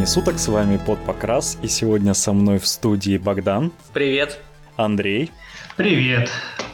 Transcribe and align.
времени 0.00 0.04
суток, 0.06 0.38
с 0.38 0.48
вами 0.48 0.78
Под 0.78 0.98
Покрас, 1.04 1.58
и 1.62 1.68
сегодня 1.68 2.14
со 2.14 2.32
мной 2.32 2.58
в 2.58 2.66
студии 2.66 3.18
Богдан. 3.18 3.70
Привет. 3.92 4.38
Андрей. 4.76 5.30
Привет. 5.76 6.30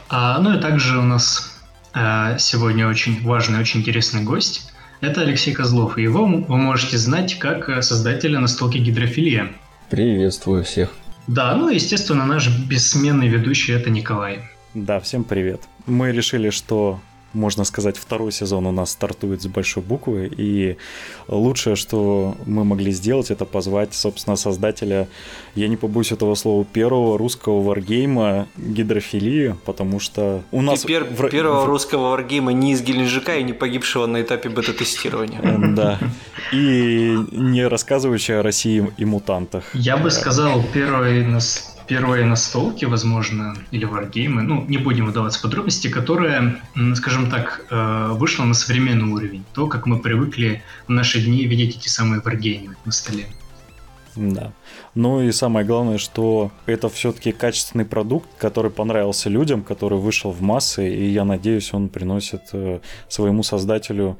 А, 0.07 0.39
ну 0.39 0.57
и 0.57 0.61
также 0.61 0.97
у 0.97 1.01
нас 1.01 1.59
а, 1.93 2.37
сегодня 2.37 2.87
очень 2.87 3.21
важный, 3.23 3.59
очень 3.59 3.81
интересный 3.81 4.23
гость. 4.23 4.71
Это 5.01 5.21
Алексей 5.21 5.53
Козлов, 5.53 5.97
и 5.97 6.03
его 6.03 6.25
вы 6.25 6.57
можете 6.57 6.97
знать 6.97 7.37
как 7.37 7.69
э, 7.69 7.81
создателя 7.81 8.39
настолки 8.39 8.77
«Гидрофилия». 8.77 9.49
Приветствую 9.89 10.63
всех. 10.63 10.93
Да, 11.27 11.53
ну 11.55 11.69
и, 11.69 11.75
естественно, 11.75 12.25
наш 12.25 12.47
бессменный 12.47 13.27
ведущий– 13.27 13.73
это 13.73 13.89
Николай. 13.89 14.39
Да, 14.73 14.99
всем 15.01 15.25
привет. 15.25 15.61
Мы 15.85 16.13
решили, 16.13 16.49
что 16.49 17.01
можно 17.33 17.63
сказать, 17.63 17.97
второй 17.97 18.31
сезон 18.31 18.65
у 18.65 18.71
нас 18.71 18.91
стартует 18.91 19.41
с 19.41 19.47
большой 19.47 19.83
буквы, 19.83 20.31
и 20.35 20.77
лучшее, 21.27 21.75
что 21.75 22.35
мы 22.45 22.63
могли 22.63 22.91
сделать, 22.91 23.31
это 23.31 23.45
позвать, 23.45 23.93
собственно, 23.93 24.35
создателя, 24.35 25.07
я 25.55 25.67
не 25.67 25.77
побоюсь 25.77 26.11
этого 26.11 26.35
слова, 26.35 26.65
первого 26.65 27.17
русского 27.17 27.61
варгейма 27.61 28.47
«Гидрофилии», 28.57 29.55
потому 29.65 29.99
что 29.99 30.41
у 30.51 30.61
нас... 30.61 30.81
Теперь 30.81 31.03
в... 31.03 31.29
первого 31.29 31.61
в... 31.61 31.65
русского 31.65 32.09
варгейма 32.11 32.53
не 32.53 32.73
из 32.73 32.81
Геленджика 32.81 33.37
и 33.37 33.43
не 33.43 33.53
погибшего 33.53 34.05
на 34.05 34.21
этапе 34.21 34.49
бета-тестирования. 34.49 35.41
Да. 35.75 35.99
И 36.51 37.15
не 37.31 37.67
рассказывающий 37.67 38.39
о 38.39 38.43
России 38.43 38.87
и 38.97 39.05
мутантах. 39.05 39.65
Я 39.73 39.97
бы 39.97 40.11
сказал, 40.11 40.63
первый 40.73 41.25
нас 41.25 41.76
первые 41.87 42.25
настолки, 42.25 42.85
возможно, 42.85 43.55
или 43.71 43.85
варгеймы, 43.85 44.41
ну, 44.41 44.65
не 44.67 44.77
будем 44.77 45.05
выдаваться 45.05 45.39
в 45.39 45.41
подробности, 45.41 45.87
которая, 45.87 46.61
скажем 46.95 47.29
так, 47.29 47.65
э, 47.69 48.09
вышла 48.13 48.43
на 48.43 48.53
современный 48.53 49.11
уровень. 49.11 49.43
То, 49.53 49.67
как 49.67 49.85
мы 49.85 49.99
привыкли 49.99 50.63
в 50.87 50.91
наши 50.91 51.21
дни 51.21 51.45
видеть 51.45 51.77
эти 51.77 51.87
самые 51.87 52.21
варгеймы 52.21 52.75
на 52.85 52.91
столе. 52.91 53.27
Да. 54.17 54.51
Ну 54.95 55.21
и 55.21 55.31
самое 55.31 55.65
главное, 55.65 55.99
что 55.99 56.51
это 56.65 56.89
все-таки 56.89 57.31
качественный 57.31 57.85
продукт, 57.85 58.27
который 58.39 58.71
понравился 58.71 59.29
людям, 59.29 59.63
который 59.63 59.99
вышел 59.99 60.31
в 60.31 60.41
массы, 60.41 60.89
и 60.91 61.09
я 61.09 61.23
надеюсь, 61.23 61.71
он 61.71 61.87
приносит 61.87 62.41
э, 62.53 62.79
своему 63.07 63.43
создателю 63.43 64.17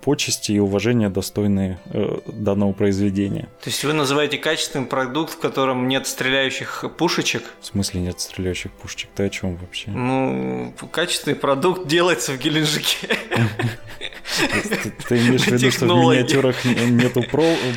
почести 0.00 0.52
и 0.52 0.58
уважения 0.58 1.08
достойные 1.08 1.78
э, 1.86 2.18
данного 2.26 2.72
произведения. 2.72 3.48
То 3.62 3.70
есть 3.70 3.84
вы 3.84 3.92
называете 3.92 4.38
качественный 4.38 4.86
продукт, 4.86 5.34
в 5.34 5.38
котором 5.38 5.88
нет 5.88 6.06
стреляющих 6.06 6.84
пушечек? 6.96 7.42
В 7.60 7.66
смысле 7.66 8.00
нет 8.00 8.20
стреляющих 8.20 8.72
пушечек? 8.72 9.10
Ты 9.14 9.24
о 9.24 9.30
чем 9.30 9.56
вообще? 9.56 9.90
Ну, 9.90 10.74
качественный 10.90 11.36
продукт 11.36 11.86
делается 11.86 12.32
в 12.32 12.38
Геленджике. 12.38 13.08
Ты 15.08 15.18
имеешь 15.18 15.42
в 15.42 15.48
виду, 15.48 15.70
что 15.70 15.86
в 15.86 15.88
миниатюрах 15.88 16.64
нету 16.64 17.22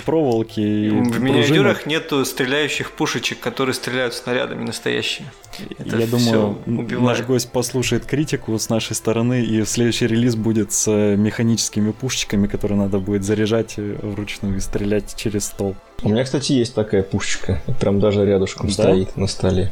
проволоки 0.06 0.90
В 0.90 1.20
миниатюрах 1.20 1.86
нету 1.86 2.24
стреляющих 2.26 2.92
пушечек, 2.92 3.40
которые 3.40 3.74
стреляют 3.74 4.14
снарядами 4.14 4.64
настоящие. 4.64 5.32
Я 5.80 6.08
думаю, 6.08 6.58
наш 6.66 7.22
гость 7.22 7.52
послушает 7.52 8.06
критику 8.06 8.58
с 8.58 8.70
нашей 8.70 8.96
стороны, 8.96 9.44
и 9.44 9.64
следующий 9.66 10.08
релиз 10.08 10.36
будет 10.36 10.72
с 10.72 10.90
механическим 10.90 11.66
автоматическими 11.66 11.92
пушечками, 11.92 12.48
которые 12.48 12.78
надо 12.78 13.00
будет 13.00 13.24
заряжать 13.24 13.76
э, 13.78 13.98
вручную 14.02 14.58
и 14.58 14.60
стрелять 14.60 15.16
через 15.16 15.46
стол. 15.46 15.76
У 16.04 16.10
меня, 16.10 16.24
кстати, 16.24 16.54
есть 16.54 16.76
такая 16.76 17.04
пушечка. 17.04 17.62
Прям 17.80 18.00
даже 18.00 18.26
рядышком 18.26 18.68
да? 18.68 18.74
стоит 18.74 19.18
на 19.18 19.28
столе. 19.28 19.72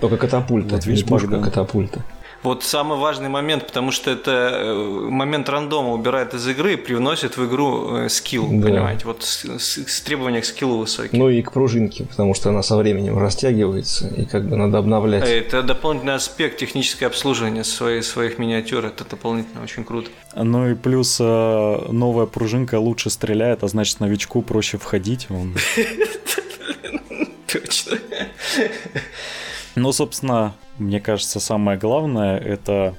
Только 0.00 0.16
катапульта. 0.16 0.74
Вот 0.74 0.86
видишь, 0.86 1.04
пушка, 1.04 1.40
катапульта. 1.40 2.04
Вот 2.42 2.62
самый 2.62 2.98
важный 2.98 3.28
момент, 3.28 3.66
потому 3.66 3.90
что 3.90 4.10
это 4.10 4.30
э, 4.30 4.74
момент 5.10 5.48
рандома 5.48 5.92
убирает 5.92 6.34
из 6.34 6.46
игры 6.46 6.74
и 6.74 6.76
привносит 6.76 7.36
в 7.36 7.46
игру 7.46 7.96
э, 7.96 8.08
скилл, 8.08 8.46
да. 8.50 8.68
понимаете? 8.68 9.04
Вот 9.06 9.22
с, 9.22 9.44
с, 9.44 9.78
с 9.86 10.00
требования 10.02 10.40
к 10.40 10.44
скиллу 10.44 10.78
высокие. 10.78 11.18
Ну 11.20 11.28
и 11.28 11.42
к 11.42 11.52
пружинке, 11.52 12.04
потому 12.04 12.34
что 12.34 12.50
она 12.50 12.62
со 12.62 12.76
временем 12.76 13.18
растягивается, 13.18 14.08
и 14.08 14.24
как 14.24 14.48
бы 14.48 14.56
надо 14.56 14.78
обновлять. 14.78 15.28
Это 15.28 15.62
дополнительный 15.62 16.14
аспект 16.14 16.58
техническое 16.58 17.06
обслуживание 17.06 17.64
своих, 17.64 18.04
своих 18.04 18.38
миниатюр, 18.38 18.84
это 18.84 19.04
дополнительно 19.04 19.62
очень 19.62 19.84
круто. 19.84 20.10
Ну 20.34 20.68
и 20.70 20.74
плюс 20.74 21.18
э, 21.20 21.24
новая 21.90 22.26
пружинка 22.26 22.78
лучше 22.78 23.10
стреляет, 23.10 23.64
а 23.64 23.68
значит 23.68 24.00
новичку 24.00 24.42
проще 24.42 24.78
входить. 24.78 25.28
Точно. 27.46 27.98
Ну, 29.76 29.92
собственно, 29.92 30.54
мне 30.78 31.00
кажется, 31.00 31.38
самое 31.38 31.78
главное 31.78 32.38
это 32.38 32.94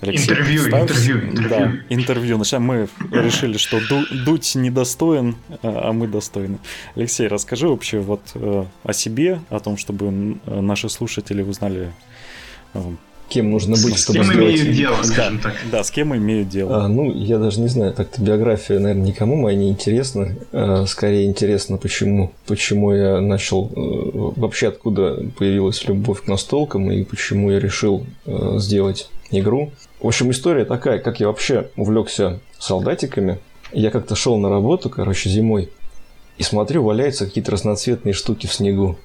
Алексей, 0.00 0.32
интервью, 0.32 0.62
представь, 0.62 0.82
интервью, 0.82 1.30
интервью. 1.30 1.48
Да, 1.48 1.72
интервью. 1.88 2.38
Начинаем. 2.38 2.64
Мы 2.64 2.88
решили, 3.10 3.56
что 3.56 3.80
Дудь 4.24 4.54
недостоин, 4.54 5.36
а, 5.62 5.88
а 5.88 5.92
мы 5.92 6.06
достойны. 6.06 6.58
Алексей, 6.94 7.28
расскажи 7.28 7.68
вообще 7.68 8.00
вот 8.00 8.20
э, 8.34 8.64
о 8.82 8.92
себе, 8.92 9.40
о 9.48 9.60
том, 9.60 9.76
чтобы 9.76 10.38
наши 10.44 10.88
слушатели 10.88 11.42
узнали 11.42 11.92
э, 12.74 12.80
кем 13.28 13.50
нужно 13.50 13.74
быть, 13.74 13.98
с 13.98 14.02
чтобы 14.02 14.20
кем 14.20 14.32
сделать... 14.32 14.54
имеют 14.54 14.76
дело, 14.76 15.02
скажем 15.02 15.36
да, 15.38 15.42
так. 15.42 15.54
Да, 15.70 15.84
с 15.84 15.90
кем 15.90 16.14
имеют 16.16 16.48
дело. 16.48 16.84
А, 16.84 16.88
ну, 16.88 17.12
я 17.12 17.38
даже 17.38 17.60
не 17.60 17.68
знаю, 17.68 17.92
так-то 17.92 18.22
биография, 18.22 18.78
наверное, 18.78 19.06
никому 19.06 19.36
моя 19.36 19.56
не 19.56 19.68
интересна. 19.68 20.36
А, 20.52 20.84
скорее 20.86 21.26
интересно, 21.26 21.76
почему, 21.76 22.32
почему 22.46 22.92
я 22.92 23.20
начал... 23.20 23.70
Э, 23.74 24.40
вообще, 24.40 24.68
откуда 24.68 25.24
появилась 25.38 25.86
любовь 25.88 26.22
к 26.22 26.28
настолкам 26.28 26.90
и 26.90 27.04
почему 27.04 27.50
я 27.50 27.58
решил 27.58 28.06
э, 28.26 28.58
сделать 28.58 29.10
игру. 29.30 29.72
В 30.00 30.06
общем, 30.06 30.30
история 30.30 30.64
такая, 30.64 30.98
как 30.98 31.20
я 31.20 31.26
вообще 31.26 31.70
увлекся 31.76 32.40
солдатиками. 32.58 33.38
Я 33.72 33.90
как-то 33.90 34.14
шел 34.14 34.38
на 34.38 34.48
работу, 34.48 34.88
короче, 34.88 35.28
зимой, 35.28 35.70
и 36.38 36.42
смотрю, 36.42 36.82
валяются 36.82 37.26
какие-то 37.26 37.52
разноцветные 37.52 38.12
штуки 38.12 38.46
в 38.46 38.52
снегу. 38.52 38.96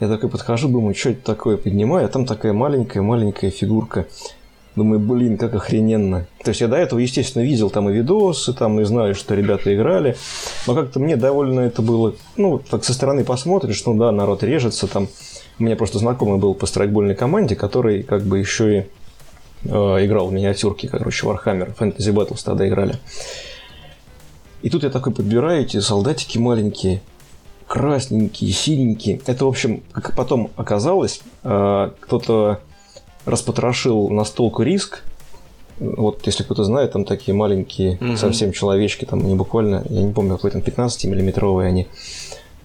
Я 0.00 0.08
такой 0.08 0.30
подхожу, 0.30 0.68
думаю, 0.68 0.94
что 0.94 1.10
это 1.10 1.22
такое, 1.22 1.58
поднимаю, 1.58 2.06
а 2.06 2.08
там 2.08 2.24
такая 2.24 2.54
маленькая-маленькая 2.54 3.50
фигурка. 3.50 4.06
Думаю, 4.74 4.98
блин, 4.98 5.36
как 5.36 5.54
охрененно. 5.54 6.26
То 6.42 6.50
есть 6.50 6.62
я 6.62 6.68
до 6.68 6.76
этого, 6.76 7.00
естественно, 7.00 7.42
видел 7.42 7.68
там 7.68 7.90
и 7.90 7.92
видосы, 7.92 8.54
там 8.54 8.80
и 8.80 8.84
знаю, 8.84 9.14
что 9.14 9.34
ребята 9.34 9.74
играли. 9.74 10.16
Но 10.66 10.74
как-то 10.74 11.00
мне 11.00 11.16
довольно 11.16 11.60
это 11.60 11.82
было, 11.82 12.14
ну, 12.36 12.58
так 12.58 12.84
со 12.84 12.94
стороны 12.94 13.24
посмотришь, 13.24 13.84
ну 13.84 13.94
да, 13.94 14.10
народ 14.10 14.42
режется 14.42 14.86
там. 14.86 15.08
У 15.58 15.64
меня 15.64 15.76
просто 15.76 15.98
знакомый 15.98 16.38
был 16.38 16.54
по 16.54 16.64
страйкбольной 16.64 17.14
команде, 17.14 17.54
который 17.54 18.02
как 18.02 18.22
бы 18.22 18.38
еще 18.38 18.78
и 18.78 18.86
э, 19.64 19.68
играл 20.06 20.28
в 20.28 20.32
миниатюрки, 20.32 20.86
короче, 20.86 21.26
Warhammer, 21.26 21.76
Fantasy 21.76 22.14
Battles 22.14 22.42
тогда 22.42 22.66
играли. 22.66 22.94
И 24.62 24.70
тут 24.70 24.84
я 24.84 24.88
такой 24.90 25.12
подбираю 25.12 25.62
эти 25.62 25.80
солдатики 25.80 26.38
маленькие 26.38 27.02
красненькие, 27.70 28.50
синенькие. 28.50 29.20
Это, 29.26 29.44
в 29.44 29.48
общем, 29.48 29.84
как 29.92 30.16
потом 30.16 30.50
оказалось, 30.56 31.20
э, 31.44 31.90
кто-то 32.00 32.58
распотрошил 33.26 34.08
настолку 34.08 34.64
риск. 34.64 35.04
Вот, 35.78 36.26
если 36.26 36.42
кто-то 36.42 36.64
знает, 36.64 36.90
там 36.90 37.04
такие 37.04 37.32
маленькие, 37.32 37.96
угу. 38.00 38.16
совсем 38.16 38.50
человечки, 38.50 39.04
там 39.04 39.24
не 39.24 39.36
буквально, 39.36 39.84
я 39.88 40.02
не 40.02 40.12
помню, 40.12 40.34
какой 40.34 40.50
там 40.50 40.62
15-миллиметровые 40.62 41.68
они. 41.68 41.86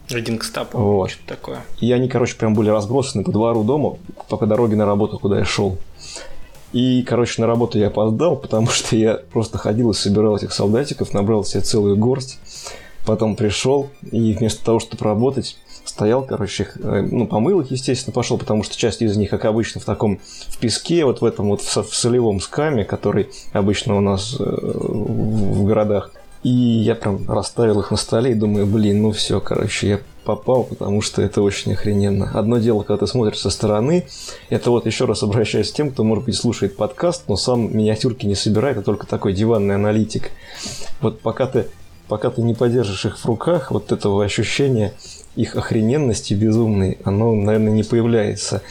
Один 0.10 0.40
к 0.40 0.44
стапу, 0.44 0.80
вот. 0.80 1.12
что 1.12 1.28
такое. 1.28 1.60
И 1.79 1.91
они, 1.91 2.09
короче, 2.09 2.35
прям 2.35 2.56
были 2.56 2.70
разбросаны 2.70 3.24
по 3.24 3.32
двору 3.32 3.64
дома, 3.64 3.97
по 4.28 4.44
дороге 4.44 4.76
на 4.76 4.88
работу, 4.88 5.20
куда 5.20 5.38
я 5.38 5.46
шел. 5.46 5.78
И, 6.74 7.03
короче, 7.03 7.41
на 7.41 7.47
работу 7.47 7.78
я 7.78 7.88
опоздал, 7.88 8.38
потому 8.41 8.70
что 8.70 8.96
я 8.96 9.20
просто 9.32 9.59
ходил 9.59 9.91
и 9.91 9.94
собирал 9.94 10.35
этих 10.35 10.52
солдатиков, 10.52 11.14
набрал 11.14 11.44
себе 11.46 11.62
целую 11.62 11.96
горсть. 11.96 12.40
Потом 13.05 13.35
пришел 13.35 13.90
и 14.11 14.34
вместо 14.34 14.66
того, 14.66 14.79
чтобы 14.79 15.03
работать, 15.03 15.57
стоял, 15.84 16.23
короче, 16.23 16.67
э, 16.75 17.07
ну, 17.11 17.28
помыл 17.28 17.61
их, 17.61 17.72
естественно, 17.72 18.13
пошел, 18.13 18.37
потому 18.37 18.63
что 18.63 18.75
часть 18.78 19.02
из 19.02 19.16
них, 19.16 19.29
как 19.29 19.46
обычно, 19.46 19.79
в 19.79 19.85
таком, 19.85 20.19
в 20.47 20.57
песке, 20.57 21.05
вот 21.05 21.22
в 21.22 21.25
этом 21.25 21.49
вот 21.49 21.61
в 21.61 21.96
солевом 21.96 22.40
скаме, 22.40 22.84
который 22.84 23.29
обычно 23.53 23.97
у 23.97 24.02
нас 24.02 24.35
э, 24.40 24.43
в 24.43 25.66
городах. 25.66 26.11
И 26.43 26.49
я 26.49 26.93
прям 26.93 27.28
расставил 27.29 27.79
их 27.79 27.90
на 27.90 27.97
столе 27.97 28.31
и 28.31 28.35
думаю, 28.35 28.67
блин, 28.67 29.02
ну 29.02 29.11
все, 29.11 29.40
короче, 29.40 29.90
я 29.90 29.99
попал, 30.25 30.63
потому 30.63 31.02
что 31.02 31.22
это 31.22 31.41
очень 31.41 31.73
охрененно. 31.73 32.31
Одно 32.34 32.57
дело, 32.57 32.84
когда 32.84 33.05
ты 33.05 33.11
смотришь 33.11 33.40
со 33.40 33.49
стороны, 33.49 34.05
это 34.49 34.69
вот 34.69 34.85
еще 34.85 35.05
раз 35.05 35.23
обращаюсь 35.23 35.72
к 35.72 35.75
тем, 35.75 35.91
кто, 35.91 36.03
может 36.03 36.25
быть, 36.25 36.35
слушает 36.35 36.75
подкаст, 36.75 37.23
но 37.28 37.35
сам 37.35 37.75
миниатюрки 37.75 38.25
не 38.25 38.35
собирает, 38.35 38.78
а 38.78 38.81
только 38.81 39.07
такой 39.07 39.34
диванный 39.34 39.75
аналитик. 39.75 40.31
Вот 41.02 41.19
пока 41.19 41.47
ты 41.47 41.67
пока 42.07 42.29
ты 42.29 42.41
не 42.41 42.53
подержишь 42.53 43.05
их 43.05 43.17
в 43.17 43.25
руках, 43.25 43.72
вот 43.72 43.91
этого 43.91 44.23
ощущения 44.23 44.93
их 45.35 45.55
охрененности 45.55 46.34
безумной, 46.34 46.97
оно, 47.03 47.35
наверное, 47.35 47.73
не 47.73 47.84
появляется. 47.84 48.61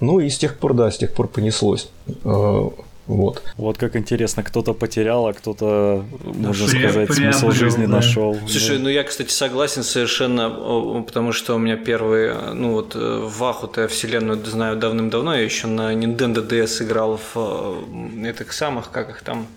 Ну 0.00 0.20
и 0.20 0.28
с 0.28 0.38
тех 0.38 0.58
пор, 0.58 0.74
да, 0.74 0.90
с 0.90 0.98
тех 0.98 1.12
пор 1.12 1.28
понеслось. 1.28 1.88
Э, 2.24 2.70
вот. 3.06 3.42
Вот 3.58 3.76
как 3.76 3.96
интересно, 3.96 4.42
кто-то 4.42 4.72
потерял, 4.72 5.26
а 5.26 5.34
кто-то, 5.34 6.04
можно 6.22 6.66
При, 6.66 6.78
сказать, 6.78 7.12
смысл 7.12 7.50
жизни 7.50 7.84
да. 7.86 7.96
нашел. 7.96 8.36
Слушай, 8.48 8.78
да. 8.78 8.84
ну 8.84 8.88
я, 8.88 9.04
кстати, 9.04 9.30
согласен 9.30 9.82
совершенно, 9.82 11.02
потому 11.02 11.32
что 11.32 11.54
у 11.54 11.58
меня 11.58 11.76
первый, 11.76 12.32
ну 12.54 12.72
вот 12.72 12.96
э, 12.96 12.98
в 12.98 13.44
Аху-то 13.44 13.82
я 13.82 13.88
вселенную 13.88 14.42
знаю 14.46 14.76
давным-давно, 14.76 15.34
я 15.34 15.42
еще 15.42 15.66
на 15.66 15.92
Nintendo 15.92 16.46
DS 16.46 16.84
играл 16.84 17.18
в 17.18 17.36
э, 17.36 18.30
этих 18.30 18.52
самых, 18.54 18.90
как 18.90 19.10
их 19.10 19.22
там, 19.22 19.48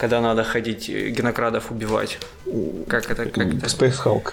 когда 0.00 0.20
надо 0.20 0.44
ходить 0.44 0.88
э, 0.88 1.10
генокрадов 1.10 1.70
убивать. 1.70 2.18
Как 2.88 3.10
это? 3.10 3.26
Как 3.26 3.54
это? 3.54 3.66
Space 3.66 4.02
Hulk. 4.04 4.32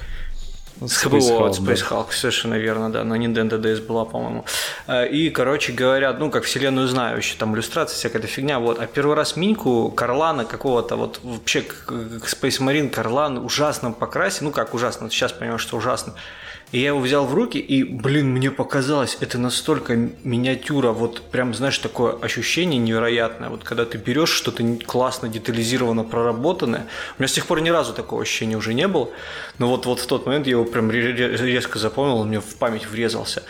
Space 0.79 1.29
Hulk, 1.29 1.51
Space 1.51 1.83
Hulk, 1.89 2.05
да. 2.07 2.15
совершенно 2.15 2.53
верно, 2.53 2.91
да, 2.91 3.03
на 3.03 3.15
Nintendo 3.15 3.59
DS 3.59 3.85
была, 3.85 4.05
по-моему. 4.05 4.45
Э, 4.87 5.07
и, 5.07 5.29
короче 5.29 5.73
говоря, 5.73 6.13
ну, 6.13 6.29
как 6.31 6.43
вселенную 6.43 6.87
знаю, 6.87 7.17
еще 7.17 7.35
там 7.37 7.53
иллюстрация, 7.53 7.95
всякая 7.95 8.19
эта 8.19 8.27
фигня, 8.27 8.59
вот. 8.59 8.79
А 8.79 8.85
первый 8.85 9.15
раз 9.15 9.35
Миньку, 9.35 9.91
Карлана 9.91 10.45
какого-то, 10.45 10.95
вот 10.95 11.19
вообще 11.23 11.65
Space 11.87 12.61
Marine 12.61 12.89
Карлан 12.89 13.37
ужасном 13.37 13.93
покрасе, 13.93 14.45
ну, 14.45 14.51
как 14.51 14.73
ужасно, 14.73 15.09
сейчас 15.09 15.33
понимаю, 15.33 15.59
что 15.59 15.77
ужасно. 15.77 16.13
И 16.73 16.79
я 16.79 16.87
его 16.87 16.99
взял 16.99 17.25
в 17.25 17.33
руки, 17.33 17.59
и, 17.59 17.83
блин, 17.83 18.31
мне 18.31 18.51
показалось, 18.51 19.17
это 19.21 19.37
настолько 19.37 19.95
миниатюра, 20.25 20.91
вот 20.91 21.21
прям, 21.31 21.53
знаешь, 21.53 21.77
такое 21.77 22.17
ощущение 22.19 22.77
невероятное. 22.77 23.47
Вот 23.47 23.63
когда 23.63 23.85
ты 23.85 23.97
берешь 23.97 24.31
что-то 24.31 24.63
классно, 24.85 25.29
детализированно 25.29 26.03
проработанное. 26.03 26.87
У 27.17 27.21
меня 27.21 27.29
с 27.29 27.33
тех 27.33 27.45
пор 27.45 27.61
ни 27.61 27.69
разу 27.69 27.93
такого 27.93 28.21
ощущения 28.21 28.57
уже 28.57 28.73
не 28.73 28.87
было. 28.89 29.09
Но 29.59 29.69
вот, 29.69 29.85
вот 29.85 30.01
в 30.01 30.07
тот 30.07 30.25
момент 30.25 30.45
я 30.45 30.51
его 30.51 30.65
прям 30.65 30.91
резко 30.91 31.79
запомнил, 31.79 32.17
он 32.17 32.27
мне 32.27 32.41
в 32.41 32.55
память 32.55 32.85
врезался. 32.85 33.43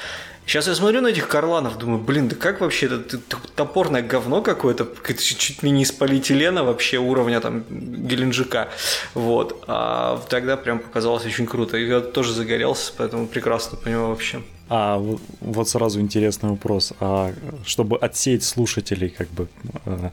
Сейчас 0.48 0.66
я 0.68 0.76
смотрю 0.76 1.02
на 1.02 1.08
этих 1.08 1.28
карланов, 1.28 1.78
думаю, 1.78 2.00
блин, 2.00 2.30
да 2.30 2.36
как 2.38 2.62
вообще 2.62 2.86
это 2.86 3.20
топорное 3.54 4.02
говно 4.02 4.42
какое-то, 4.42 4.88
чуть 5.14 5.62
ли 5.62 5.70
не 5.70 5.84
из 5.84 5.92
полиэтилена 5.92 6.64
вообще 6.64 7.00
уровня 7.00 7.42
там 7.42 7.66
Геленджика. 7.70 8.70
Вот. 9.14 9.66
А 9.68 10.24
тогда 10.30 10.56
прям 10.56 10.80
показалось 10.80 11.26
очень 11.26 11.46
круто. 11.46 11.76
И 11.76 11.86
я 11.86 12.00
тоже 12.00 12.32
загорелся, 12.32 12.94
поэтому 12.96 13.28
прекрасно 13.28 13.78
понимаю 13.78 14.08
вообще. 14.08 14.42
А 14.70 14.98
вот 15.42 15.68
сразу 15.68 16.00
интересный 16.00 16.52
вопрос. 16.52 16.94
А 17.02 17.34
чтобы 17.66 17.98
отсеять 17.98 18.46
слушателей, 18.46 19.10
как 19.10 19.28
бы, 19.32 19.50
э, 19.86 20.12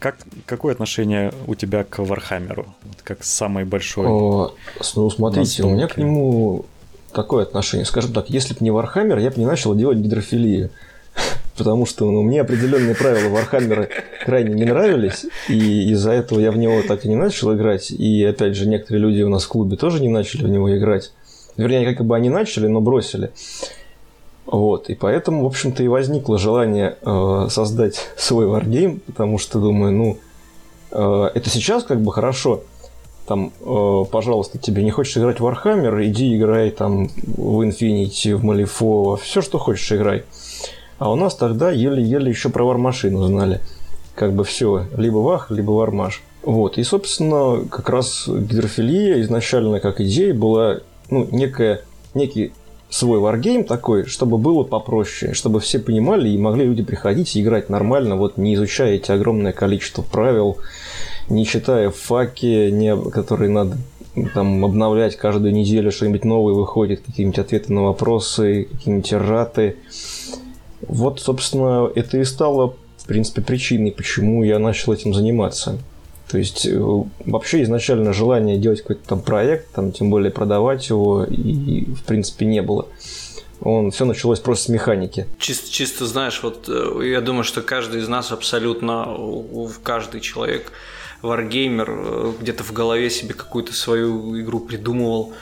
как, 0.00 0.16
какое 0.44 0.72
отношение 0.72 1.32
у 1.46 1.54
тебя 1.54 1.84
к 1.84 2.00
Warhammer 2.00 2.54
у? 2.54 2.66
Вот 2.82 3.02
как 3.04 3.22
самый 3.22 3.64
большой? 3.64 4.08
О, 4.08 4.54
ну, 4.96 5.10
смотрите, 5.10 5.62
у 5.62 5.70
меня 5.70 5.86
к 5.86 5.96
нему 5.98 6.66
такое 7.12 7.44
отношение. 7.44 7.86
Скажем 7.86 8.12
так, 8.12 8.30
если 8.30 8.54
бы 8.54 8.60
не 8.60 8.70
Warhammer, 8.70 9.18
я 9.18 9.30
бы 9.30 9.38
не 9.38 9.46
начал 9.46 9.74
делать 9.74 9.98
гидрофилию. 9.98 10.70
Потому 11.56 11.86
что 11.86 12.10
ну, 12.10 12.22
мне 12.22 12.40
определенные 12.40 12.94
правила 12.94 13.28
Warhammer 13.28 13.82
а 13.82 13.88
крайне 14.24 14.54
не 14.54 14.64
нравились, 14.64 15.26
и 15.48 15.90
из-за 15.92 16.12
этого 16.12 16.40
я 16.40 16.50
в 16.50 16.56
него 16.56 16.82
так 16.82 17.04
и 17.04 17.08
не 17.08 17.16
начал 17.16 17.54
играть. 17.54 17.90
И 17.90 18.24
опять 18.24 18.56
же, 18.56 18.66
некоторые 18.66 19.02
люди 19.02 19.22
у 19.22 19.28
нас 19.28 19.44
в 19.44 19.48
клубе 19.48 19.76
тоже 19.76 20.00
не 20.00 20.08
начали 20.08 20.44
в 20.44 20.48
него 20.48 20.76
играть. 20.76 21.12
Вернее, 21.56 21.94
как 21.94 22.06
бы 22.06 22.16
они 22.16 22.30
начали, 22.30 22.66
но 22.66 22.80
бросили. 22.80 23.30
Вот, 24.46 24.90
и 24.90 24.94
поэтому, 24.94 25.44
в 25.44 25.46
общем-то, 25.46 25.82
и 25.82 25.88
возникло 25.88 26.38
желание 26.38 26.96
э, 27.00 27.46
создать 27.48 28.00
свой 28.16 28.46
варгейм, 28.46 29.00
потому 29.00 29.38
что 29.38 29.60
думаю, 29.60 29.92
ну, 29.92 30.18
э, 30.90 31.30
это 31.34 31.48
сейчас 31.48 31.84
как 31.84 32.00
бы 32.00 32.12
хорошо, 32.12 32.64
там, 33.26 33.52
э, 33.60 34.04
пожалуйста, 34.10 34.58
тебе 34.58 34.82
не 34.82 34.90
хочешь 34.90 35.16
играть 35.16 35.40
в 35.40 35.46
Warhammer, 35.46 36.04
иди 36.06 36.36
играй 36.36 36.70
там 36.70 37.08
в 37.08 37.60
Infinity, 37.62 38.34
в 38.34 38.44
Malifaux, 38.44 39.18
все, 39.22 39.40
что 39.42 39.58
хочешь, 39.58 39.92
играй. 39.92 40.24
А 40.98 41.10
у 41.10 41.16
нас 41.16 41.34
тогда 41.34 41.70
еле-еле 41.70 42.30
еще 42.30 42.48
про 42.48 42.64
вармашину 42.64 43.26
знали. 43.26 43.60
Как 44.14 44.34
бы 44.34 44.44
все, 44.44 44.84
либо 44.96 45.18
вах, 45.18 45.50
либо 45.50 45.70
вармаш. 45.70 46.22
Вот, 46.42 46.76
и, 46.78 46.82
собственно, 46.82 47.64
как 47.68 47.88
раз 47.88 48.26
гидрофилия 48.26 49.20
изначально 49.22 49.80
как 49.80 50.00
идея 50.00 50.34
была, 50.34 50.80
ну, 51.08 51.26
некая, 51.30 51.82
некий 52.14 52.52
свой 52.90 53.20
варгейм 53.20 53.64
такой, 53.64 54.04
чтобы 54.06 54.38
было 54.38 54.64
попроще, 54.64 55.32
чтобы 55.34 55.60
все 55.60 55.78
понимали 55.78 56.28
и 56.28 56.36
могли 56.36 56.66
люди 56.66 56.82
приходить 56.82 57.34
и 57.36 57.40
играть 57.40 57.70
нормально, 57.70 58.16
вот 58.16 58.36
не 58.36 58.54
изучая 58.54 58.94
эти 58.94 59.10
огромное 59.10 59.52
количество 59.52 60.02
правил, 60.02 60.58
не 61.28 61.46
читая 61.46 61.90
факи, 61.90 62.70
не, 62.70 62.96
которые 63.10 63.50
надо 63.50 63.78
там 64.34 64.64
обновлять 64.64 65.16
каждую 65.16 65.52
неделю, 65.52 65.90
что-нибудь 65.90 66.24
новое 66.24 66.54
выходит, 66.54 67.00
какие-нибудь 67.00 67.38
ответы 67.38 67.72
на 67.72 67.84
вопросы, 67.84 68.68
какие-нибудь 68.70 69.12
раты. 69.12 69.76
Вот, 70.82 71.20
собственно, 71.20 71.90
это 71.94 72.18
и 72.18 72.24
стало, 72.24 72.74
в 72.98 73.06
принципе, 73.06 73.40
причиной, 73.40 73.92
почему 73.92 74.44
я 74.44 74.58
начал 74.58 74.92
этим 74.92 75.14
заниматься. 75.14 75.78
То 76.28 76.38
есть, 76.38 76.66
э, 76.66 76.78
вообще 77.26 77.62
изначально 77.62 78.12
желания 78.12 78.58
делать 78.58 78.80
какой-то 78.80 79.06
там 79.06 79.20
проект, 79.20 79.70
там, 79.72 79.92
тем 79.92 80.10
более 80.10 80.30
продавать 80.30 80.88
его, 80.88 81.24
и, 81.24 81.84
в 81.84 82.02
принципе, 82.04 82.46
не 82.46 82.62
было. 82.62 82.88
Он 83.60 83.90
все 83.90 84.04
началось 84.04 84.40
просто 84.40 84.64
с 84.64 84.68
механики. 84.68 85.26
Чисто, 85.38 85.70
чисто 85.70 86.06
знаешь, 86.06 86.42
вот 86.42 86.68
э, 86.68 87.08
я 87.10 87.20
думаю, 87.20 87.44
что 87.44 87.62
каждый 87.62 88.00
из 88.00 88.08
нас 88.08 88.32
абсолютно, 88.32 89.16
каждый 89.82 90.20
человек 90.20 90.72
варгеймер 91.22 91.90
э, 91.90 92.32
где-то 92.40 92.64
в 92.64 92.72
голове 92.72 93.10
себе 93.10 93.34
какую-то 93.34 93.72
свою 93.72 94.38
игру 94.40 94.60
придумывал, 94.60 95.32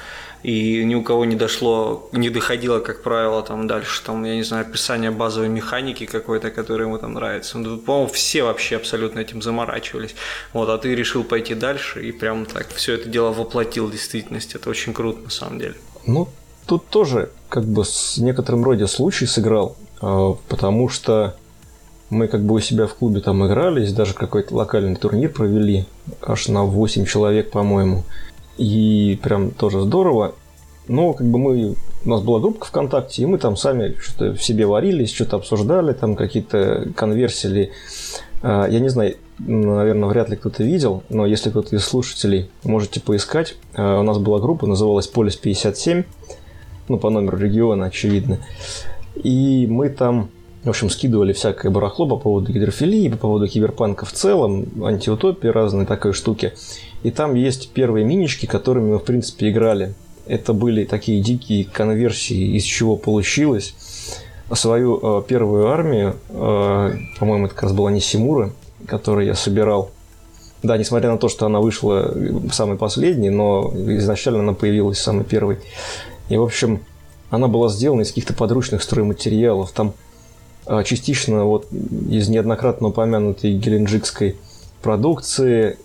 и 0.42 0.84
ни 0.84 0.94
у 0.94 1.02
кого 1.02 1.24
не 1.24 1.36
дошло, 1.36 2.08
не 2.12 2.30
доходило, 2.30 2.80
как 2.80 3.02
правило, 3.02 3.42
там 3.42 3.66
дальше, 3.66 4.02
там, 4.02 4.24
я 4.24 4.36
не 4.36 4.42
знаю, 4.42 4.66
описание 4.66 5.10
базовой 5.10 5.48
механики 5.48 6.06
какой-то, 6.06 6.50
которая 6.50 6.86
ему 6.86 6.98
там 6.98 7.14
нравится. 7.14 7.58
Ну, 7.58 7.76
по-моему, 7.76 8.08
все 8.08 8.42
вообще 8.42 8.76
абсолютно 8.76 9.20
этим 9.20 9.42
заморачивались. 9.42 10.14
Вот, 10.54 10.68
а 10.70 10.78
ты 10.78 10.94
решил 10.94 11.24
пойти 11.24 11.54
дальше 11.54 12.02
и 12.06 12.12
прям 12.12 12.46
так 12.46 12.68
все 12.68 12.94
это 12.94 13.08
дело 13.08 13.32
воплотил 13.32 13.86
в 13.86 13.92
действительность. 13.92 14.54
Это 14.54 14.70
очень 14.70 14.94
круто, 14.94 15.20
на 15.20 15.30
самом 15.30 15.58
деле. 15.58 15.74
Ну, 16.06 16.28
тут 16.66 16.86
тоже 16.86 17.30
как 17.50 17.64
бы 17.64 17.84
с 17.84 18.16
некоторым 18.16 18.64
роде 18.64 18.86
случай 18.86 19.26
сыграл, 19.26 19.76
э, 20.00 20.34
потому 20.48 20.88
что 20.88 21.36
мы 22.10 22.26
как 22.26 22.42
бы 22.42 22.56
у 22.56 22.60
себя 22.60 22.86
в 22.86 22.94
клубе 22.94 23.20
там 23.20 23.46
игрались, 23.46 23.92
даже 23.92 24.14
какой-то 24.14 24.54
локальный 24.54 24.96
турнир 24.96 25.30
провели, 25.30 25.86
аж 26.20 26.48
на 26.48 26.64
8 26.64 27.06
человек, 27.06 27.50
по-моему. 27.50 28.02
И 28.58 29.18
прям 29.22 29.52
тоже 29.52 29.80
здорово. 29.80 30.34
Но 30.88 31.12
как 31.14 31.26
бы 31.28 31.38
мы... 31.38 31.74
У 32.04 32.08
нас 32.08 32.20
была 32.22 32.40
группа 32.40 32.64
ВКонтакте, 32.64 33.22
и 33.22 33.26
мы 33.26 33.38
там 33.38 33.56
сами 33.56 33.94
что-то 34.00 34.32
в 34.32 34.42
себе 34.42 34.66
варились, 34.66 35.12
что-то 35.12 35.36
обсуждали, 35.36 35.92
там 35.92 36.16
какие-то 36.16 36.88
конверсили. 36.96 37.72
А, 38.42 38.66
я 38.66 38.80
не 38.80 38.88
знаю, 38.88 39.16
наверное, 39.38 40.08
вряд 40.08 40.30
ли 40.30 40.36
кто-то 40.36 40.64
видел, 40.64 41.04
но 41.10 41.26
если 41.26 41.50
кто-то 41.50 41.76
из 41.76 41.84
слушателей, 41.84 42.50
можете 42.64 43.00
поискать. 43.00 43.54
А, 43.74 44.00
у 44.00 44.02
нас 44.02 44.18
была 44.18 44.40
группа, 44.40 44.66
называлась 44.66 45.06
Полис 45.06 45.36
57, 45.36 46.04
ну, 46.88 46.98
по 46.98 47.10
номеру 47.10 47.38
региона, 47.38 47.86
очевидно. 47.86 48.38
И 49.22 49.66
мы 49.68 49.90
там 49.90 50.30
в 50.64 50.68
общем, 50.68 50.90
скидывали 50.90 51.32
всякое 51.32 51.70
барахло 51.70 52.06
по 52.06 52.16
поводу 52.16 52.52
гидрофилии, 52.52 53.08
по 53.08 53.16
поводу 53.16 53.48
киберпанка 53.48 54.04
в 54.04 54.12
целом, 54.12 54.66
антиутопии, 54.84 55.48
разные 55.48 55.86
такой 55.86 56.12
штуки. 56.12 56.52
И 57.02 57.10
там 57.10 57.34
есть 57.34 57.70
первые 57.70 58.04
минички, 58.04 58.44
которыми 58.44 58.92
мы, 58.92 58.98
в 58.98 59.04
принципе, 59.04 59.50
играли. 59.50 59.94
Это 60.26 60.52
были 60.52 60.84
такие 60.84 61.22
дикие 61.22 61.64
конверсии, 61.64 62.56
из 62.56 62.64
чего 62.64 62.96
получилось. 62.96 63.74
Свою 64.52 64.98
э, 65.02 65.22
первую 65.26 65.68
армию, 65.68 66.16
э, 66.28 66.92
по-моему, 67.18 67.46
это 67.46 67.54
как 67.54 67.64
раз 67.64 67.72
была 67.72 67.90
не 67.90 68.00
Симура, 68.00 68.52
которую 68.86 69.26
я 69.26 69.34
собирал. 69.34 69.90
Да, 70.62 70.76
несмотря 70.76 71.10
на 71.10 71.16
то, 71.16 71.28
что 71.30 71.46
она 71.46 71.60
вышла 71.60 72.14
самой 72.52 72.76
последней, 72.76 73.30
но 73.30 73.72
изначально 73.96 74.40
она 74.40 74.52
появилась 74.52 74.98
самой 74.98 75.24
первой. 75.24 75.58
И, 76.28 76.36
в 76.36 76.42
общем, 76.42 76.80
она 77.30 77.48
была 77.48 77.70
сделана 77.70 78.02
из 78.02 78.08
каких-то 78.08 78.34
подручных 78.34 78.82
стройматериалов. 78.82 79.70
Там 79.70 79.94
частично 80.84 81.44
вот 81.44 81.66
из 81.72 82.28
неоднократно 82.28 82.88
упомянутой 82.88 83.52
геленджикской 83.54 84.36
продукции, 84.82 85.76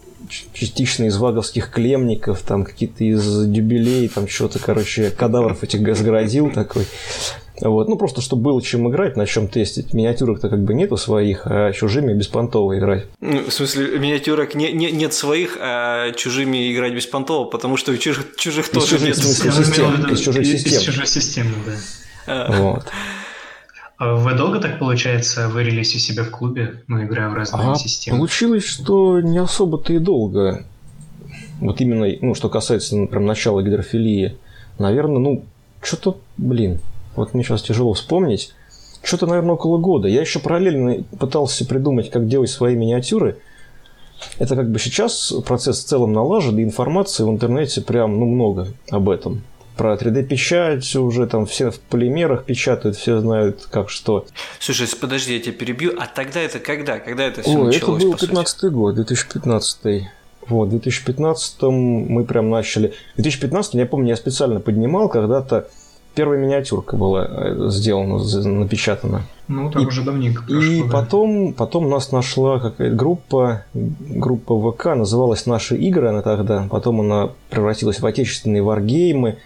частично 0.54 1.06
из 1.06 1.18
ваговских 1.18 1.70
клемников, 1.70 2.42
там 2.42 2.64
какие-то 2.64 3.04
из 3.04 3.46
дюбелей, 3.48 4.08
там 4.08 4.28
что-то, 4.28 4.60
короче, 4.60 5.12
кадавров 5.12 5.64
этих 5.64 5.96
загородил 5.96 6.52
такой. 6.52 6.86
Вот, 7.62 7.88
ну 7.88 7.96
просто 7.96 8.20
чтобы 8.20 8.44
было 8.44 8.62
чем 8.62 8.90
играть, 8.90 9.16
на 9.16 9.26
чем 9.26 9.48
тестить. 9.48 9.94
Миниатюрок-то 9.94 10.50
как 10.50 10.62
бы 10.64 10.74
нету 10.74 10.98
своих, 10.98 11.44
а 11.46 11.72
чужими 11.72 12.14
беспонтово 12.14 12.78
играть. 12.78 13.06
Ну, 13.22 13.46
в 13.46 13.54
смысле, 13.54 13.98
миниатюрок 13.98 14.56
не, 14.56 14.74
не, 14.74 14.92
нет 14.92 15.14
своих, 15.14 15.58
а 15.62 16.12
чужими 16.12 16.74
играть 16.74 16.94
беспонтово, 16.94 17.46
потому 17.46 17.78
что 17.78 17.94
у 17.94 17.98
чужих, 17.98 18.36
чужих 18.36 18.68
тоже 18.70 18.98
чужих, 18.98 19.08
нет. 19.08 19.18
Из, 19.18 19.40
систем, 19.40 20.12
из 20.12 20.20
чужих 20.20 20.46
систем. 20.46 20.74
Из 20.74 20.82
чужих 20.82 21.08
систем, 21.08 21.48
да. 21.66 21.74
А. 22.28 22.62
Вот. 22.62 22.86
А 23.98 24.16
вы 24.16 24.34
долго 24.34 24.60
так, 24.60 24.78
получается, 24.78 25.48
варились 25.48 25.96
у 25.96 26.00
себя 26.00 26.24
в 26.24 26.30
клубе, 26.30 26.84
ну, 26.88 27.04
играя 27.04 27.30
в 27.30 27.34
разные 27.34 27.72
а 27.72 27.76
системы? 27.76 28.18
Получилось, 28.18 28.66
что 28.66 29.22
не 29.22 29.38
особо-то 29.38 29.94
и 29.94 30.00
долго. 30.00 30.66
Вот 31.62 31.80
именно, 31.80 32.06
ну, 32.22 32.36
что 32.36 32.50
касается, 32.50 32.98
например, 32.98 33.26
начала 33.26 33.64
гидрофилии. 33.64 34.38
Наверное, 34.80 35.20
ну, 35.20 35.44
что-то, 35.82 36.18
блин, 36.36 36.80
вот 37.16 37.34
мне 37.34 37.44
сейчас 37.44 37.62
тяжело 37.62 37.94
вспомнить. 37.94 38.54
Что-то, 39.02 39.28
наверное, 39.28 39.54
около 39.54 39.78
года. 39.78 40.10
Я 40.10 40.20
еще 40.22 40.40
параллельно 40.40 41.04
пытался 41.18 41.66
придумать, 41.66 42.10
как 42.10 42.28
делать 42.28 42.50
свои 42.50 42.76
миниатюры. 42.76 43.38
Это 44.40 44.56
как 44.56 44.72
бы 44.72 44.80
сейчас 44.80 45.34
процесс 45.46 45.84
в 45.84 45.88
целом 45.88 46.12
налажен, 46.12 46.58
и 46.60 46.64
информации 46.64 47.24
в 47.24 47.30
интернете 47.30 47.82
прям, 47.82 48.20
ну, 48.20 48.26
много 48.26 48.68
об 48.90 49.10
этом. 49.10 49.44
Про 49.78 49.96
3D-печать 49.96 50.96
уже 50.96 51.28
там 51.28 51.46
все 51.46 51.72
в 51.72 51.80
полимерах 51.80 52.46
печатают, 52.46 52.98
все 52.98 53.20
знают 53.20 53.68
как 53.70 53.90
что. 53.90 54.26
Слушай, 54.60 54.88
подожди, 55.00 55.36
я 55.36 55.40
тебя 55.40 55.54
перебью. 55.54 55.94
А 56.00 56.08
тогда 56.08 56.42
это 56.42 56.60
когда? 56.60 57.00
Когда 57.00 57.24
это 57.24 57.42
все 57.42 57.52
О, 57.52 57.66
началось? 57.66 58.04
это 58.04 58.12
был 58.12 58.18
15 58.18 58.72
год, 58.72 58.96
2015 58.96 60.08
вот, 60.48 60.68
в 60.68 60.70
2015 60.72 61.62
мы 61.64 62.24
прям 62.24 62.50
начали... 62.50 62.94
В 63.18 63.22
2015 63.22 63.74
я 63.76 63.86
помню, 63.86 64.10
я 64.10 64.16
специально 64.16 64.60
поднимал 64.60 65.10
когда-то 65.10 65.68
первая 66.16 66.40
миниатюрка 66.40 66.96
была 66.96 67.28
э, 67.30 67.70
сделана, 67.70 68.18
напечатана. 68.18 69.24
Ну, 69.48 69.70
так 69.70 69.84
и, 69.84 69.86
уже 69.86 70.02
давненько 70.02 70.44
прошло. 70.44 70.62
И 70.62 70.84
да. 70.84 70.90
потом, 70.90 71.54
потом 71.54 71.90
нас 71.90 72.12
нашла 72.12 72.60
какая-то 72.60 72.96
группа, 72.96 73.66
группа 73.74 74.72
ВК, 74.72 74.86
называлась 74.96 75.46
«Наши 75.46 75.76
игры» 75.76 76.10
она 76.10 76.22
тогда. 76.22 76.68
Потом 76.72 77.02
она 77.02 77.30
превратилась 77.50 78.00
в 78.00 78.06
отечественные 78.06 78.64
варгеймы. 78.64 79.38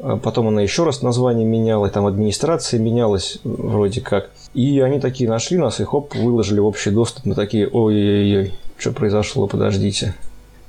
А 0.00 0.16
потом 0.16 0.48
она 0.48 0.62
еще 0.62 0.84
раз 0.84 1.02
название 1.02 1.46
меняла, 1.46 1.88
там 1.90 2.06
администрация 2.06 2.78
менялась 2.78 3.38
вроде 3.44 4.00
как. 4.00 4.30
И 4.54 4.80
они 4.80 5.00
такие 5.00 5.28
нашли 5.28 5.58
нас 5.58 5.80
и 5.80 5.84
хоп, 5.84 6.14
выложили 6.14 6.60
в 6.60 6.66
общий 6.66 6.90
доступ. 6.90 7.26
Мы 7.26 7.34
такие, 7.34 7.68
ой-ой-ой, 7.68 8.54
что 8.78 8.92
произошло, 8.92 9.46
подождите. 9.46 10.14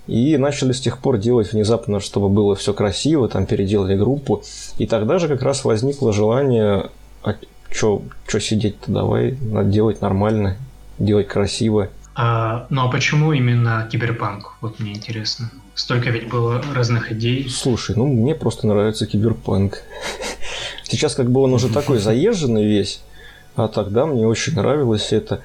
И 0.08 0.38
начали 0.38 0.72
с 0.72 0.82
тех 0.82 0.98
пор 0.98 1.20
делать 1.20 1.54
внезапно, 1.54 2.00
чтобы 2.00 2.30
было 2.30 2.56
все 2.56 2.74
красиво, 2.74 3.30
там 3.30 3.46
переделали 3.46 3.96
группу. 3.96 4.42
И 4.80 4.88
тогда 4.88 5.20
же 5.20 5.28
как 5.28 5.44
раз 5.44 5.64
возникло 5.64 6.12
желание, 6.12 6.90
а 7.24 7.36
что 7.72 8.02
сидеть-то, 8.28 8.92
давай, 8.92 9.38
надо 9.40 9.70
делать 9.70 10.02
нормально, 10.02 10.58
делать 10.98 11.28
красиво. 11.28 11.90
А, 12.16 12.66
ну 12.70 12.88
а 12.88 12.92
почему 12.92 13.34
именно 13.34 13.88
киберпанк? 13.92 14.56
Вот 14.62 14.80
мне 14.80 14.94
интересно. 14.94 15.52
Столько 15.80 16.10
ведь 16.10 16.28
было 16.28 16.62
разных 16.76 17.14
идей. 17.14 17.48
Слушай, 17.50 17.96
ну 17.96 18.06
мне 18.06 18.36
просто 18.36 18.68
нравится 18.68 19.06
киберпанк. 19.06 19.84
Сейчас 20.84 21.16
как 21.16 21.32
бы 21.32 21.40
он 21.40 21.54
уже 21.54 21.70
такой 21.70 22.00
заезженный 22.00 22.66
весь, 22.66 23.00
а 23.56 23.70
тогда 23.70 24.06
мне 24.06 24.28
очень 24.28 24.56
нравилось 24.56 25.14
это. 25.14 25.42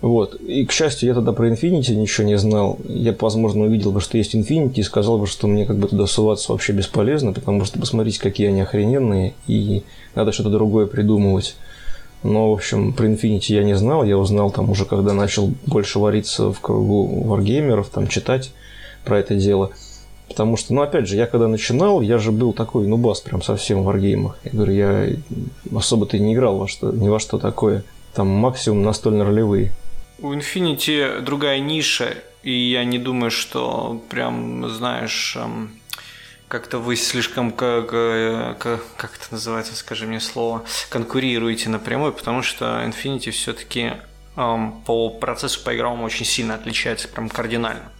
Вот. 0.00 0.34
И, 0.40 0.66
к 0.66 0.72
счастью, 0.72 1.08
я 1.08 1.14
тогда 1.14 1.32
про 1.32 1.48
Infinity 1.48 1.94
ничего 1.94 2.26
не 2.26 2.36
знал. 2.36 2.80
Я, 2.88 3.14
возможно, 3.18 3.66
увидел 3.66 3.92
бы, 3.92 4.00
что 4.00 4.18
есть 4.18 4.34
Infinity, 4.34 4.80
и 4.80 4.82
сказал 4.82 5.18
бы, 5.20 5.28
что 5.28 5.46
мне 5.46 5.64
как 5.64 5.78
бы 5.78 5.86
туда 5.86 6.08
суваться 6.08 6.50
вообще 6.50 6.72
бесполезно, 6.72 7.32
потому 7.32 7.64
что 7.64 7.78
посмотрите, 7.78 8.18
какие 8.18 8.48
они 8.48 8.62
охрененные, 8.62 9.34
и 9.46 9.84
надо 10.16 10.32
что-то 10.32 10.50
другое 10.50 10.86
придумывать. 10.86 11.54
Но, 12.24 12.50
в 12.50 12.54
общем, 12.54 12.92
про 12.92 13.06
Infinity 13.06 13.54
я 13.54 13.62
не 13.62 13.76
знал. 13.76 14.02
Я 14.02 14.18
узнал 14.18 14.50
там 14.50 14.68
уже, 14.68 14.84
когда 14.84 15.12
начал 15.12 15.52
больше 15.64 16.00
вариться 16.00 16.52
в 16.52 16.58
кругу 16.58 17.22
варгеймеров, 17.22 17.88
там 17.88 18.08
читать 18.08 18.50
про 19.06 19.20
это 19.20 19.34
дело. 19.34 19.72
Потому 20.28 20.56
что, 20.56 20.74
ну, 20.74 20.82
опять 20.82 21.06
же, 21.06 21.16
я 21.16 21.26
когда 21.26 21.48
начинал, 21.48 22.00
я 22.00 22.18
же 22.18 22.32
был 22.32 22.52
такой 22.52 22.86
нубас 22.86 23.20
прям 23.20 23.42
совсем 23.42 23.82
в 23.82 23.84
варгеймах. 23.84 24.36
Я 24.44 24.50
говорю, 24.50 24.72
я 24.72 25.08
особо-то 25.74 26.18
не 26.18 26.34
играл 26.34 26.58
во 26.58 26.68
что, 26.68 26.90
ни 26.90 27.08
во 27.08 27.20
что 27.20 27.38
такое. 27.38 27.84
Там 28.12 28.28
максимум 28.28 28.82
настольно-ролевые. 28.82 29.72
У 30.18 30.32
Infinity 30.32 31.20
другая 31.20 31.60
ниша, 31.60 32.14
и 32.42 32.50
я 32.50 32.84
не 32.84 32.98
думаю, 32.98 33.30
что 33.30 34.02
прям, 34.08 34.68
знаешь, 34.68 35.36
эм, 35.36 35.70
как-то 36.48 36.78
вы 36.78 36.96
слишком, 36.96 37.52
как, 37.52 37.90
как, 37.90 38.82
как 38.96 39.14
это 39.14 39.26
называется, 39.30 39.76
скажи 39.76 40.06
мне 40.06 40.20
слово, 40.20 40.64
конкурируете 40.88 41.68
напрямую, 41.68 42.12
потому 42.12 42.42
что 42.42 42.64
Infinity 42.84 43.30
все-таки 43.30 43.92
эм, 44.36 44.80
по 44.86 45.10
процессу 45.10 45.62
по 45.62 45.76
игровому 45.76 46.04
очень 46.04 46.24
сильно 46.24 46.54
отличается, 46.54 47.08
прям 47.08 47.28
кардинально. 47.28 47.92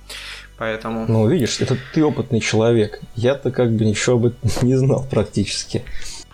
Поэтому... 0.59 1.05
Ну, 1.07 1.29
видишь, 1.29 1.61
это 1.61 1.77
ты 1.93 2.05
опытный 2.05 2.41
человек. 2.41 3.01
Я-то 3.15 3.51
как 3.51 3.73
бы 3.73 3.85
ничего 3.85 4.17
об 4.17 4.27
этом 4.27 4.51
не 4.63 4.77
знал 4.77 5.07
практически. 5.11 5.83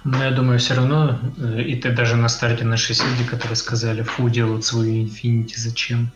Но 0.05 0.23
я 0.25 0.31
думаю, 0.33 0.59
все 0.59 0.75
равно, 0.75 1.19
э, 1.38 1.62
и 1.62 1.76
ты 1.76 1.91
даже 1.93 2.17
на 2.17 2.29
старте 2.29 2.64
нашей 2.64 2.97
люди, 2.97 3.29
которые 3.29 3.57
сказали, 3.57 4.02
фу, 4.02 4.29
делают 4.29 4.64
свою 4.64 5.05
Infinity, 5.05 5.55
зачем? 5.57 6.11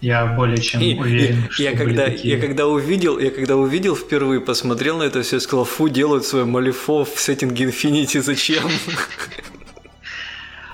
Я 0.00 0.26
более 0.26 0.58
чем 0.58 0.80
и, 0.80 0.98
уверен, 0.98 1.44
и, 1.44 1.50
что 1.50 1.62
я 1.62 1.76
когда, 1.76 2.06
такие... 2.06 2.34
я 2.34 2.40
когда 2.40 2.66
увидел, 2.66 3.18
я 3.18 3.30
когда 3.30 3.56
увидел 3.56 3.94
впервые, 3.94 4.40
посмотрел 4.40 4.96
на 4.96 5.02
это 5.02 5.22
все 5.22 5.36
и 5.36 5.40
сказал, 5.40 5.64
фу, 5.64 5.88
делают 5.88 6.24
свой 6.24 6.44
Малифо 6.44 7.04
в 7.04 7.20
сеттинге 7.20 7.66
Infinity, 7.66 8.20
зачем? 8.20 8.64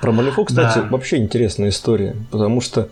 Про 0.00 0.12
Малифо, 0.12 0.44
кстати, 0.44 0.78
да. 0.78 0.88
вообще 0.88 1.16
интересная 1.16 1.70
история, 1.70 2.16
потому 2.30 2.60
что 2.60 2.88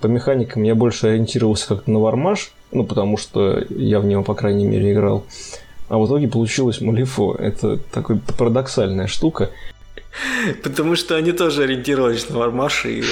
по 0.00 0.06
механикам 0.06 0.62
я 0.64 0.74
больше 0.74 1.06
ориентировался 1.06 1.66
как-то 1.68 1.90
на 1.90 1.98
Вармаш, 1.98 2.52
ну, 2.74 2.84
потому 2.84 3.16
что 3.16 3.64
я 3.70 4.00
в 4.00 4.04
него, 4.04 4.22
по 4.22 4.34
крайней 4.34 4.66
мере, 4.66 4.92
играл. 4.92 5.24
А 5.88 5.98
в 5.98 6.06
итоге 6.06 6.28
получилось 6.28 6.80
Малифо. 6.80 7.34
Это 7.34 7.76
такая 7.76 8.18
парадоксальная 8.38 9.06
штука. 9.06 9.50
Потому 10.62 10.94
что 10.96 11.16
они 11.16 11.32
тоже 11.32 11.64
ориентировались 11.64 12.28
на 12.28 12.38
Вармаш, 12.38 12.86
и 12.86 13.02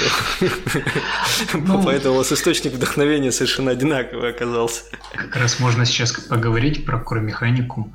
ну, 1.53 1.83
поэтому 1.83 2.15
у 2.15 2.17
вас 2.19 2.31
источник 2.31 2.73
вдохновения 2.73 3.31
совершенно 3.31 3.71
одинаковый 3.71 4.29
оказался. 4.29 4.83
Как 5.13 5.35
раз 5.35 5.59
можно 5.59 5.85
сейчас 5.85 6.13
поговорить 6.13 6.85
про 6.85 6.99
механику. 7.19 7.89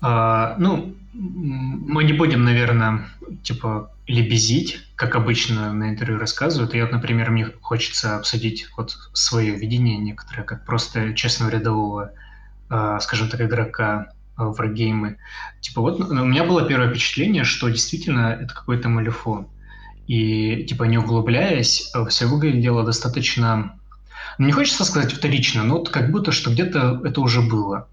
А, 0.00 0.56
ну, 0.58 0.94
мы 1.14 2.04
не 2.04 2.12
будем, 2.12 2.44
наверное, 2.44 3.08
типа 3.42 3.92
лебезить, 4.06 4.80
как 4.96 5.14
обычно 5.14 5.72
на 5.72 5.90
интервью 5.90 6.18
рассказывают. 6.18 6.74
И 6.74 6.80
вот, 6.80 6.92
например, 6.92 7.30
мне 7.30 7.46
хочется 7.60 8.16
обсудить 8.16 8.66
вот 8.76 8.96
свое 9.12 9.54
видение 9.54 9.96
некоторое, 9.96 10.42
как 10.42 10.66
просто 10.66 11.14
честного 11.14 11.50
рядового, 11.50 12.12
а, 12.68 13.00
скажем 13.00 13.28
так, 13.28 13.40
игрока 13.40 14.08
Э, 14.36 14.46
варгеймы. 14.46 15.16
Типа 15.60 15.80
вот 15.80 15.98
ну, 15.98 16.22
у 16.22 16.24
меня 16.24 16.42
было 16.44 16.66
первое 16.66 16.90
впечатление, 16.90 17.44
что 17.44 17.68
действительно 17.68 18.36
это 18.40 18.52
какой-то 18.52 18.88
малифон. 18.88 19.46
И 20.08 20.64
типа 20.64 20.84
не 20.84 20.98
углубляясь, 20.98 21.92
э, 21.94 22.04
все 22.08 22.26
выглядело 22.26 22.82
достаточно... 22.82 23.78
Ну, 24.38 24.46
не 24.46 24.52
хочется 24.52 24.84
сказать 24.84 25.12
вторично, 25.12 25.62
но 25.62 25.78
вот 25.78 25.90
как 25.90 26.10
будто, 26.10 26.32
что 26.32 26.50
где-то 26.50 27.00
это 27.04 27.20
уже 27.20 27.42
было. 27.42 27.86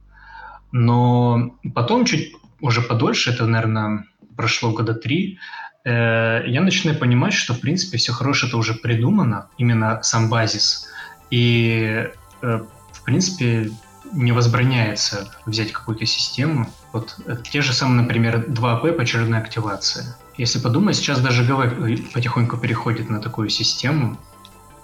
Но 0.72 1.56
потом 1.76 2.06
чуть 2.06 2.34
уже 2.62 2.82
подольше, 2.82 3.32
это, 3.32 3.46
наверное, 3.46 4.06
прошло 4.36 4.72
года 4.72 4.94
три, 4.94 5.40
э, 5.84 6.44
я 6.46 6.62
начинаю 6.62 6.98
понимать, 6.98 7.34
что, 7.34 7.54
в 7.54 7.60
принципе, 7.60 7.98
все 7.98 8.14
хорошее 8.14 8.50
это 8.50 8.58
уже 8.58 8.74
придумано, 8.74 9.50
именно 9.58 10.02
сам 10.04 10.30
базис. 10.30 10.88
И, 11.30 12.08
э, 12.42 12.60
в 12.92 13.04
принципе, 13.04 13.72
не 14.14 14.32
возбраняется 14.32 15.34
взять 15.46 15.72
какую-то 15.72 16.06
систему. 16.06 16.68
Вот 16.94 17.18
те 17.50 17.62
же 17.62 17.74
самые, 17.74 18.02
например, 18.02 18.46
2P 18.48 18.94
почерная 18.94 19.40
активация. 19.40 20.18
Если 20.38 20.60
подумать, 20.60 20.96
сейчас 20.96 21.20
даже 21.20 21.44
ГВ 21.44 22.12
потихоньку 22.14 22.58
переходит 22.58 23.10
на 23.10 23.22
такую 23.22 23.50
систему, 23.50 24.18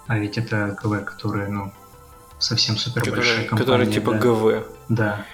а 0.06 0.18
ведь 0.18 0.38
это 0.38 0.76
ГВ, 0.82 1.04
которые, 1.04 1.48
ну, 1.48 1.72
совсем 2.38 2.76
супер 2.76 3.10
большая 3.10 3.44
компания. 3.44 3.58
Которые 3.58 3.90
типа 3.90 4.12
да. 4.12 4.18
ГВ. 4.18 4.66
Да. 4.88 5.26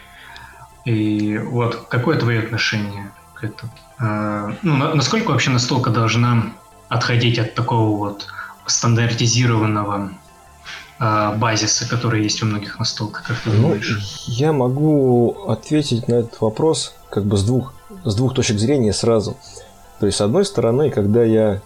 И 0.84 1.38
вот, 1.38 1.86
какое 1.88 2.18
твое 2.18 2.40
отношение 2.40 3.10
к 3.34 3.44
этому? 3.44 3.72
А, 3.98 4.54
ну, 4.62 4.76
на, 4.76 4.94
насколько 4.94 5.30
вообще 5.30 5.50
настолько 5.50 5.90
должна 5.90 6.52
отходить 6.88 7.38
от 7.38 7.54
такого 7.54 7.96
вот 7.96 8.26
стандартизированного 8.66 10.10
а, 10.98 11.32
базисы, 11.32 11.88
которые 11.88 12.22
есть 12.24 12.42
у 12.42 12.46
многих 12.46 12.78
настолках, 12.78 13.26
как 13.26 13.38
ты 13.40 13.50
ну, 13.50 13.62
думаешь? 13.62 14.24
Я 14.26 14.52
могу 14.52 15.46
ответить 15.48 16.08
на 16.08 16.14
этот 16.14 16.40
вопрос 16.40 16.94
как 17.10 17.24
бы 17.24 17.36
с 17.36 17.44
двух, 17.44 17.72
с 18.04 18.14
двух 18.14 18.34
точек 18.34 18.58
зрения 18.58 18.92
сразу. 18.92 19.36
То 20.00 20.06
есть, 20.06 20.18
с 20.18 20.20
одной 20.20 20.44
стороны, 20.44 20.90
когда 20.90 21.24
я, 21.24 21.60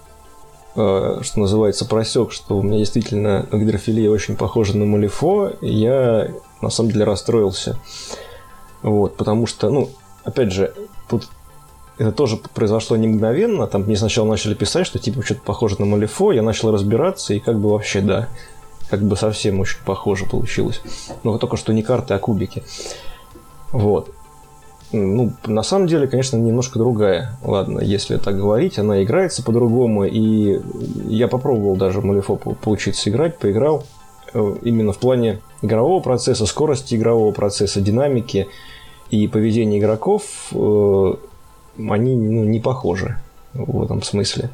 э, 0.76 1.20
что 1.22 1.40
называется, 1.40 1.84
просек, 1.86 2.32
что 2.32 2.58
у 2.58 2.62
меня 2.62 2.78
действительно 2.78 3.46
гидрофилия 3.50 4.10
очень 4.10 4.36
похожа 4.36 4.76
на 4.76 4.84
малифо, 4.84 5.52
я 5.60 6.28
на 6.60 6.70
самом 6.70 6.92
деле 6.92 7.04
расстроился. 7.04 7.78
Вот, 8.82 9.16
потому 9.16 9.46
что, 9.46 9.70
ну, 9.70 9.90
опять 10.24 10.52
же, 10.52 10.74
тут 11.08 11.28
это 11.98 12.12
тоже 12.12 12.36
произошло 12.36 12.96
не 12.96 13.08
мгновенно. 13.08 13.66
Там 13.66 13.82
мне 13.82 13.96
сначала 13.96 14.28
начали 14.28 14.54
писать, 14.54 14.86
что 14.86 14.98
типа 14.98 15.22
что-то 15.24 15.40
похоже 15.44 15.76
на 15.80 15.86
Малифо. 15.86 16.32
Я 16.32 16.42
начал 16.42 16.72
разбираться, 16.72 17.34
и 17.34 17.40
как 17.40 17.58
бы 17.58 17.70
вообще 17.70 18.00
да 18.00 18.28
как 18.88 19.02
бы 19.02 19.16
совсем 19.16 19.60
очень 19.60 19.78
похоже 19.84 20.24
получилось. 20.26 20.80
Но 21.22 21.38
только 21.38 21.56
что 21.56 21.72
не 21.72 21.82
карты, 21.82 22.14
а 22.14 22.18
кубики. 22.18 22.62
Вот. 23.70 24.10
Ну, 24.90 25.32
на 25.44 25.62
самом 25.62 25.86
деле, 25.86 26.08
конечно, 26.08 26.38
немножко 26.38 26.78
другая. 26.78 27.38
Ладно, 27.42 27.80
если 27.80 28.16
так 28.16 28.38
говорить, 28.38 28.78
она 28.78 29.02
играется 29.02 29.42
по-другому. 29.42 30.04
И 30.04 30.60
я 31.06 31.28
попробовал 31.28 31.76
даже 31.76 32.00
Малифо 32.00 32.36
поучиться 32.36 33.10
играть, 33.10 33.38
поиграл. 33.38 33.84
Э, 34.34 34.56
именно 34.62 34.92
в 34.92 34.98
плане 34.98 35.40
игрового 35.62 36.02
процесса, 36.02 36.46
скорости 36.46 36.94
игрового 36.94 37.32
процесса, 37.32 37.80
динамики 37.80 38.48
и 39.10 39.26
поведения 39.26 39.78
игроков 39.78 40.22
э, 40.52 41.14
они 41.76 42.16
ну, 42.16 42.44
не 42.44 42.60
похожи 42.60 43.18
в 43.54 43.82
этом 43.82 44.02
смысле. 44.02 44.50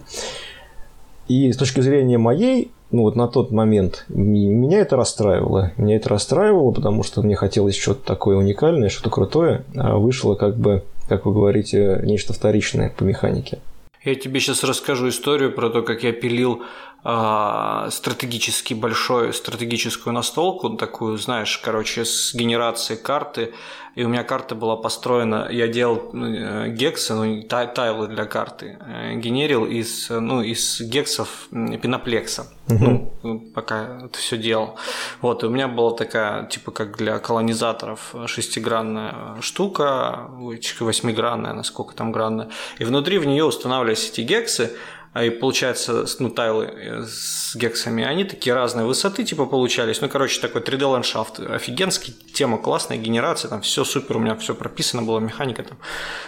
И 1.26 1.50
с 1.50 1.56
точки 1.56 1.80
зрения 1.80 2.18
моей 2.18 2.70
ну 2.90 3.02
вот 3.02 3.16
на 3.16 3.26
тот 3.26 3.50
момент 3.50 4.04
меня 4.08 4.78
это 4.78 4.96
расстраивало. 4.96 5.72
Меня 5.76 5.96
это 5.96 6.10
расстраивало, 6.10 6.70
потому 6.70 7.02
что 7.02 7.22
мне 7.22 7.34
хотелось 7.34 7.76
что-то 7.76 8.04
такое 8.04 8.36
уникальное, 8.36 8.88
что-то 8.88 9.10
крутое, 9.10 9.64
а 9.74 9.96
вышло 9.96 10.34
как 10.34 10.56
бы 10.56 10.84
как 11.08 11.26
вы 11.26 11.32
говорите, 11.32 12.00
нечто 12.02 12.32
вторичное 12.32 12.92
по 12.96 13.02
механике. 13.02 13.58
Я 14.04 14.14
тебе 14.14 14.40
сейчас 14.40 14.64
расскажу 14.64 15.08
историю 15.08 15.52
про 15.52 15.70
то, 15.70 15.82
как 15.82 16.02
я 16.02 16.12
пилил 16.12 16.62
стратегически 17.04 18.72
большой, 18.72 19.34
стратегическую 19.34 20.14
настолку, 20.14 20.70
такую, 20.70 21.18
знаешь, 21.18 21.58
короче, 21.58 22.06
с 22.06 22.34
генерацией 22.34 22.98
карты 22.98 23.52
и 23.94 24.02
у 24.02 24.08
меня 24.08 24.24
карта 24.24 24.54
была 24.56 24.76
построена, 24.76 25.46
я 25.50 25.68
делал 25.68 26.10
э, 26.12 26.68
гексы, 26.70 27.14
ну, 27.14 27.42
тайлы 27.44 28.08
для 28.08 28.24
карты, 28.24 28.76
э, 28.80 29.14
генерил 29.14 29.64
из, 29.66 30.10
ну, 30.10 30.42
из 30.42 30.80
гексов 30.80 31.46
пеноплекса, 31.50 32.48
угу. 32.68 33.12
ну, 33.22 33.40
пока 33.54 34.00
это 34.06 34.18
все 34.18 34.36
делал. 34.36 34.76
Вот, 35.20 35.44
и 35.44 35.46
у 35.46 35.50
меня 35.50 35.68
была 35.68 35.92
такая, 35.92 36.46
типа, 36.46 36.72
как 36.72 36.96
для 36.96 37.20
колонизаторов, 37.20 38.14
шестигранная 38.26 39.40
штука, 39.40 40.28
восьмигранная, 40.80 41.52
насколько 41.52 41.94
там 41.94 42.10
гранная, 42.10 42.48
и 42.78 42.84
внутри 42.84 43.18
в 43.18 43.26
нее 43.26 43.44
устанавливались 43.44 44.10
эти 44.10 44.22
гексы, 44.22 44.72
а 44.93 44.93
и 45.22 45.30
получается, 45.30 46.06
ну, 46.18 46.28
тайлы 46.28 46.64
э, 46.64 47.04
с 47.06 47.54
гексами, 47.54 48.02
они 48.02 48.24
такие 48.24 48.52
разные 48.52 48.84
высоты, 48.84 49.22
типа, 49.22 49.46
получались. 49.46 50.00
Ну, 50.00 50.08
короче, 50.08 50.40
такой 50.40 50.60
3D-ландшафт 50.60 51.38
офигенский, 51.38 52.16
тема 52.32 52.58
классная, 52.58 52.98
генерация, 52.98 53.48
там 53.48 53.60
все 53.60 53.84
супер, 53.84 54.16
у 54.16 54.18
меня 54.18 54.34
все 54.34 54.54
прописано 54.54 55.02
было, 55.02 55.20
механика 55.20 55.62
там. 55.62 55.78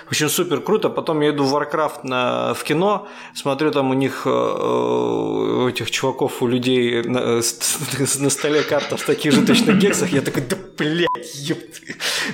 В 0.07 0.11
общем, 0.11 0.28
супер 0.28 0.61
круто. 0.61 0.88
Потом 0.88 1.21
я 1.21 1.31
иду 1.31 1.43
в 1.43 1.52
Warcraft 1.52 2.00
на, 2.05 2.55
в 2.55 2.62
кино, 2.62 3.09
смотрю 3.35 3.73
там 3.73 3.90
у 3.90 3.95
них, 3.95 4.23
э, 4.25 4.31
у 4.31 5.69
этих 5.69 5.90
чуваков, 5.90 6.40
у 6.40 6.47
людей 6.47 7.02
на, 7.02 7.40
на 8.21 8.31
столе 8.31 8.62
карта 8.62 8.97
в 8.97 9.02
таких 9.02 9.33
же 9.33 9.45
точно 9.45 9.73
гексах, 9.73 10.12
я 10.12 10.21
такой, 10.21 10.43
да, 10.43 10.57
блядь, 10.78 11.35
ёпт. 11.35 11.83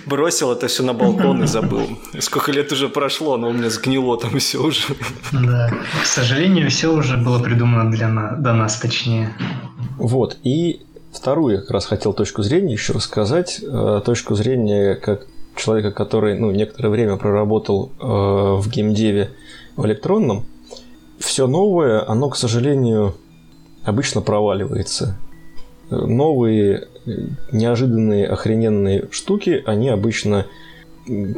Бросил 0.05 0.53
это 0.53 0.67
все 0.67 0.83
на 0.83 0.93
балкон 0.93 1.45
и 1.45 1.47
забыл. 1.47 1.99
Сколько 2.21 2.53
лет 2.53 2.73
уже 2.73 2.89
прошло, 2.89 3.39
но 3.39 3.49
у 3.49 3.53
меня 3.53 3.71
сгнило 3.71 4.19
там 4.19 4.39
все 4.39 4.59
уже. 4.59 4.83
Да, 5.33 5.73
к 6.03 6.07
сожалению, 6.07 6.42
сожалению, 6.43 6.71
все 6.71 6.93
уже 6.93 7.17
было 7.19 7.39
придумано 7.41 7.89
для 7.89 8.09
нас, 8.09 8.41
до 8.41 8.53
нас, 8.53 8.77
точнее. 8.77 9.33
Вот, 9.97 10.39
и 10.43 10.81
вторую 11.13 11.55
я 11.55 11.61
как 11.61 11.71
раз 11.71 11.87
хотел 11.87 12.13
точку 12.13 12.43
зрения 12.43 12.73
еще 12.73 12.93
рассказать. 12.93 13.61
Э, 13.63 14.01
точку 14.05 14.35
зрения 14.35 14.97
как 14.97 15.29
человека, 15.55 15.93
который 15.93 16.37
ну, 16.37 16.51
некоторое 16.51 16.89
время 16.89 17.17
проработал 17.17 17.93
э, 17.93 18.05
в 18.05 18.69
геймдеве 18.69 19.31
в 19.77 19.87
электронном. 19.87 20.45
Все 21.21 21.47
новое, 21.47 22.05
оно, 22.11 22.29
к 22.29 22.37
сожалению, 22.37 23.15
обычно 23.85 24.21
проваливается. 24.21 25.17
Новые, 25.91 26.89
неожиданные, 27.53 28.27
охрененные 28.27 29.09
штуки, 29.13 29.63
они 29.65 29.91
обычно, 29.91 30.47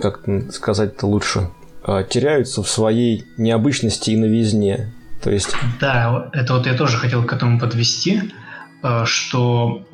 как 0.00 0.24
сказать-то 0.50 1.06
лучше, 1.06 1.50
теряются 1.84 2.62
в 2.62 2.68
своей 2.68 3.24
необычности 3.36 4.10
и 4.10 4.16
новизне. 4.16 4.92
То 5.22 5.30
есть... 5.30 5.54
Да, 5.80 6.30
это 6.32 6.54
вот 6.54 6.66
я 6.66 6.74
тоже 6.74 6.96
хотел 6.96 7.24
к 7.24 7.32
этому 7.32 7.58
подвести, 7.58 8.32
а, 8.82 9.06
что 9.06 9.86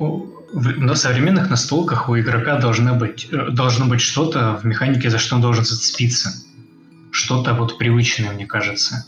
на 0.53 0.95
современных 0.95 1.49
настолках 1.49 2.09
у 2.09 2.19
игрока 2.19 2.59
должно 2.59 2.95
быть, 2.95 3.27
э, 3.31 3.51
должно 3.51 3.85
быть 3.85 4.01
что-то 4.01 4.59
в 4.61 4.65
механике, 4.65 5.09
за 5.09 5.17
что 5.17 5.35
он 5.35 5.41
должен 5.41 5.63
зацепиться. 5.63 6.31
Что-то 7.11 7.53
вот 7.53 7.77
привычное, 7.77 8.31
мне 8.31 8.45
кажется. 8.45 9.05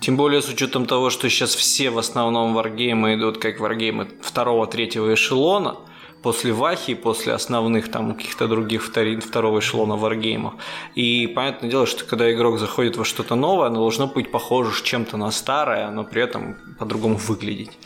Тем 0.00 0.16
более 0.16 0.40
с 0.40 0.48
учетом 0.48 0.86
того, 0.86 1.10
что 1.10 1.28
сейчас 1.28 1.54
все 1.54 1.90
в 1.90 1.98
основном 1.98 2.54
варгеймы 2.54 3.16
идут 3.16 3.38
как 3.38 3.60
варгеймы 3.60 4.08
второго-третьего 4.22 5.14
эшелона– 5.14 5.76
после 6.28 6.52
Вахи, 6.52 6.94
после 6.94 7.32
основных 7.32 7.90
там 7.90 8.14
каких-то 8.14 8.48
других 8.48 8.84
втори, 8.84 9.16
второго 9.16 9.60
эшелона 9.60 9.96
варгеймов. 9.96 10.52
И 10.94 11.26
понятное 11.26 11.70
дело, 11.70 11.86
что 11.86 12.04
когда 12.04 12.30
игрок 12.30 12.58
заходит 12.58 12.98
во 12.98 13.04
что-то 13.06 13.34
новое, 13.34 13.68
оно 13.68 13.76
должно 13.76 14.08
быть 14.08 14.30
похоже 14.30 14.72
чем-то 14.84 15.16
на 15.16 15.30
старое, 15.30 15.90
но 15.90 16.04
при 16.04 16.20
этом 16.20 16.56
по-другому 16.78 17.16
выглядеть. 17.16 17.78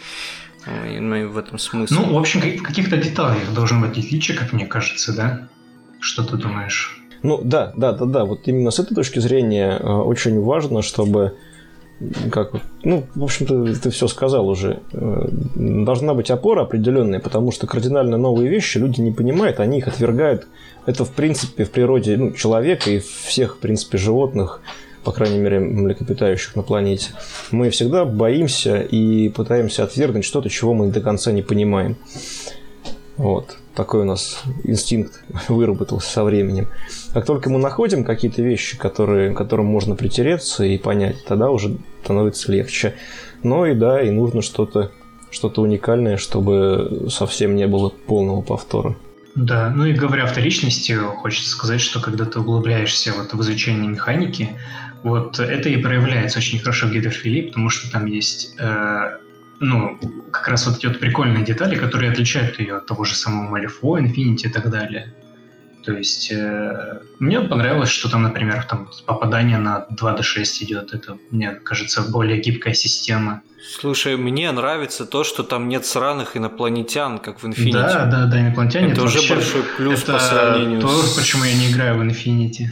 Ну 0.67 1.15
и 1.15 1.25
в 1.25 1.39
этом 1.39 1.61
смысл. 1.61 1.95
Ну, 1.95 2.15
в 2.15 2.19
общем, 2.19 2.41
в 2.41 2.63
каких-то 2.65 2.97
деталях 2.97 3.55
должен 3.55 3.81
быть 3.81 3.97
отличие, 3.97 4.37
как 4.37 4.53
мне 4.53 4.67
кажется, 4.67 5.17
да? 5.17 5.49
Что 6.01 6.25
ты 6.25 6.37
думаешь? 6.37 7.01
Ну 7.23 7.41
да, 7.45 7.73
да, 7.77 7.93
да, 7.93 8.07
да. 8.07 8.25
Вот 8.25 8.49
именно 8.49 8.73
с 8.73 8.81
этой 8.81 8.97
точки 8.97 9.21
зрения 9.21 9.79
э, 9.79 9.87
очень 9.87 10.41
важно, 10.41 10.83
чтобы 10.83 11.37
как 12.31 12.53
ну, 12.85 13.05
в 13.15 13.25
общем-то, 13.25 13.75
ты 13.81 13.91
все 13.91 14.09
сказал 14.09 14.49
уже. 14.49 14.81
Э, 14.93 15.29
должна 15.55 16.15
быть 16.15 16.31
опора 16.31 16.63
определенная, 16.63 17.21
потому 17.21 17.53
что 17.53 17.67
кардинально 17.67 18.17
новые 18.17 18.49
вещи 18.49 18.79
люди 18.79 19.01
не 19.01 19.13
понимают, 19.13 19.61
они 19.61 19.79
их 19.79 19.89
отвергают. 19.89 20.47
Это, 20.87 21.05
в 21.05 21.11
принципе, 21.13 21.65
в 21.65 21.71
природе 21.71 22.17
ну, 22.17 22.33
человека 22.33 22.91
и 22.91 22.99
всех, 22.99 23.57
в 23.57 23.59
принципе, 23.59 23.99
животных, 23.99 24.61
по 25.05 25.13
крайней 25.13 25.39
мере, 25.39 25.61
млекопитающих 25.61 26.57
на 26.57 26.63
планете. 26.63 27.11
Мы 27.51 27.71
всегда 27.71 28.05
боимся 28.05 28.81
и 28.81 29.29
пытаемся 29.29 29.85
отвергнуть 29.85 30.25
что-то, 30.25 30.49
чего 30.49 30.75
мы 30.75 30.89
до 30.89 31.01
конца 31.01 31.31
не 31.31 31.43
понимаем. 31.43 31.97
Вот. 33.17 33.57
Такой 33.75 34.03
у 34.03 34.05
нас 34.05 34.43
инстинкт 34.65 35.23
выработался 35.49 36.11
со 36.11 36.25
временем. 36.25 36.69
Как 37.13 37.25
только 37.27 37.49
мы 37.49 37.59
находим 37.59 38.05
какие-то 38.05 38.43
вещи, 38.43 38.77
которые, 38.77 39.35
которым 39.35 39.67
можно 39.67 39.95
притереться 39.95 40.65
и 40.65 40.79
понять, 40.79 41.25
тогда 41.25 41.51
уже 41.51 41.77
становится 42.03 42.53
легче. 42.53 42.95
Но 43.43 43.67
и 43.67 43.75
да, 43.75 44.03
и 44.03 44.11
нужно 44.11 44.43
что-то 44.43 44.91
что-то 45.31 45.63
уникальное, 45.63 46.19
чтобы 46.19 47.07
совсем 47.09 47.57
не 47.57 47.67
было 47.67 47.89
полного 47.89 48.43
повтора. 48.43 48.97
Да, 49.35 49.71
ну 49.71 49.87
и 49.87 49.95
говоря 49.95 50.25
о 50.25 50.27
вторичности, 50.27 50.93
хочется 50.93 51.49
сказать, 51.49 51.81
что 51.81 52.01
когда 52.01 52.27
ты 52.27 52.39
углубляешься 52.39 53.13
вот 53.17 53.33
в 53.33 53.41
изучение 53.41 53.89
механики, 53.89 54.51
вот 55.03 55.41
это 55.41 55.71
и 55.71 55.79
проявляется 55.79 56.39
очень 56.39 56.59
хорошо 56.59 56.87
в 56.87 56.93
гидрофилии, 56.93 57.49
потому 57.49 57.71
что 57.71 57.91
там 57.91 58.05
есть 58.05 58.55
э, 58.59 59.17
ну, 59.59 59.99
как 60.31 60.49
раз 60.49 60.67
вот 60.67 60.85
вот 60.85 60.99
прикольные 60.99 61.45
детали, 61.45 61.77
которые 61.77 62.13
отличают 62.13 62.61
ее 62.61 62.77
от 62.77 62.87
того 62.87 63.05
же 63.05 63.15
самого 63.15 63.57
Malifaux, 63.57 64.03
Infinity 64.03 64.49
и 64.49 64.49
так 64.51 64.71
далее. 64.71 65.15
То 65.85 65.93
есть 65.93 66.31
э, 66.31 67.01
мне 67.19 67.41
понравилось, 67.41 67.89
что 67.89 68.09
там, 68.09 68.23
например, 68.23 68.65
там 68.65 68.89
попадание 69.07 69.59
на 69.59 69.87
2D6 69.91 70.45
идет. 70.61 70.95
Это, 70.95 71.19
мне 71.31 71.51
кажется, 71.51 72.03
более 72.03 72.41
гибкая 72.41 72.75
система. 72.75 73.43
Слушай, 73.81 74.17
мне 74.17 74.51
нравится 74.53 75.07
то, 75.07 75.25
что 75.25 75.43
там 75.43 75.69
нет 75.69 75.87
сраных 75.87 76.37
инопланетян, 76.37 77.19
как 77.19 77.43
в 77.43 77.47
Infinity. 77.47 77.73
Да, 77.73 78.05
да, 78.07 78.27
да, 78.27 78.41
инопланетяне. 78.41 78.87
Это, 78.87 78.95
это 78.95 79.03
уже 79.05 79.35
большой 79.35 79.63
плюс 79.77 80.03
это 80.03 80.13
по 80.15 80.19
сравнению 80.19 80.81
то, 80.81 80.89
с... 80.89 81.17
почему 81.17 81.45
я 81.45 81.55
не 81.55 81.71
играю 81.71 81.99
в 81.99 82.03
Infinity. 82.03 82.67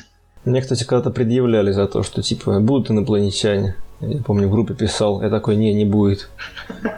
Мне, 0.45 0.61
кстати, 0.63 0.85
когда-то 0.85 1.11
предъявляли 1.11 1.73
за 1.73 1.87
то, 1.87 2.03
что 2.03 2.23
типа 2.23 2.61
будут 2.61 2.91
инопланетяне. 2.91 3.77
Я 4.01 4.23
помню, 4.23 4.49
в 4.49 4.51
группе 4.51 4.75
писал, 4.75 5.23
я 5.23 5.31
такой, 5.31 5.57
не, 5.57 5.75
не 5.75 5.85
будет. 5.85 6.31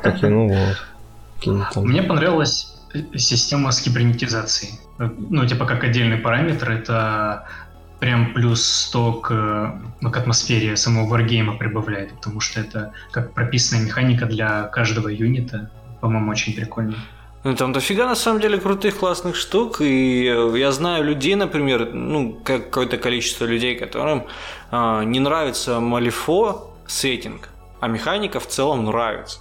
Такие, 0.03 0.29
ну 0.29 0.48
вот. 0.48 1.77
Мне 1.77 2.03
понравилась 2.03 2.72
система 3.16 3.72
с 3.72 3.81
кибернетизацией. 3.81 4.75
Ну, 5.31 5.47
типа, 5.47 5.65
как 5.65 5.85
отдельный 5.85 6.19
параметр, 6.19 6.71
это 6.71 7.47
прям 8.01 8.35
плюс 8.35 8.65
100 8.65 9.12
к, 9.12 9.81
ну, 10.01 10.11
к 10.11 10.17
атмосфере 10.17 10.77
самого 10.77 11.09
варгейма 11.09 11.57
прибавляет, 11.57 12.12
потому 12.15 12.41
что 12.41 12.61
это 12.61 12.93
как 13.12 13.33
прописанная 13.33 13.85
механика 13.85 14.27
для 14.27 14.65
каждого 14.65 15.09
юнита. 15.09 15.71
По-моему, 16.01 16.33
очень 16.33 16.55
прикольно. 16.55 16.97
Ну, 17.45 17.55
там 17.55 17.73
дофига 17.73 18.07
на 18.07 18.15
самом 18.15 18.41
деле 18.41 18.59
крутых, 18.59 18.99
классных 18.99 19.37
штук, 19.37 19.81
и 19.81 20.25
я 20.25 20.73
знаю 20.73 21.05
людей, 21.05 21.35
например, 21.35 21.93
ну, 21.93 22.41
какое-то 22.45 22.99
количество 22.99 23.45
людей, 23.45 23.77
которым 23.77 24.27
э, 24.71 25.03
не 25.05 25.21
нравится 25.21 25.81
Малифо, 25.81 26.73
сеттинг, 26.87 27.49
а 27.81 27.88
механика 27.88 28.38
в 28.38 28.47
целом 28.47 28.85
нравится. 28.85 29.38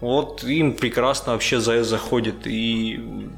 Вот 0.00 0.44
им 0.44 0.74
прекрасно 0.74 1.32
вообще 1.32 1.60
за 1.60 1.82
заходит. 1.82 2.46
И 2.46 3.28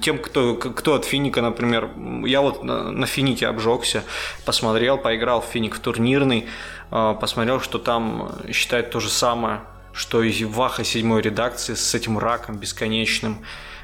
тем, 0.00 0.18
кто, 0.18 0.54
кто 0.54 0.94
от 0.94 1.04
Финика, 1.04 1.42
например, 1.42 1.90
я 2.24 2.40
вот 2.40 2.62
на, 2.62 2.90
на 2.90 3.06
Финике 3.06 3.48
обжегся, 3.48 4.04
посмотрел, 4.44 4.98
поиграл 4.98 5.40
в 5.40 5.46
Финик 5.46 5.76
в 5.76 5.80
турнирный, 5.80 6.46
а, 6.90 7.14
посмотрел, 7.14 7.60
что 7.60 7.78
там 7.78 8.32
считают 8.52 8.90
то 8.90 9.00
же 9.00 9.08
самое, 9.08 9.60
что 9.92 10.22
и 10.22 10.44
Ваха 10.44 10.84
седьмой 10.84 11.20
редакции 11.20 11.74
с 11.74 11.94
этим 11.94 12.18
раком 12.18 12.58
бесконечным 12.58 13.40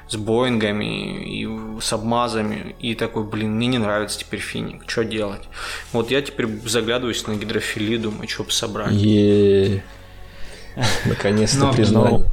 с 0.08 0.16
Боингами 0.16 1.22
и 1.22 1.80
с 1.80 1.92
обмазами. 1.92 2.76
И 2.80 2.94
такой, 2.94 3.24
блин, 3.24 3.56
мне 3.56 3.66
не 3.66 3.78
нравится 3.78 4.18
теперь 4.18 4.40
финик, 4.40 4.84
что 4.86 5.04
делать? 5.04 5.42
Вот 5.92 6.10
я 6.10 6.22
теперь 6.22 6.46
заглядываюсь 6.64 7.26
на 7.26 7.34
гидрофилию, 7.34 8.00
думаю, 8.00 8.28
что 8.28 8.44
бы 8.44 8.50
собрать. 8.50 8.92
е 8.92 9.82
Наконец-то 11.06 11.66
ну, 11.66 11.72
признал. 11.72 12.24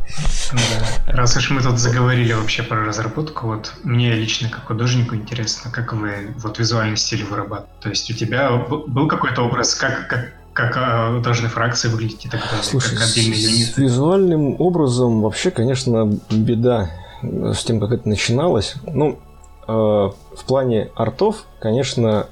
Раз 1.07 1.35
уж 1.37 1.49
мы 1.49 1.61
тут 1.61 1.79
заговорили 1.79 2.33
вообще 2.33 2.63
про 2.63 2.85
разработку, 2.85 3.47
вот 3.47 3.73
мне 3.83 4.13
лично 4.13 4.49
как 4.49 4.65
художнику 4.65 5.15
интересно, 5.15 5.71
как 5.71 5.93
вы 5.93 6.33
вот 6.37 6.59
визуальный 6.59 6.97
стиль 6.97 7.23
вырабатываете. 7.23 7.81
То 7.81 7.89
есть 7.89 8.09
у 8.11 8.13
тебя 8.13 8.51
был 8.55 9.07
какой-то 9.07 9.41
образ, 9.43 9.75
как, 9.75 10.07
как, 10.07 10.33
как 10.53 10.77
э, 10.77 11.21
должны 11.21 11.49
фракции 11.49 11.89
выглядеть 11.89 12.25
и 12.25 12.29
так 12.29 12.41
далее, 12.41 12.63
Слушай, 12.63 12.97
как 12.97 13.07
отдельные 13.07 13.41
юниты? 13.41 13.73
С 13.73 13.77
визуальным 13.77 14.59
образом 14.59 15.21
вообще, 15.21 15.51
конечно, 15.51 16.19
беда 16.29 16.91
с 17.21 17.63
тем, 17.63 17.79
как 17.79 17.91
это 17.91 18.07
начиналось. 18.07 18.75
Ну, 18.85 19.19
э, 19.67 19.71
в 19.71 20.45
плане 20.45 20.89
артов, 20.95 21.45
конечно, 21.59 22.27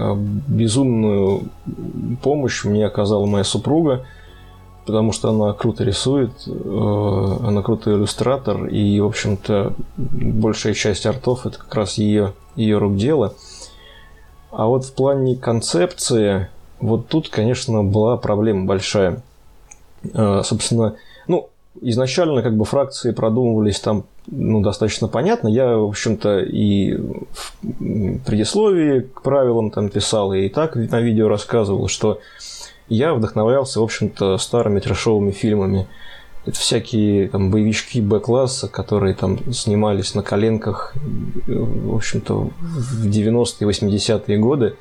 а, 0.00 0.14
безумную 0.14 1.50
помощь 2.22 2.64
мне 2.64 2.86
оказала 2.86 3.26
моя 3.26 3.44
супруга, 3.44 4.06
потому 4.90 5.12
что 5.12 5.30
она 5.30 5.52
круто 5.52 5.84
рисует, 5.84 6.32
э, 6.46 6.50
она 6.50 7.62
крутой 7.62 7.94
иллюстратор, 7.94 8.66
и, 8.66 8.98
в 8.98 9.06
общем-то, 9.06 9.74
большая 9.96 10.74
часть 10.74 11.06
артов 11.06 11.46
это 11.46 11.58
как 11.58 11.72
раз 11.76 11.94
ее, 11.94 12.32
ее 12.56 12.78
рук 12.78 12.96
дело. 12.96 13.34
А 14.50 14.66
вот 14.66 14.84
в 14.84 14.92
плане 14.92 15.36
концепции, 15.36 16.48
вот 16.80 17.06
тут, 17.06 17.28
конечно, 17.28 17.84
была 17.84 18.16
проблема 18.16 18.66
большая. 18.66 19.22
Э, 20.12 20.42
собственно, 20.44 20.96
ну, 21.28 21.50
изначально 21.80 22.42
как 22.42 22.56
бы 22.56 22.64
фракции 22.64 23.12
продумывались 23.12 23.78
там 23.78 24.06
ну, 24.26 24.60
достаточно 24.60 25.06
понятно. 25.06 25.46
Я, 25.46 25.76
в 25.76 25.84
общем-то, 25.84 26.40
и 26.40 26.96
в 26.96 27.54
предисловии 28.26 29.00
к 29.00 29.22
правилам 29.22 29.70
там 29.70 29.88
писал, 29.88 30.32
и 30.32 30.48
так 30.48 30.74
на 30.74 31.00
видео 31.00 31.28
рассказывал, 31.28 31.86
что 31.86 32.18
я 32.90 33.14
вдохновлялся, 33.14 33.80
в 33.80 33.84
общем-то, 33.84 34.36
старыми 34.38 34.80
трешовыми 34.80 35.30
фильмами. 35.30 35.86
Это 36.44 36.58
всякие 36.58 37.28
там 37.28 37.50
боевички 37.50 38.00
Б-класса, 38.00 38.68
которые 38.68 39.14
там 39.14 39.52
снимались 39.52 40.14
на 40.14 40.22
коленках, 40.22 40.94
в 41.46 41.94
общем-то, 41.94 42.50
в 42.60 43.06
90-е, 43.06 43.68
80-е 43.68 44.38
годы. 44.38 44.76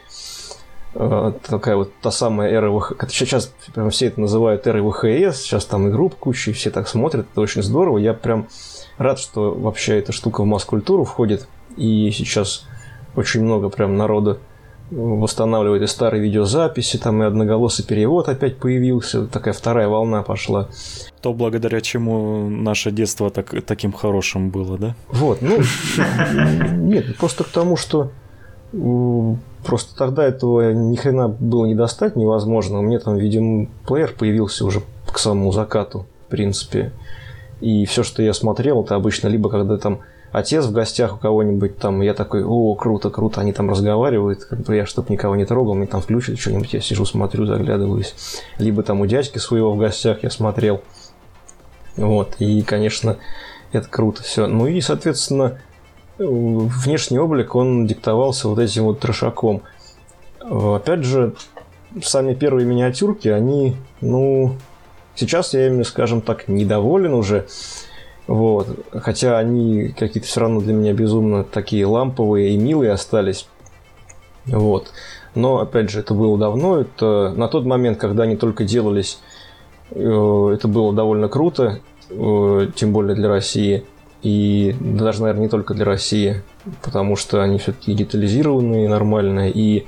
А, 0.95 1.31
такая 1.31 1.75
вот 1.75 1.91
та 2.01 2.11
самая 2.11 2.49
эра 2.49 2.71
ВХ... 2.71 2.93
Сейчас 3.09 3.53
прям 3.73 3.89
все 3.89 4.07
это 4.07 4.19
называют 4.21 4.65
эрой 4.65 4.81
ВХС, 4.81 5.41
сейчас 5.41 5.65
там 5.65 5.87
и 5.87 5.91
групп 5.91 6.15
куча, 6.15 6.51
и 6.51 6.53
все 6.53 6.71
так 6.71 6.87
смотрят, 6.87 7.27
это 7.31 7.41
очень 7.41 7.61
здорово. 7.61 7.97
Я 7.97 8.13
прям 8.13 8.47
рад, 8.97 9.19
что 9.19 9.53
вообще 9.53 9.99
эта 9.99 10.11
штука 10.11 10.41
в 10.41 10.45
масс-культуру 10.45 11.03
входит, 11.03 11.47
и 11.77 12.09
сейчас 12.11 12.65
очень 13.15 13.43
много 13.43 13.69
прям 13.69 13.97
народа 13.97 14.39
восстанавливает 14.91 15.84
и 15.84 15.88
старые 15.88 16.21
видеозаписи, 16.23 16.97
там 16.97 17.21
и 17.21 17.25
одноголосый 17.25 17.86
перевод 17.86 18.30
опять 18.30 18.58
появился, 18.58 19.28
такая 19.28 19.54
вторая 19.54 19.88
волна 19.88 20.23
пошла. 20.23 20.69
То, 21.21 21.34
благодаря 21.34 21.82
чему 21.82 22.49
наше 22.49 22.91
детство 22.91 23.30
так, 23.30 23.54
таким 23.65 23.91
хорошим 23.91 24.49
было, 24.49 24.78
да? 24.78 24.95
Вот, 25.10 25.41
ну, 25.41 25.60
нет, 26.78 27.17
просто 27.17 27.43
к 27.43 27.49
тому, 27.49 27.75
что 27.75 28.12
просто 29.63 29.95
тогда 29.97 30.23
этого 30.23 30.73
ни 30.73 30.95
хрена 30.95 31.28
было 31.28 31.65
не 31.65 31.75
достать 31.75 32.15
невозможно. 32.15 32.80
У 32.80 32.82
меня 32.82 32.99
там 32.99 33.17
видеоплеер 33.17 34.13
появился 34.17 34.65
уже 34.65 34.82
к 35.12 35.17
самому 35.17 35.52
закату, 35.52 36.06
в 36.28 36.30
принципе. 36.30 36.91
И 37.62 37.86
все, 37.86 38.04
что 38.04 38.21
я 38.23 38.34
смотрел, 38.34 38.84
это 38.84 38.95
обычно 38.95 39.28
либо 39.28 39.49
когда 39.49 39.78
там 39.78 39.99
отец 40.31 40.65
в 40.65 40.71
гостях 40.71 41.15
у 41.15 41.17
кого-нибудь 41.17 41.77
там, 41.77 42.01
я 42.01 42.13
такой, 42.13 42.43
о, 42.43 42.75
круто, 42.75 43.09
круто, 43.09 43.41
они 43.41 43.53
там 43.53 43.69
разговаривают, 43.69 44.45
как 44.45 44.59
бы 44.61 44.75
я, 44.75 44.85
чтобы 44.85 45.11
никого 45.11 45.35
не 45.35 45.45
трогал, 45.45 45.75
мне 45.75 45.87
там 45.87 46.01
включат 46.01 46.39
что-нибудь, 46.39 46.73
я 46.73 46.81
сижу, 46.81 47.05
смотрю, 47.05 47.45
заглядываюсь. 47.45 48.15
Либо 48.57 48.83
там 48.83 49.01
у 49.01 49.05
дядьки 49.05 49.37
своего 49.37 49.73
в 49.73 49.77
гостях 49.77 50.23
я 50.23 50.29
смотрел. 50.29 50.81
Вот, 51.97 52.35
и, 52.39 52.61
конечно, 52.61 53.17
это 53.71 53.87
круто 53.87 54.23
все. 54.23 54.47
Ну 54.47 54.67
и, 54.67 54.79
соответственно, 54.81 55.59
внешний 56.17 57.19
облик, 57.19 57.55
он 57.55 57.87
диктовался 57.87 58.47
вот 58.47 58.59
этим 58.59 58.85
вот 58.85 58.99
трешаком. 58.99 59.61
Опять 60.41 61.03
же, 61.03 61.33
сами 62.01 62.33
первые 62.33 62.65
миниатюрки, 62.65 63.27
они, 63.27 63.75
ну, 64.01 64.55
сейчас 65.15 65.53
я 65.53 65.67
ими, 65.67 65.83
скажем 65.83 66.21
так, 66.21 66.47
недоволен 66.47 67.13
уже. 67.13 67.47
Вот. 68.29 68.67
Хотя 68.93 69.39
они 69.39 69.87
какие-то 69.87 70.27
все 70.27 70.41
равно 70.41 70.61
для 70.61 70.71
меня 70.71 70.93
безумно 70.93 71.43
такие 71.43 71.87
ламповые 71.87 72.51
и 72.51 72.57
милые 72.57 72.91
остались. 72.91 73.47
Вот. 74.45 74.91
Но, 75.33 75.57
опять 75.57 75.89
же, 75.89 76.01
это 76.01 76.13
было 76.13 76.37
давно. 76.37 76.77
Это 76.81 77.33
на 77.35 77.47
тот 77.47 77.65
момент, 77.65 77.97
когда 77.97 78.23
они 78.23 78.35
только 78.35 78.65
делались, 78.65 79.19
э, 79.89 80.51
это 80.53 80.67
было 80.67 80.93
довольно 80.93 81.27
круто, 81.27 81.79
э, 82.11 82.67
тем 82.75 82.93
более 82.93 83.15
для 83.15 83.29
России. 83.29 83.83
И 84.21 84.75
даже, 84.79 85.21
наверное, 85.21 85.45
не 85.45 85.49
только 85.49 85.73
для 85.73 85.85
России, 85.85 86.43
потому 86.83 87.15
что 87.15 87.41
они 87.41 87.57
все-таки 87.57 87.95
детализированные, 87.95 88.89
нормальные. 88.89 89.51
И 89.51 89.87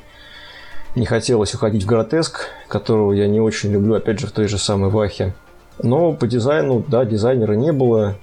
не 0.95 1.06
хотелось 1.06 1.54
уходить 1.54 1.84
в 1.84 1.88
гротеск, 1.88 2.47
которого 2.67 3.12
я 3.12 3.27
не 3.27 3.39
очень 3.39 3.71
люблю, 3.71 3.93
опять 3.93 4.19
же, 4.19 4.25
в 4.25 4.32
той 4.32 4.47
же 4.47 4.58
самой 4.58 4.89
Вахе. 4.89 5.36
Но 5.84 6.13
по 6.13 6.25
дизайну, 6.25 6.84
да, 6.88 7.06
дизайнера 7.06 7.54
не 7.54 7.71
было, 7.71 8.15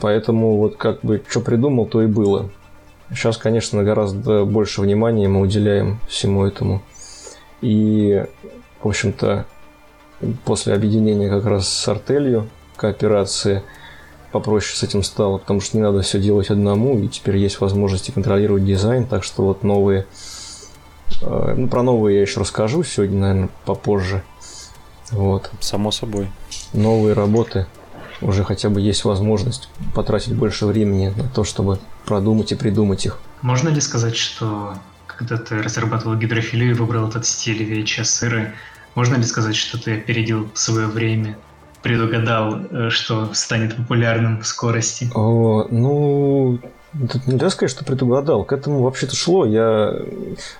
Поэтому 0.00 0.56
вот 0.56 0.76
как 0.76 1.00
бы 1.00 1.22
что 1.28 1.40
придумал, 1.40 1.86
то 1.86 2.02
и 2.02 2.06
было. 2.06 2.50
Сейчас, 3.10 3.36
конечно, 3.36 3.82
гораздо 3.84 4.44
больше 4.44 4.80
внимания 4.80 5.28
мы 5.28 5.40
уделяем 5.40 6.00
всему 6.08 6.44
этому. 6.44 6.82
И, 7.60 8.24
в 8.82 8.88
общем-то, 8.88 9.46
после 10.44 10.74
объединения 10.74 11.28
как 11.28 11.44
раз 11.46 11.68
с 11.68 11.88
артелью, 11.88 12.48
кооперации, 12.76 13.62
попроще 14.32 14.76
с 14.76 14.82
этим 14.82 15.02
стало, 15.02 15.38
потому 15.38 15.60
что 15.60 15.76
не 15.76 15.82
надо 15.82 16.02
все 16.02 16.18
делать 16.18 16.50
одному, 16.50 16.98
и 16.98 17.08
теперь 17.08 17.36
есть 17.36 17.60
возможности 17.60 18.10
контролировать 18.10 18.64
дизайн, 18.64 19.06
так 19.06 19.22
что 19.22 19.44
вот 19.44 19.62
новые... 19.62 20.06
Э, 21.22 21.54
ну, 21.56 21.68
про 21.68 21.82
новые 21.82 22.16
я 22.16 22.22
еще 22.22 22.40
расскажу 22.40 22.82
сегодня, 22.82 23.18
наверное, 23.18 23.48
попозже. 23.64 24.24
Вот. 25.10 25.50
Само 25.60 25.90
собой. 25.90 26.28
Новые 26.72 27.14
работы 27.14 27.66
уже 28.20 28.44
хотя 28.44 28.68
бы 28.68 28.80
есть 28.80 29.04
возможность 29.04 29.68
потратить 29.94 30.34
больше 30.34 30.66
времени 30.66 31.12
на 31.16 31.28
то, 31.28 31.44
чтобы 31.44 31.78
продумать 32.04 32.52
и 32.52 32.54
придумать 32.54 33.06
их. 33.06 33.18
Можно 33.42 33.68
ли 33.68 33.80
сказать, 33.80 34.16
что 34.16 34.74
когда 35.06 35.36
ты 35.36 35.62
разрабатывал 35.62 36.16
гидрофилию 36.16 36.70
и 36.70 36.74
выбрал 36.74 37.08
этот 37.08 37.26
стиль 37.26 37.62
VHS 37.62 38.04
сыры, 38.04 38.54
можно 38.94 39.16
ли 39.16 39.24
сказать, 39.24 39.56
что 39.56 39.82
ты 39.82 39.98
опередил 39.98 40.48
свое 40.54 40.86
время, 40.86 41.36
предугадал, 41.82 42.60
э, 42.70 42.90
что 42.90 43.32
станет 43.34 43.76
популярным 43.76 44.40
в 44.40 44.46
скорости? 44.46 45.10
О, 45.14 45.66
ну, 45.70 46.58
Тут 47.12 47.26
нельзя 47.26 47.50
сказать, 47.50 47.72
что 47.72 47.84
предугадал. 47.84 48.44
К 48.44 48.52
этому 48.52 48.82
вообще-то 48.82 49.16
шло. 49.16 49.44
Я... 49.44 49.94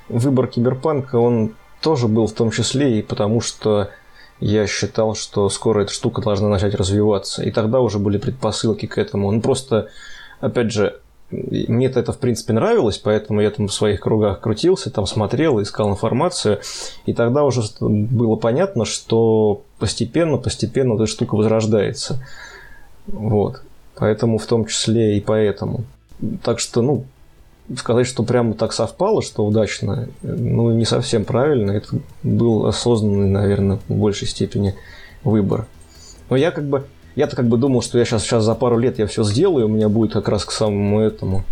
Выбор 0.09 0.49
киберпанка, 0.49 1.17
он 1.17 1.55
тоже 1.81 2.09
был 2.09 2.27
в 2.27 2.33
том 2.33 2.51
числе 2.51 2.99
и 2.99 3.03
потому, 3.03 3.41
что 3.41 3.91
я 4.41 4.67
считал, 4.67 5.15
что 5.15 5.49
скоро 5.49 5.83
эта 5.83 5.93
штука 5.93 6.23
должна 6.23 6.49
начать 6.49 6.75
развиваться. 6.75 7.43
И 7.43 7.51
тогда 7.51 7.81
уже 7.81 7.99
были 7.99 8.19
предпосылки 8.19 8.87
к 8.87 8.99
этому. 8.99 9.31
Ну, 9.31 9.41
просто, 9.41 9.89
опять 10.41 10.73
же, 10.73 11.01
мне 11.31 11.87
это, 11.87 12.13
в 12.13 12.19
принципе, 12.19 12.53
нравилось, 12.53 12.99
поэтому 12.99 13.41
я 13.41 13.51
там 13.51 13.69
в 13.69 13.73
своих 13.73 14.01
кругах 14.01 14.41
крутился, 14.41 14.91
там 14.91 15.07
смотрел, 15.07 15.61
искал 15.61 15.91
информацию. 15.91 16.61
И 17.07 17.15
тогда 17.15 17.45
уже 17.45 17.63
было 17.81 18.37
понятно, 18.37 18.85
что 18.85 19.63
постепенно, 19.79 20.37
постепенно 20.37 20.95
эта 20.95 21.07
штука 21.07 21.35
возрождается. 21.37 22.23
Вот. 23.07 23.63
Поэтому 23.97 24.39
в 24.39 24.47
том 24.47 24.67
числе 24.67 25.17
и 25.17 25.21
поэтому. 25.21 25.85
Так 26.43 26.59
что, 26.59 26.83
ну, 26.83 27.05
сказать, 27.79 28.07
что 28.07 28.23
прямо 28.23 28.55
так 28.55 28.73
совпало, 28.73 29.23
что 29.23 29.45
удачно, 29.45 30.09
ну, 30.23 30.71
не 30.73 30.85
совсем 30.85 31.25
правильно. 31.25 31.73
Это 31.73 31.89
был 32.23 32.67
осознанный, 32.67 33.29
наверное, 33.29 33.79
в 33.89 33.95
большей 33.95 34.29
степени 34.29 34.75
выбор. 35.23 35.67
Но 36.31 36.37
я 36.37 36.51
как 36.51 36.65
бы, 36.69 36.85
я-то 37.17 37.37
как 37.37 37.49
бы 37.49 37.57
думал, 37.57 37.83
что 37.83 37.99
я 37.99 38.05
сейчас, 38.05 38.23
сейчас 38.23 38.45
за 38.45 38.55
пару 38.55 38.79
лет 38.79 38.99
я 38.99 39.07
все 39.07 39.25
сделаю, 39.25 39.67
у 39.67 39.71
меня 39.71 39.89
будет 39.89 40.13
как 40.13 40.29
раз 40.29 40.45
к 40.45 40.53
самому 40.53 41.01
этому 41.01 41.45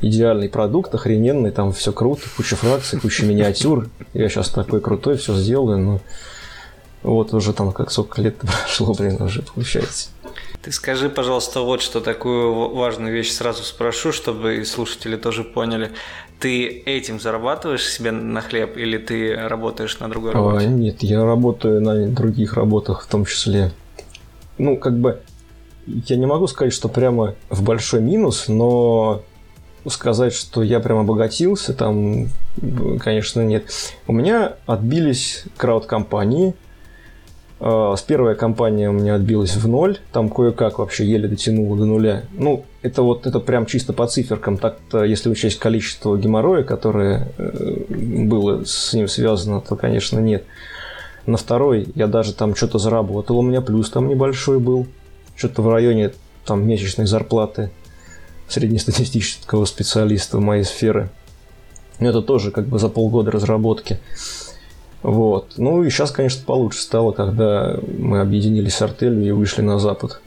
идеальный 0.00 0.48
продукт, 0.48 0.94
охрененный, 0.94 1.50
там 1.50 1.72
все 1.72 1.92
круто, 1.92 2.22
куча 2.36 2.56
фракций, 2.56 3.00
куча 3.00 3.24
миниатюр. 3.26 3.88
Я 4.14 4.28
сейчас 4.28 4.48
такой 4.48 4.80
крутой, 4.80 5.16
все 5.16 5.34
сделаю, 5.34 5.78
но 5.78 6.00
вот 7.02 7.34
уже 7.34 7.52
там 7.52 7.72
как 7.72 7.90
сколько 7.90 8.22
лет 8.22 8.36
прошло, 8.38 8.94
блин, 8.94 9.20
уже 9.20 9.42
получается. 9.42 10.10
Ты 10.68 10.74
скажи, 10.74 11.08
пожалуйста, 11.08 11.62
вот 11.62 11.80
что 11.80 12.02
такую 12.02 12.74
важную 12.74 13.10
вещь 13.10 13.30
сразу 13.32 13.62
спрошу, 13.62 14.12
чтобы 14.12 14.58
и 14.58 14.64
слушатели 14.66 15.16
тоже 15.16 15.42
поняли. 15.42 15.92
Ты 16.40 16.66
этим 16.66 17.20
зарабатываешь 17.20 17.90
себе 17.90 18.10
на 18.10 18.42
хлеб 18.42 18.76
или 18.76 18.98
ты 18.98 19.34
работаешь 19.34 19.98
на 19.98 20.10
другой 20.10 20.32
работе? 20.32 20.66
А, 20.66 20.68
нет, 20.68 21.02
я 21.02 21.24
работаю 21.24 21.80
на 21.80 22.08
других 22.08 22.52
работах 22.52 23.04
в 23.04 23.06
том 23.06 23.24
числе. 23.24 23.72
Ну, 24.58 24.76
как 24.76 24.98
бы, 24.98 25.22
я 25.86 26.16
не 26.16 26.26
могу 26.26 26.46
сказать, 26.46 26.74
что 26.74 26.90
прямо 26.90 27.34
в 27.48 27.62
большой 27.62 28.02
минус, 28.02 28.46
но 28.48 29.22
сказать, 29.86 30.34
что 30.34 30.62
я 30.62 30.80
прям 30.80 30.98
обогатился, 30.98 31.72
там, 31.72 32.28
конечно, 33.00 33.40
нет. 33.40 33.72
У 34.06 34.12
меня 34.12 34.56
отбились 34.66 35.44
крауд-компании, 35.56 36.50
а, 36.50 36.67
с 37.60 38.02
первой 38.02 38.36
компания 38.36 38.88
у 38.88 38.92
меня 38.92 39.16
отбилась 39.16 39.56
в 39.56 39.66
ноль, 39.66 39.98
там 40.12 40.28
кое-как 40.28 40.78
вообще 40.78 41.04
еле 41.04 41.28
дотянуло 41.28 41.76
до 41.76 41.86
нуля. 41.86 42.22
Ну, 42.32 42.64
это 42.82 43.02
вот 43.02 43.26
это 43.26 43.40
прям 43.40 43.66
чисто 43.66 43.92
по 43.92 44.06
циферкам. 44.06 44.58
Так-то, 44.58 45.02
если 45.02 45.28
учесть 45.28 45.58
количество 45.58 46.16
геморроя, 46.16 46.62
которое 46.62 47.28
э, 47.36 47.84
было 47.88 48.64
с 48.64 48.94
ним 48.94 49.08
связано, 49.08 49.60
то, 49.60 49.74
конечно, 49.74 50.20
нет. 50.20 50.44
На 51.26 51.36
второй 51.36 51.88
я 51.96 52.06
даже 52.06 52.32
там 52.32 52.54
что-то 52.54 52.78
заработал, 52.78 53.38
у 53.38 53.42
меня 53.42 53.60
плюс 53.60 53.90
там 53.90 54.08
небольшой 54.08 54.60
был. 54.60 54.86
Что-то 55.34 55.62
в 55.62 55.68
районе 55.68 56.12
там 56.44 56.66
месячной 56.66 57.06
зарплаты 57.06 57.70
среднестатистического 58.48 59.64
специалиста 59.64 60.38
моей 60.38 60.64
сферы. 60.64 61.10
Это 61.98 62.22
тоже 62.22 62.50
как 62.52 62.66
бы 62.66 62.78
за 62.78 62.88
полгода 62.88 63.30
разработки. 63.30 63.98
Вот. 65.02 65.54
Ну 65.56 65.84
и 65.84 65.90
сейчас, 65.90 66.10
конечно, 66.10 66.44
получше 66.44 66.80
стало, 66.80 67.12
когда 67.12 67.78
мы 67.98 68.20
объединились 68.20 68.74
с 68.74 68.82
артелью 68.82 69.26
и 69.26 69.30
вышли 69.30 69.62
на 69.62 69.78
Запад. 69.78 70.20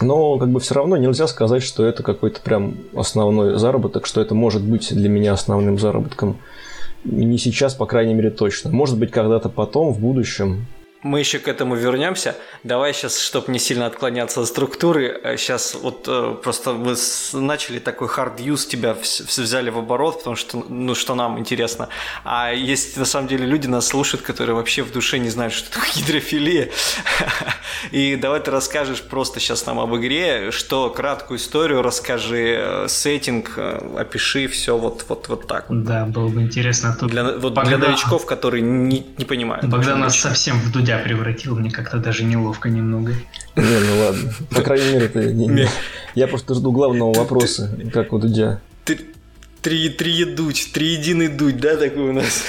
Но 0.00 0.38
как 0.38 0.50
бы 0.50 0.60
все 0.60 0.74
равно 0.74 0.96
нельзя 0.96 1.26
сказать, 1.26 1.62
что 1.62 1.84
это 1.84 2.02
какой-то 2.02 2.40
прям 2.40 2.76
основной 2.94 3.58
заработок, 3.58 4.06
что 4.06 4.20
это 4.20 4.34
может 4.34 4.62
быть 4.62 4.94
для 4.94 5.08
меня 5.08 5.32
основным 5.32 5.78
заработком. 5.78 6.38
Не 7.04 7.38
сейчас, 7.38 7.74
по 7.74 7.86
крайней 7.86 8.14
мере, 8.14 8.30
точно. 8.30 8.70
Может 8.70 8.98
быть, 8.98 9.10
когда-то 9.10 9.48
потом, 9.48 9.92
в 9.92 10.00
будущем, 10.00 10.66
мы 11.02 11.20
еще 11.20 11.38
к 11.38 11.48
этому 11.48 11.76
вернемся. 11.76 12.36
Давай 12.62 12.92
сейчас, 12.92 13.18
чтобы 13.18 13.52
не 13.52 13.58
сильно 13.58 13.86
отклоняться 13.86 14.42
от 14.42 14.48
структуры, 14.48 15.20
сейчас 15.38 15.74
э, 15.74 15.78
вот 15.78 16.04
э, 16.06 16.36
просто 16.42 16.72
мы 16.72 16.94
начали 17.32 17.78
такой 17.78 18.08
hard 18.08 18.36
use 18.36 18.68
тебя 18.68 18.94
взяли 18.94 19.70
в 19.70 19.78
оборот, 19.78 20.18
потому 20.18 20.36
что, 20.36 20.62
ну, 20.68 20.94
что 20.94 21.14
нам 21.14 21.38
интересно. 21.38 21.88
А 22.24 22.52
есть, 22.52 22.98
на 22.98 23.06
самом 23.06 23.28
деле, 23.28 23.46
люди 23.46 23.66
нас 23.66 23.86
слушают, 23.86 24.24
которые 24.24 24.54
вообще 24.56 24.82
в 24.82 24.92
душе 24.92 25.18
не 25.18 25.30
знают, 25.30 25.54
что 25.54 25.72
такое 25.72 25.90
гидрофилия. 25.96 26.70
И 27.92 28.16
давай 28.16 28.40
ты 28.40 28.50
расскажешь 28.50 29.02
просто 29.02 29.40
сейчас 29.40 29.64
нам 29.64 29.80
об 29.80 29.96
игре, 29.96 30.50
что 30.50 30.90
краткую 30.90 31.38
историю 31.38 31.80
расскажи, 31.80 32.56
э, 32.58 32.88
сеттинг, 32.88 33.56
опиши 33.96 34.48
все 34.48 34.76
вот, 34.76 35.06
вот, 35.08 35.28
вот 35.28 35.46
так. 35.46 35.64
Да, 35.70 36.04
было 36.04 36.28
бы 36.28 36.42
интересно. 36.42 36.94
Тут 36.98 37.10
для, 37.10 37.24
вот 37.24 37.54
Богдан... 37.54 37.80
для 37.80 37.88
новичков, 37.88 38.26
которые 38.26 38.60
не, 38.60 39.06
не 39.16 39.24
понимают. 39.24 39.64
Богдан 39.64 40.00
нас 40.00 40.18
совсем 40.18 40.60
в 40.60 40.70
дудя 40.70 40.89
дудя 40.90 41.02
превратил, 41.02 41.56
мне 41.56 41.70
как-то 41.70 41.98
даже 41.98 42.24
неловко 42.24 42.68
немного. 42.68 43.12
Не, 43.56 43.62
ну 43.62 44.04
ладно. 44.04 44.32
По 44.50 44.62
крайней 44.62 44.92
мере, 44.92 45.06
это 45.06 45.24
не, 45.32 45.46
не. 45.46 45.68
я 46.14 46.26
просто 46.26 46.54
жду 46.54 46.72
главного 46.72 47.12
вопроса, 47.12 47.70
как 47.92 48.12
у 48.12 48.18
Дудя. 48.18 48.60
Три, 49.62 49.90
три 49.90 50.24
дуть, 50.24 50.70
триединый 50.72 51.28
дуть, 51.28 51.60
да, 51.60 51.76
такой 51.76 52.08
у 52.08 52.12
нас? 52.12 52.44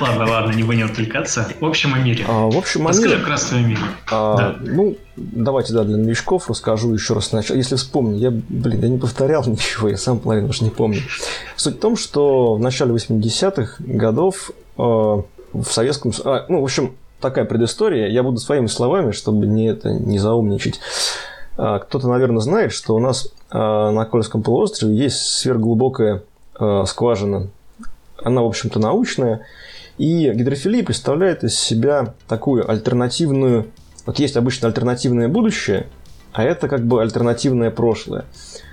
Ладно, 0.00 0.26
ладно, 0.26 0.52
не 0.52 0.62
будем 0.62 0.86
отвлекаться. 0.86 1.46
В 1.60 1.66
общем, 1.66 1.92
о 1.92 1.98
мире. 1.98 2.24
А, 2.26 2.48
в 2.48 2.56
общем, 2.56 2.86
о 2.86 2.88
Расскажи 2.88 3.10
мире. 3.10 3.20
вкратце 3.20 3.52
о 3.52 3.60
мире. 3.60 3.80
А, 4.10 4.36
да. 4.36 4.56
Ну, 4.60 4.96
давайте, 5.14 5.74
да, 5.74 5.84
для 5.84 5.98
новичков 5.98 6.48
расскажу 6.48 6.94
еще 6.94 7.12
раз 7.12 7.28
сначала. 7.28 7.58
Если 7.58 7.76
вспомню, 7.76 8.16
я, 8.16 8.30
блин, 8.30 8.80
я 8.80 8.88
не 8.88 8.96
повторял 8.96 9.44
ничего, 9.46 9.90
я 9.90 9.98
сам 9.98 10.18
половину 10.18 10.48
уж 10.48 10.62
не 10.62 10.70
помню. 10.70 11.02
Суть 11.54 11.76
в 11.76 11.80
том, 11.80 11.98
что 11.98 12.54
в 12.54 12.60
начале 12.60 12.94
80-х 12.94 13.74
годов 13.80 14.50
э, 14.78 14.80
в 14.80 15.64
Советском... 15.66 16.14
А, 16.24 16.46
ну, 16.48 16.62
в 16.62 16.64
общем, 16.64 16.94
такая 17.24 17.46
предыстория. 17.46 18.08
Я 18.08 18.22
буду 18.22 18.36
своими 18.36 18.66
словами, 18.66 19.10
чтобы 19.10 19.46
не, 19.46 19.68
это, 19.68 19.88
не 19.90 20.18
заумничать. 20.18 20.78
А, 21.56 21.78
кто-то, 21.78 22.06
наверное, 22.08 22.40
знает, 22.40 22.72
что 22.72 22.94
у 22.94 22.98
нас 22.98 23.32
а, 23.50 23.90
на 23.90 24.04
Кольском 24.04 24.42
полуострове 24.42 24.94
есть 24.94 25.16
сверхглубокая 25.16 26.22
а, 26.54 26.84
скважина. 26.84 27.48
Она, 28.22 28.42
в 28.42 28.46
общем-то, 28.46 28.78
научная. 28.78 29.46
И 29.96 30.30
гидрофилия 30.32 30.84
представляет 30.84 31.44
из 31.44 31.58
себя 31.58 32.14
такую 32.28 32.70
альтернативную... 32.70 33.66
Вот 34.04 34.18
есть 34.18 34.36
обычно 34.36 34.68
альтернативное 34.68 35.28
будущее, 35.28 35.86
а 36.32 36.44
это 36.44 36.68
как 36.68 36.84
бы 36.84 37.00
альтернативное 37.00 37.70
прошлое. 37.70 38.26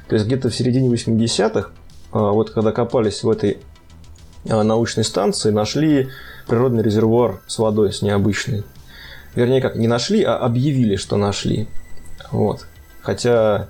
То 0.09 0.15
есть 0.15 0.25
где-то 0.25 0.49
в 0.49 0.55
середине 0.55 0.89
80-х, 0.93 1.69
вот 2.11 2.49
когда 2.49 2.73
копались 2.73 3.23
в 3.23 3.29
этой 3.29 3.59
научной 4.43 5.05
станции, 5.05 5.51
нашли 5.51 6.09
природный 6.47 6.83
резервуар 6.83 7.41
с 7.47 7.57
водой, 7.59 7.93
с 7.93 8.01
необычной. 8.01 8.63
Вернее, 9.35 9.61
как, 9.61 9.75
не 9.75 9.87
нашли, 9.87 10.23
а 10.23 10.37
объявили, 10.37 10.95
что 10.95 11.17
нашли. 11.17 11.67
Вот. 12.31 12.67
Хотя, 13.01 13.67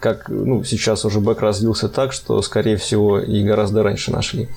как 0.00 0.28
ну, 0.28 0.64
сейчас 0.64 1.04
уже 1.04 1.20
бэк 1.20 1.40
развился 1.40 1.88
так, 1.88 2.12
что, 2.12 2.40
скорее 2.42 2.76
всего, 2.76 3.18
и 3.18 3.42
гораздо 3.42 3.82
раньше 3.82 4.12
нашли. 4.12 4.48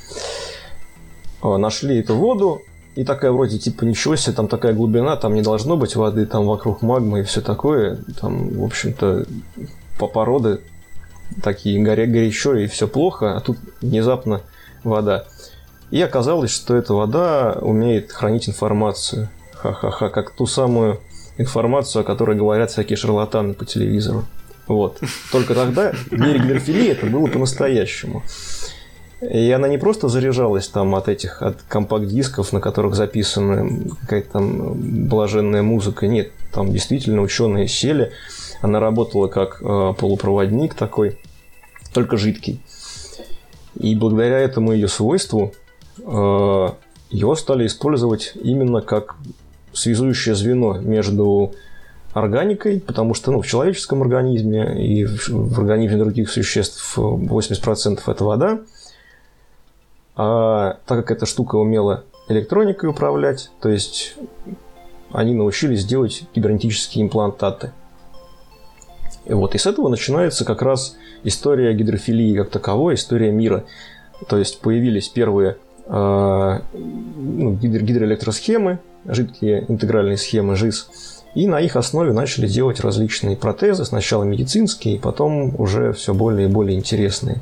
Нашли 1.42 2.00
эту 2.00 2.16
воду, 2.16 2.62
и 2.96 3.04
такая 3.04 3.32
вроде 3.32 3.60
типа 3.60 3.84
ничего 3.84 4.16
себе, 4.16 4.36
там 4.36 4.48
такая 4.48 4.74
глубина, 4.74 5.16
там 5.18 5.36
не 5.36 5.42
должно 5.42 5.78
быть 5.78 5.96
воды, 5.96 6.26
там 6.26 6.46
вокруг 6.46 6.82
магмы 6.82 7.20
и 7.20 7.24
все 7.24 7.42
такое. 7.42 8.00
Там, 8.20 8.50
в 8.50 8.64
общем-то, 8.64 9.26
по 10.00 10.08
породы 10.08 10.62
такие 11.44 11.82
горе 11.84 12.08
горячо 12.08 12.56
и 12.56 12.68
все 12.68 12.88
плохо, 12.88 13.38
а 13.38 13.42
тут 13.42 13.58
внезапно 13.82 14.42
вода. 14.84 15.26
И 15.92 16.02
оказалось, 16.02 16.52
что 16.52 16.76
эта 16.76 16.94
вода 16.94 17.58
умеет 17.62 18.12
хранить 18.12 18.50
информацию. 18.50 19.30
Ха-ха-ха, 19.54 20.10
как 20.10 20.32
ту 20.32 20.46
самую 20.46 21.00
информацию, 21.38 22.02
о 22.02 22.04
которой 22.04 22.36
говорят 22.36 22.72
всякие 22.72 22.98
шарлатаны 22.98 23.54
по 23.54 23.66
телевизору. 23.66 24.26
Вот. 24.68 25.00
Только 25.32 25.56
тогда 25.56 25.94
гидрофилия 26.12 26.92
это 26.92 27.06
было 27.06 27.28
по-настоящему. 27.28 28.24
И 29.22 29.50
она 29.50 29.68
не 29.68 29.80
просто 29.80 30.10
заряжалась 30.10 30.68
там 30.68 30.94
от 30.94 31.08
этих 31.08 31.42
от 31.42 31.62
компакт-дисков, 31.64 32.54
на 32.54 32.60
которых 32.60 32.94
записана 32.94 33.68
какая-то 34.02 34.34
там 34.34 35.08
блаженная 35.08 35.64
музыка. 35.64 36.08
Нет, 36.08 36.32
там 36.52 36.72
действительно 36.72 37.22
ученые 37.22 37.68
сели. 37.68 38.12
Она 38.62 38.80
работала 38.80 39.28
как 39.28 39.62
э, 39.62 39.94
полупроводник 39.98 40.76
такой, 40.76 41.18
только 41.94 42.18
жидкий. 42.18 42.62
И 43.76 43.96
благодаря 43.96 44.40
этому 44.40 44.74
ее 44.74 44.88
свойству 44.88 45.54
его 46.00 47.36
стали 47.36 47.66
использовать 47.66 48.34
именно 48.36 48.82
как 48.82 49.16
связующее 49.74 50.36
звено 50.36 50.78
между 50.78 51.54
органикой, 52.14 52.80
потому 52.82 53.14
что 53.14 53.32
ну, 53.32 53.42
в 53.42 53.48
человеческом 53.48 54.02
организме 54.02 54.84
и 54.84 55.06
в 55.06 55.60
организме 55.60 55.98
других 55.98 56.30
существ 56.30 56.98
80% 56.98 58.02
это 58.06 58.24
вода. 58.24 58.60
А 60.16 60.80
так 60.86 61.06
как 61.06 61.12
эта 61.12 61.26
штука 61.26 61.56
умела 61.58 62.04
электроникой 62.28 62.90
управлять, 62.90 63.52
то 63.62 63.70
есть 63.70 64.16
они 65.12 65.36
научились 65.36 65.86
делать 65.86 66.24
кибернетические 66.34 67.06
имплантаты. 67.06 67.72
И 69.26 69.34
вот 69.34 69.54
и 69.54 69.58
с 69.58 69.68
этого 69.68 69.90
начинается 69.90 70.44
как 70.44 70.62
раз 70.62 70.98
история 71.24 71.74
гидрофилии 71.74 72.36
как 72.36 72.50
таковой, 72.50 72.96
история 72.96 73.32
мира. 73.32 73.66
То 74.28 74.38
есть 74.38 74.60
появились 74.60 75.08
первые 75.08 75.58
Э, 75.58 75.67
ну, 75.90 77.54
гидроэлектросхемы, 77.54 78.80
жидкие 79.06 79.66
интегральные 79.70 80.18
схемы 80.18 80.56
ЖИС, 80.56 80.90
и 81.38 81.46
на 81.46 81.60
их 81.60 81.76
основе 81.76 82.14
начали 82.14 82.48
делать 82.48 82.80
различные 82.80 83.38
протезы, 83.38 83.86
сначала 83.86 84.24
медицинские, 84.24 85.00
потом 85.00 85.54
уже 85.60 85.94
все 85.94 86.14
более 86.14 86.48
и 86.48 86.52
более 86.52 86.76
интересные. 86.78 87.42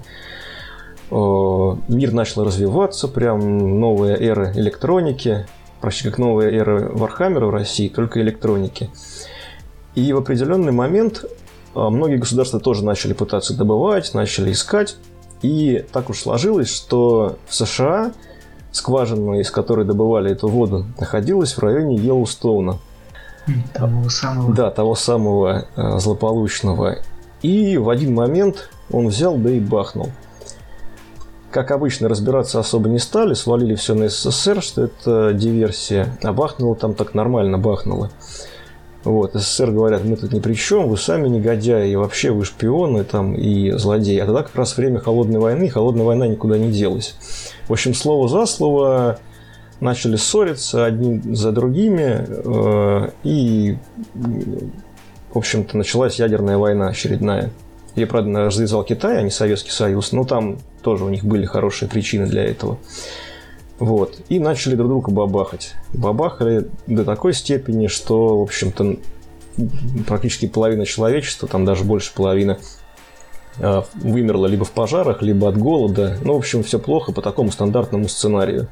Э, 1.11 1.75
мир 1.87 2.11
начал 2.11 2.43
развиваться, 2.43 3.07
прям 3.07 3.79
новая 3.79 4.15
эра 4.17 4.51
электроники, 4.53 5.47
почти 5.79 6.09
как 6.09 6.17
новая 6.17 6.49
эра 6.51 6.89
Warhammer 6.91 7.40
а 7.40 7.45
в 7.45 7.51
России, 7.51 7.87
только 7.87 8.21
электроники. 8.21 8.89
И 9.93 10.11
в 10.11 10.17
определенный 10.17 10.73
момент 10.73 11.23
э, 11.23 11.79
многие 11.79 12.17
государства 12.17 12.59
тоже 12.59 12.83
начали 12.83 13.13
пытаться 13.13 13.55
добывать, 13.55 14.13
начали 14.13 14.51
искать. 14.51 14.97
И 15.41 15.85
так 15.93 16.09
уж 16.09 16.19
сложилось, 16.19 16.69
что 16.69 17.37
в 17.47 17.55
США 17.55 18.13
скважина, 18.75 19.39
из 19.39 19.49
которой 19.51 19.85
добывали 19.85 20.31
эту 20.31 20.49
воду, 20.49 20.85
находилась 20.99 21.53
в 21.53 21.59
районе 21.59 21.95
Йеллоустоуна. 21.95 22.77
Того 23.73 24.09
самого. 24.09 24.53
Да, 24.53 24.71
того 24.71 24.95
самого 24.95 25.65
э, 25.75 25.99
злополучного. 25.99 26.97
И 27.41 27.77
в 27.77 27.89
один 27.89 28.13
момент 28.13 28.69
он 28.91 29.07
взял, 29.07 29.37
да 29.37 29.51
и 29.51 29.59
бахнул. 29.59 30.09
Как 31.51 31.71
обычно, 31.71 32.09
разбираться 32.09 32.59
особо 32.59 32.89
не 32.89 32.99
стали, 32.99 33.33
свалили 33.33 33.75
все 33.75 33.93
на 33.93 34.09
СССР, 34.09 34.61
что 34.61 34.83
это 34.83 35.31
диверсия. 35.33 36.17
А 36.21 36.33
бахнуло 36.33 36.75
там 36.75 36.95
так 36.95 37.13
нормально, 37.13 37.57
бахнуло. 37.57 38.09
Вот, 39.05 39.33
СССР 39.35 39.69
говорят, 39.69 40.03
мы 40.03 40.17
тут 40.17 40.33
ни 40.33 40.39
при 40.39 40.55
чем, 40.55 40.89
вы 40.89 40.97
сами 40.97 41.27
негодяи, 41.27 41.91
и 41.91 41.95
вообще 41.95 42.31
вы 42.31 42.43
шпионы 42.43 43.03
там 43.03 43.35
и 43.35 43.69
злодеи. 43.71 44.17
А 44.17 44.25
тогда 44.25 44.41
как 44.41 44.55
раз 44.55 44.75
время 44.77 44.99
холодной 44.99 45.39
войны, 45.39 45.69
холодная 45.69 46.03
война 46.03 46.27
никуда 46.27 46.57
не 46.57 46.71
делась. 46.71 47.15
В 47.67 47.73
общем, 47.73 47.93
слово 47.93 48.27
за 48.27 48.47
слово 48.47 49.19
начали 49.79 50.15
ссориться 50.15 50.85
одни 50.85 51.21
за 51.35 51.51
другими, 51.51 52.25
э, 52.27 53.09
и, 53.23 53.77
в 55.31 55.37
общем-то, 55.37 55.77
началась 55.77 56.17
ядерная 56.17 56.57
война 56.57 56.87
очередная. 56.87 57.51
Ее, 57.95 58.07
правда, 58.07 58.45
развязал 58.45 58.83
Китай, 58.83 59.19
а 59.19 59.21
не 59.21 59.29
Советский 59.29 59.71
Союз, 59.71 60.13
но 60.13 60.25
там 60.25 60.57
тоже 60.81 61.05
у 61.05 61.09
них 61.09 61.23
были 61.23 61.45
хорошие 61.45 61.87
причины 61.87 62.25
для 62.25 62.43
этого. 62.43 62.79
Вот. 63.79 64.17
И 64.29 64.39
начали 64.39 64.75
друг 64.75 64.89
друга 64.89 65.11
бабахать. 65.11 65.73
Бабахали 65.93 66.67
до 66.87 67.03
такой 67.03 67.33
степени, 67.33 67.87
что, 67.87 68.39
в 68.39 68.41
общем-то, 68.43 68.97
практически 70.07 70.47
половина 70.47 70.85
человечества, 70.85 71.47
там 71.47 71.65
даже 71.65 71.83
больше 71.83 72.13
половины, 72.13 72.57
а, 73.59 73.85
вымерла 73.95 74.47
либо 74.47 74.65
в 74.65 74.71
пожарах, 74.71 75.21
либо 75.21 75.49
от 75.49 75.57
голода. 75.57 76.17
Ну, 76.23 76.33
в 76.33 76.37
общем, 76.37 76.63
все 76.63 76.79
плохо 76.79 77.11
по 77.11 77.21
такому 77.21 77.51
стандартному 77.51 78.07
сценарию. 78.07 78.67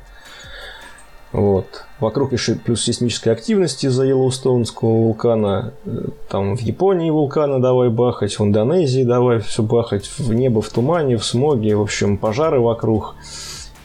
Вот. 1.34 1.86
Вокруг 2.00 2.32
еще 2.32 2.56
плюс 2.56 2.84
сейсмической 2.84 3.34
активности 3.34 3.88
из-за 3.88 4.06
Йеллоустоунского 4.06 4.89
вулкана. 4.89 5.74
Там 6.30 6.56
в 6.56 6.62
Японии 6.62 7.10
вулканы 7.10 7.60
давай 7.60 7.89
бахать, 7.89 8.38
в 8.38 8.44
Индонезии 8.44 9.04
давай 9.04 9.39
все 9.39 9.63
бахать, 9.63 10.12
в 10.20 10.32
небо 10.34 10.62
в 10.62 10.70
тумане, 10.70 11.18
в 11.18 11.26
смоге, 11.26 11.76
в 11.76 11.82
общем, 11.82 12.18
пожары 12.18 12.60
вокруг. 12.60 13.16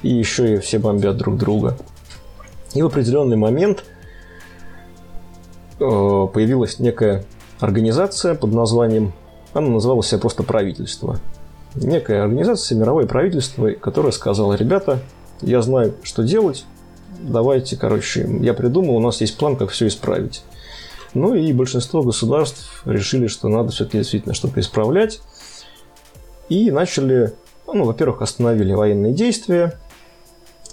И 0.02 0.08
еще 0.08 0.54
и 0.54 0.58
все 0.58 0.78
бомбят 0.78 1.16
друг 1.16 1.36
друга. 1.36 1.76
И 2.74 2.82
в 2.82 2.86
определенный 2.86 3.36
момент 3.36 3.84
э, 5.80 6.26
появилась 6.32 6.78
некая 6.78 7.24
организация 7.60 8.34
под 8.34 8.52
названием, 8.52 9.12
она 9.54 9.68
называла 9.68 10.02
себя 10.02 10.18
просто 10.18 10.42
правительство. 10.42 11.18
Некая 11.74 12.22
организация, 12.22 12.78
мировое 12.78 13.06
правительство, 13.06 13.70
которое 13.70 14.12
сказала, 14.12 14.54
ребята, 14.54 15.00
я 15.40 15.62
знаю, 15.62 15.94
что 16.02 16.22
делать, 16.22 16.64
давайте, 17.20 17.76
короче, 17.76 18.28
я 18.40 18.54
придумал, 18.54 18.96
у 18.96 19.00
нас 19.00 19.20
есть 19.20 19.36
план, 19.36 19.56
как 19.56 19.70
все 19.70 19.86
исправить. 19.86 20.42
Ну 21.14 21.34
и 21.34 21.52
большинство 21.52 22.02
государств 22.02 22.82
решили, 22.84 23.26
что 23.26 23.48
надо 23.48 23.70
все-таки 23.70 23.98
действительно 23.98 24.34
что-то 24.34 24.60
исправлять. 24.60 25.20
И 26.48 26.70
начали, 26.70 27.32
ну, 27.66 27.84
во-первых, 27.84 28.22
остановили 28.22 28.72
военные 28.72 29.12
действия, 29.12 29.78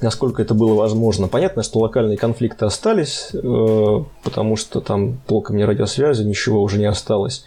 насколько 0.02 0.42
это 0.42 0.54
было 0.54 0.74
возможно. 0.74 1.28
Понятно, 1.28 1.64
что 1.64 1.80
локальные 1.80 2.18
конфликты 2.18 2.66
остались, 2.66 3.30
э, 3.34 4.04
потому 4.24 4.56
что 4.56 4.82
там 4.82 5.20
толком 5.28 5.58
ни 5.58 5.64
радиосвязи, 5.64 6.24
ничего 6.24 6.62
уже 6.62 6.78
не 6.78 6.86
осталось. 6.86 7.46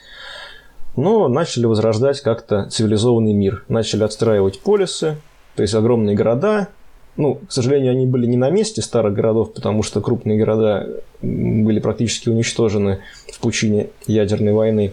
Но 0.97 1.29
начали 1.29 1.67
возрождать 1.67 2.21
как-то 2.21 2.69
цивилизованный 2.71 3.33
мир. 3.33 3.65
Начали 3.69 4.05
отстраивать 4.05 4.61
полисы, 4.61 5.17
то 5.55 5.63
есть 5.63 5.75
огромные 5.75 6.17
города. 6.17 6.69
Ну, 7.17 7.37
к 7.37 7.53
сожалению, 7.53 7.93
они 7.93 8.07
были 8.07 8.27
не 8.27 8.37
на 8.37 8.51
месте 8.51 8.81
старых 8.81 9.13
городов, 9.15 9.53
потому 9.53 9.83
что 9.83 10.01
крупные 10.01 10.39
города 10.39 10.89
были 11.21 11.81
практически 11.81 12.29
уничтожены 12.29 13.01
в 13.33 13.39
пучине 13.41 13.91
ядерной 14.07 14.53
войны. 14.53 14.93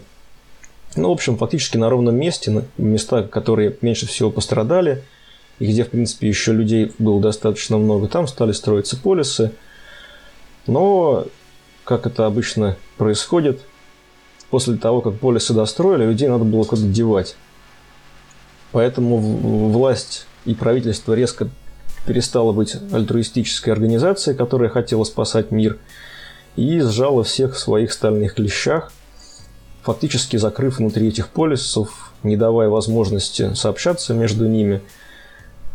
Ну, 0.96 1.08
в 1.08 1.12
общем, 1.12 1.36
фактически 1.36 1.76
на 1.76 1.88
ровном 1.88 2.16
месте, 2.16 2.64
места, 2.78 3.22
которые 3.22 3.76
меньше 3.80 4.06
всего 4.06 4.30
пострадали– 4.30 5.02
и 5.58 5.66
где, 5.66 5.84
в 5.84 5.90
принципе, 5.90 6.28
еще 6.28 6.52
людей 6.52 6.92
было 6.98 7.20
достаточно 7.20 7.78
много, 7.78 8.08
там 8.08 8.26
стали 8.26 8.52
строиться 8.52 8.96
полисы. 8.96 9.52
Но, 10.66 11.26
как 11.84 12.06
это 12.06 12.26
обычно 12.26 12.76
происходит, 12.98 13.60
после 14.50 14.76
того, 14.76 15.00
как 15.00 15.18
полисы 15.18 15.54
достроили, 15.54 16.04
людей 16.04 16.28
надо 16.28 16.44
было 16.44 16.64
куда-то 16.64 16.88
девать. 16.88 17.36
Поэтому 18.72 19.16
власть 19.16 20.26
и 20.44 20.54
правительство 20.54 21.14
резко 21.14 21.48
перестало 22.06 22.52
быть 22.52 22.76
альтруистической 22.92 23.72
организацией, 23.72 24.36
которая 24.36 24.68
хотела 24.68 25.04
спасать 25.04 25.50
мир, 25.50 25.78
и 26.56 26.80
сжала 26.80 27.24
всех 27.24 27.54
в 27.54 27.58
своих 27.58 27.92
стальных 27.92 28.34
клещах, 28.34 28.92
фактически 29.82 30.36
закрыв 30.36 30.78
внутри 30.78 31.08
этих 31.08 31.28
полисов, 31.28 32.12
не 32.22 32.36
давая 32.36 32.68
возможности 32.68 33.54
сообщаться 33.54 34.12
между 34.12 34.46
ними– 34.46 34.82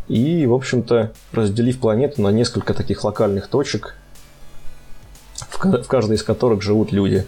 и, 0.08 0.46
в 0.46 0.52
общем-то, 0.52 1.12
разделив 1.32 1.78
планету 1.78 2.22
на 2.22 2.28
несколько 2.28 2.74
таких 2.74 3.04
локальных 3.04 3.48
точек, 3.48 3.94
в 5.50 5.86
каждой 5.86 6.16
из 6.16 6.22
которых 6.22 6.62
живут 6.62 6.92
люди. 6.92 7.26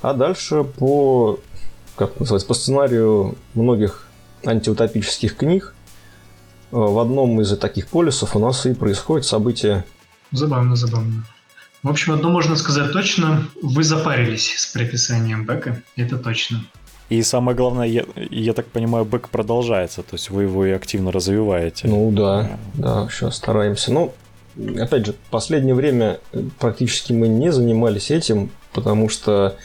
А 0.00 0.12
дальше 0.12 0.64
по, 0.64 1.40
как 1.96 2.18
называется, 2.20 2.46
по 2.46 2.54
сценарию 2.54 3.36
многих 3.54 4.06
антиутопических 4.44 5.36
книг 5.36 5.74
э, 6.70 6.76
в 6.76 6.98
одном 6.98 7.40
из 7.40 7.56
таких 7.58 7.88
полюсов 7.88 8.36
у 8.36 8.38
нас 8.38 8.66
и 8.66 8.74
происходит 8.74 9.24
событие. 9.24 9.84
Забавно, 10.30 10.76
забавно. 10.76 11.24
В 11.82 11.88
общем, 11.88 12.12
одно 12.12 12.30
можно 12.30 12.56
сказать 12.56 12.92
точно. 12.92 13.46
Вы 13.62 13.84
запарились 13.84 14.54
с 14.56 14.66
прописанием 14.66 15.44
бэка. 15.44 15.82
Это 15.96 16.18
точно. 16.18 16.64
И 17.10 17.22
самое 17.22 17.56
главное, 17.56 17.86
я, 17.86 18.04
я 18.30 18.54
так 18.54 18.66
понимаю, 18.66 19.04
бэк 19.04 19.28
продолжается, 19.28 20.02
то 20.02 20.14
есть 20.14 20.30
вы 20.30 20.44
его 20.44 20.64
и 20.64 20.70
активно 20.70 21.12
развиваете. 21.12 21.86
Ну 21.86 22.10
да, 22.10 22.58
да, 22.74 23.08
сейчас 23.10 23.36
стараемся. 23.36 23.92
Ну, 23.92 24.12
опять 24.80 25.06
же, 25.06 25.12
в 25.12 25.30
последнее 25.30 25.74
время 25.74 26.18
практически 26.58 27.12
мы 27.12 27.28
не 27.28 27.52
занимались 27.52 28.10
этим, 28.10 28.50
потому 28.72 29.08
что, 29.10 29.56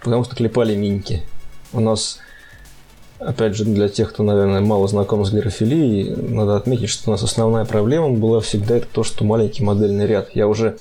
потому 0.00 0.24
что 0.24 0.34
клепали 0.34 0.74
миньки. 0.74 1.22
У 1.72 1.78
нас, 1.78 2.18
опять 3.20 3.54
же, 3.54 3.64
для 3.64 3.88
тех, 3.88 4.12
кто, 4.12 4.24
наверное, 4.24 4.60
мало 4.60 4.88
знаком 4.88 5.24
с 5.24 5.32
герофилией, 5.32 6.16
надо 6.16 6.56
отметить, 6.56 6.88
что 6.88 7.10
у 7.10 7.12
нас 7.12 7.22
основная 7.22 7.64
проблема 7.64 8.10
была 8.10 8.40
всегда 8.40 8.76
это 8.76 8.88
то, 8.90 9.04
что 9.04 9.24
маленький 9.24 9.62
модельный 9.62 10.06
ряд. 10.06 10.34
Я 10.34 10.48
уже 10.48 10.78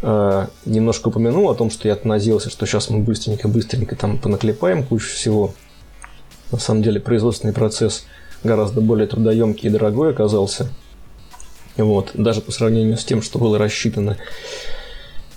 Э, 0.00 0.46
немножко 0.64 1.08
упомянул 1.08 1.50
о 1.50 1.54
том, 1.54 1.70
что 1.70 1.88
я 1.88 1.98
надеялся, 2.04 2.50
что 2.50 2.66
сейчас 2.66 2.90
мы 2.90 3.00
быстренько-быстренько 3.00 3.96
там 3.96 4.18
понаклепаем 4.18 4.84
кучу 4.84 5.08
всего. 5.08 5.54
На 6.52 6.58
самом 6.58 6.82
деле 6.82 7.00
производственный 7.00 7.52
процесс 7.52 8.06
гораздо 8.44 8.80
более 8.80 9.06
трудоемкий 9.06 9.68
и 9.68 9.72
дорогой 9.72 10.10
оказался. 10.10 10.68
Вот, 11.76 12.10
даже 12.14 12.40
по 12.40 12.52
сравнению 12.52 12.96
с 12.96 13.04
тем, 13.04 13.22
что 13.22 13.38
было 13.38 13.58
рассчитано. 13.58 14.16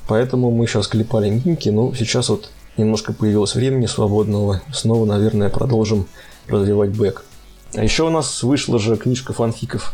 Поэтому 0.07 0.51
мы 0.51 0.67
сейчас 0.67 0.87
клепали 0.87 1.29
минки, 1.29 1.69
но 1.69 1.93
сейчас 1.93 2.29
вот 2.29 2.49
немножко 2.77 3.13
появилось 3.13 3.55
времени 3.55 3.85
свободного. 3.85 4.61
Снова, 4.73 5.05
наверное, 5.05 5.49
продолжим 5.49 6.07
развивать 6.47 6.91
бэк. 6.91 7.23
А 7.75 7.83
еще 7.83 8.03
у 8.03 8.09
нас 8.09 8.43
вышла 8.43 8.79
же 8.79 8.97
книжка 8.97 9.33
фанфиков. 9.33 9.93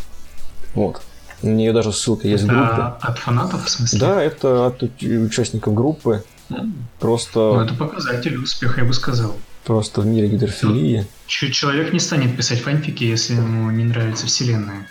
Вот. 0.74 1.02
У 1.42 1.50
нее 1.50 1.72
даже 1.74 1.94
ссылка 1.94 2.28
есть 2.28 2.44
в 2.44 2.48
группе. 2.48 2.94
От 3.00 3.20
фанатов, 3.20 3.66
в 3.66 3.70
смысле? 3.70 4.00
Да, 4.00 4.22
это 4.22 4.68
от 4.68 4.84
участников 5.02 5.74
группы. 5.74 6.24
Mm. 6.50 6.72
Просто... 7.00 7.40
Ну, 7.40 7.62
это 7.62 7.74
показатель 7.74 8.38
успеха, 8.38 8.82
я 8.82 8.88
бы 8.88 8.94
сказал. 8.94 9.36
Просто 9.64 10.02
в 10.02 10.06
мире 10.06 10.30
гидрофилии. 10.30 11.06
Человек 11.28 11.94
не 11.94 12.00
станет 12.00 12.36
писать 12.38 12.62
фанфики, 12.62 13.04
если 13.04 13.36
ему 13.36 13.70
не 13.70 13.84
нравится 13.84 14.26
вселенная. 14.26 14.88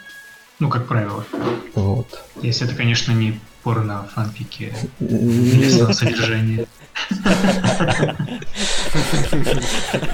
Ну, 0.59 0.69
как 0.69 0.87
правило. 0.87 1.25
Вот. 1.75 2.23
Если 2.43 2.67
это, 2.67 2.77
конечно, 2.77 3.13
не 3.13 3.41
порно-фанфики 3.63 4.73
лесного 5.01 5.93
содержания. 5.93 6.67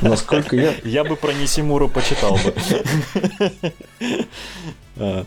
Насколько 0.01 0.57
я... 0.57 0.75
Я 0.85 1.05
бы 1.05 1.17
про 1.17 1.33
Нисимуру 1.33 1.89
почитал 1.89 2.39
бы. 2.39 2.55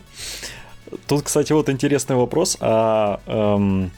Тут, 1.06 1.22
кстати, 1.22 1.52
вот 1.52 1.68
интересный 1.68 2.16
вопрос. 2.16 2.56
А 2.60 3.20
эм, 3.26 3.90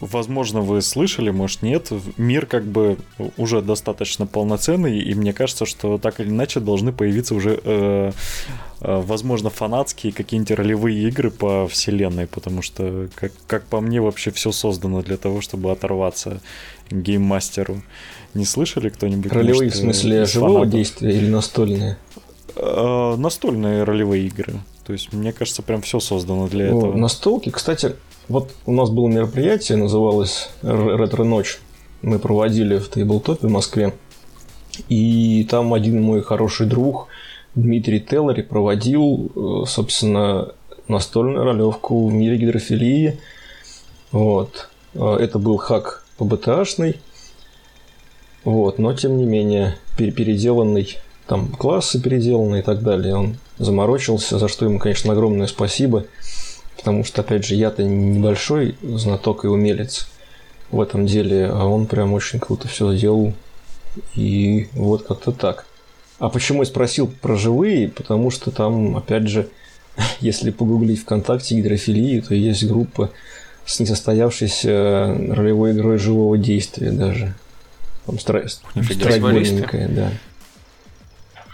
возможно, 0.00 0.60
вы 0.60 0.82
слышали, 0.82 1.30
может, 1.30 1.62
нет. 1.62 1.90
Мир 2.16 2.46
как 2.46 2.64
бы 2.64 2.98
уже 3.36 3.62
достаточно 3.62 4.26
полноценный, 4.26 4.98
и 4.98 5.14
мне 5.14 5.32
кажется, 5.32 5.66
что 5.66 5.98
так 5.98 6.20
или 6.20 6.28
иначе 6.28 6.60
должны 6.60 6.92
появиться 6.92 7.34
уже, 7.34 7.60
э, 7.62 8.12
э, 8.80 9.02
возможно, 9.06 9.50
фанатские 9.50 10.12
какие-нибудь 10.12 10.52
ролевые 10.52 11.08
игры 11.08 11.30
по 11.30 11.66
вселенной, 11.68 12.26
потому 12.26 12.62
что, 12.62 13.08
как, 13.14 13.32
как 13.46 13.64
по 13.64 13.80
мне, 13.80 14.00
вообще 14.00 14.30
все 14.30 14.52
создано 14.52 15.02
для 15.02 15.16
того, 15.16 15.40
чтобы 15.40 15.70
оторваться 15.70 16.40
гейммастеру. 16.90 17.82
Не 18.34 18.44
слышали 18.44 18.88
кто-нибудь? 18.88 19.32
Ролевые 19.32 19.70
может, 19.70 19.74
в 19.74 19.82
смысле 19.82 20.24
живого 20.26 20.52
фанатов? 20.60 20.72
действия 20.72 21.10
или 21.16 21.28
настольные? 21.28 21.98
Э, 22.56 23.16
настольные 23.16 23.84
ролевые 23.84 24.26
игры. 24.26 24.54
То 24.88 24.94
есть, 24.94 25.12
мне 25.12 25.34
кажется, 25.34 25.60
прям 25.60 25.82
все 25.82 26.00
создано 26.00 26.48
для 26.48 26.68
этого. 26.68 26.94
Настолки, 26.96 27.50
кстати, 27.50 27.94
вот 28.26 28.52
у 28.64 28.72
нас 28.72 28.88
было 28.88 29.06
мероприятие, 29.06 29.76
называлось 29.76 30.48
«Ретро-ночь». 30.62 31.58
Мы 32.00 32.18
проводили 32.18 32.78
в 32.78 32.88
Тейблтопе 32.88 33.48
в 33.48 33.50
Москве. 33.50 33.92
И 34.88 35.46
там 35.50 35.74
один 35.74 36.00
мой 36.00 36.22
хороший 36.22 36.66
друг, 36.66 37.08
Дмитрий 37.54 38.00
Теллери, 38.00 38.40
проводил, 38.40 39.30
э, 39.36 39.66
собственно, 39.66 40.52
настольную 40.88 41.44
ролевку 41.44 42.06
в 42.06 42.12
мире 42.14 42.38
гидрофилии. 42.38 43.20
Вот. 44.10 44.70
Э, 44.94 45.16
это 45.20 45.38
был 45.38 45.58
хак 45.58 46.06
ПБТАшный. 46.16 46.96
Вот, 48.42 48.78
но 48.78 48.94
тем 48.94 49.18
не 49.18 49.26
менее 49.26 49.76
переделанный, 49.98 50.96
там 51.26 51.48
классы 51.48 52.00
переделанные 52.00 52.62
и 52.62 52.64
так 52.64 52.82
далее. 52.82 53.14
Он 53.14 53.36
заморочился, 53.58 54.38
за 54.38 54.48
что 54.48 54.64
ему, 54.64 54.78
конечно, 54.78 55.12
огромное 55.12 55.46
спасибо, 55.46 56.04
потому 56.76 57.04
что, 57.04 57.22
опять 57.22 57.44
же, 57.44 57.54
я-то 57.54 57.82
небольшой 57.82 58.76
знаток 58.82 59.44
и 59.44 59.48
умелец 59.48 60.08
в 60.70 60.80
этом 60.80 61.06
деле, 61.06 61.46
а 61.46 61.64
он 61.64 61.86
прям 61.86 62.12
очень 62.12 62.38
круто 62.38 62.68
все 62.68 62.94
сделал. 62.94 63.34
И 64.14 64.68
вот 64.74 65.06
как-то 65.06 65.32
так. 65.32 65.66
А 66.18 66.28
почему 66.28 66.62
я 66.62 66.66
спросил 66.66 67.08
про 67.08 67.36
живые? 67.36 67.88
Потому 67.88 68.30
что 68.30 68.50
там, 68.50 68.96
опять 68.96 69.28
же, 69.28 69.48
если 70.20 70.50
погуглить 70.50 71.00
ВКонтакте 71.00 71.56
гидрофилии, 71.56 72.20
то 72.20 72.34
есть 72.34 72.64
группа 72.64 73.10
с 73.64 73.80
несостоявшейся 73.80 75.14
ролевой 75.30 75.72
игрой 75.72 75.98
живого 75.98 76.38
действия 76.38 76.90
даже. 76.90 77.34
Там 78.06 78.18
страсть, 78.18 78.62
страйкбольненькая, 78.72 79.88
да. 79.88 80.10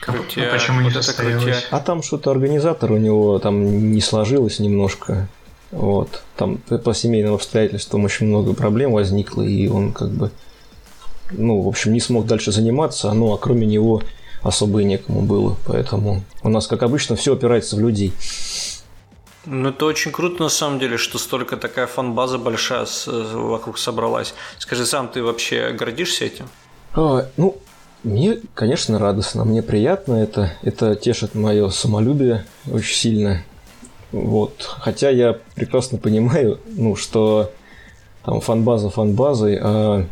Крутя. 0.04 0.48
А 0.48 0.52
почему 0.52 0.80
не 0.80 0.90
вот 0.90 1.04
состоялось? 1.04 1.66
А 1.70 1.80
там 1.80 2.02
что-то 2.02 2.30
организатор 2.30 2.92
у 2.92 2.98
него 2.98 3.38
там 3.38 3.92
не 3.92 4.00
сложилось 4.00 4.58
немножко. 4.58 5.28
Вот. 5.70 6.22
Там 6.36 6.58
по 6.58 6.94
семейным 6.94 7.34
обстоятельствам 7.34 8.04
очень 8.04 8.26
много 8.26 8.54
проблем 8.54 8.92
возникло, 8.92 9.42
и 9.42 9.66
он 9.68 9.92
как 9.92 10.10
бы, 10.10 10.30
ну, 11.30 11.60
в 11.60 11.68
общем, 11.68 11.92
не 11.92 12.00
смог 12.00 12.26
дальше 12.26 12.52
заниматься, 12.52 13.12
ну, 13.12 13.32
а 13.32 13.38
кроме 13.38 13.66
него 13.66 14.02
особо 14.42 14.80
и 14.80 14.84
некому 14.84 15.22
было. 15.22 15.56
Поэтому 15.66 16.22
у 16.42 16.48
нас, 16.48 16.66
как 16.66 16.82
обычно, 16.82 17.16
все 17.16 17.32
опирается 17.32 17.76
в 17.76 17.80
людей. 17.80 18.12
Ну, 19.46 19.70
это 19.70 19.84
очень 19.84 20.10
круто, 20.10 20.42
на 20.42 20.48
самом 20.48 20.78
деле, 20.78 20.96
что 20.96 21.18
столько 21.18 21.56
такая 21.56 21.86
фан-база 21.86 22.38
большая 22.38 22.86
с, 22.86 23.06
вокруг 23.06 23.78
собралась. 23.78 24.34
Скажи 24.58 24.86
сам, 24.86 25.08
ты 25.08 25.22
вообще 25.22 25.72
гордишься 25.72 26.24
этим? 26.24 26.48
А, 26.94 27.26
ну, 27.36 27.58
мне, 28.04 28.38
конечно, 28.54 28.98
радостно, 28.98 29.44
мне 29.44 29.62
приятно 29.62 30.14
это. 30.14 30.52
Это 30.62 30.94
тешит 30.94 31.34
мое 31.34 31.70
самолюбие 31.70 32.44
очень 32.70 32.94
сильно. 32.94 33.42
Вот. 34.12 34.62
Хотя 34.78 35.10
я 35.10 35.38
прекрасно 35.54 35.98
понимаю, 35.98 36.60
ну, 36.66 36.94
что 36.94 37.50
там 38.24 38.40
фан-база 38.40 38.90
фан-базой, 38.90 39.58
а 39.60 40.06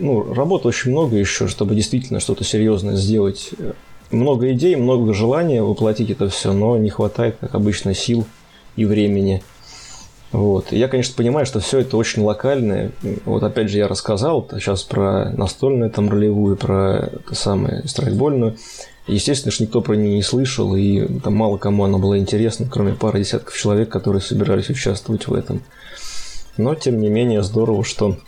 ну, 0.00 0.34
работы 0.34 0.68
очень 0.68 0.90
много 0.90 1.16
еще, 1.16 1.48
чтобы 1.48 1.74
действительно 1.74 2.20
что-то 2.20 2.44
серьезное 2.44 2.96
сделать 2.96 3.50
много 4.10 4.52
идей, 4.52 4.76
много 4.76 5.14
желания 5.14 5.62
воплотить 5.62 6.10
это 6.10 6.28
все, 6.28 6.52
но 6.52 6.76
не 6.76 6.90
хватает, 6.90 7.36
как 7.40 7.54
обычно, 7.54 7.94
сил 7.94 8.26
и 8.76 8.84
времени. 8.84 9.42
Вот. 10.30 10.72
Я, 10.72 10.88
конечно, 10.88 11.14
понимаю, 11.16 11.46
что 11.46 11.60
все 11.60 11.80
это 11.80 11.96
очень 11.96 12.22
локальное. 12.22 12.92
Вот 13.24 13.42
опять 13.42 13.70
же 13.70 13.78
я 13.78 13.88
рассказал 13.88 14.46
сейчас 14.52 14.82
про 14.82 15.30
настольную 15.30 15.90
там 15.90 16.10
ролевую, 16.10 16.56
про 16.56 17.10
это 17.12 17.34
самое 17.34 17.86
страйкбольную. 17.86 18.56
Естественно, 19.06 19.50
что 19.50 19.64
никто 19.64 19.80
про 19.80 19.94
нее 19.94 20.16
не 20.16 20.22
слышал, 20.22 20.76
и 20.76 21.06
там 21.20 21.34
мало 21.34 21.56
кому 21.56 21.84
она 21.84 21.96
была 21.96 22.18
интересна, 22.18 22.68
кроме 22.70 22.92
пары 22.92 23.20
десятков 23.20 23.56
человек, 23.56 23.88
которые 23.88 24.20
собирались 24.20 24.68
участвовать 24.68 25.26
в 25.28 25.32
этом. 25.32 25.62
Но, 26.58 26.74
тем 26.74 27.00
не 27.00 27.08
менее, 27.08 27.42
здорово, 27.42 27.84
что 27.84 28.18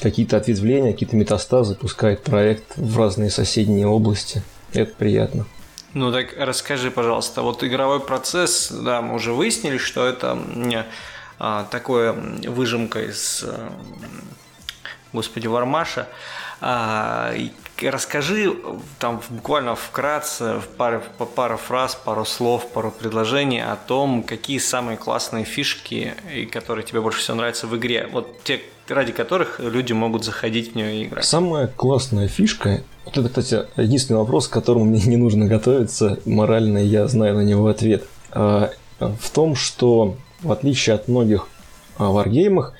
какие-то 0.00 0.36
ответвления, 0.36 0.92
какие-то 0.92 1.16
метастазы 1.16 1.74
пускает 1.74 2.22
проект 2.22 2.76
в 2.76 2.96
разные 2.96 3.30
соседние 3.30 3.88
области– 3.88 4.42
это 4.72 4.94
приятно. 4.94 5.46
Ну 5.94 6.12
так 6.12 6.34
расскажи, 6.36 6.90
пожалуйста, 6.90 7.42
вот 7.42 7.64
игровой 7.64 8.00
процесс, 8.00 8.70
да, 8.70 9.00
мы 9.00 9.14
уже 9.14 9.32
выяснили, 9.32 9.78
что 9.78 10.06
это 10.06 10.32
а, 10.32 10.86
такое 11.38 12.12
выжимка 12.12 13.02
из, 13.02 13.44
а, 13.46 13.72
господи, 15.12 15.46
Вармаша. 15.46 16.08
А, 16.60 17.34
расскажи 17.82 18.54
там 18.98 19.20
буквально 19.28 19.74
вкратце, 19.74 20.58
в 20.58 20.68
паре, 20.76 21.02
пару 21.34 21.56
фраз, 21.58 21.94
пару 21.94 22.24
слов, 22.24 22.66
пару 22.72 22.90
предложений 22.90 23.64
о 23.64 23.76
том, 23.76 24.22
какие 24.22 24.58
самые 24.58 24.96
классные 24.96 25.44
фишки, 25.44 26.14
и 26.34 26.46
которые 26.46 26.84
тебе 26.84 27.00
больше 27.00 27.20
всего 27.20 27.36
нравятся 27.36 27.66
в 27.66 27.76
игре. 27.76 28.08
Вот 28.10 28.42
те, 28.44 28.60
ради 28.88 29.12
которых 29.12 29.60
люди 29.60 29.92
могут 29.92 30.24
заходить 30.24 30.72
в 30.72 30.76
нее 30.76 31.02
и 31.02 31.04
играть. 31.06 31.24
Самая 31.24 31.66
классная 31.66 32.28
фишка 32.28 32.82
вот 33.06 33.16
это, 33.16 33.28
кстати, 33.28 33.66
единственный 33.80 34.18
вопрос, 34.18 34.48
к 34.48 34.52
которому 34.52 34.84
мне 34.84 35.00
не 35.06 35.16
нужно 35.16 35.46
готовиться. 35.46 36.18
Морально 36.26 36.78
я 36.78 37.06
знаю 37.06 37.36
на 37.36 37.42
него 37.42 37.68
ответ. 37.68 38.04
А, 38.32 38.70
в 38.98 39.30
том, 39.30 39.54
что 39.54 40.16
в 40.42 40.52
отличие 40.52 40.94
от 40.94 41.08
многих 41.08 41.48
а, 41.98 42.10
варгеймах, 42.10 42.74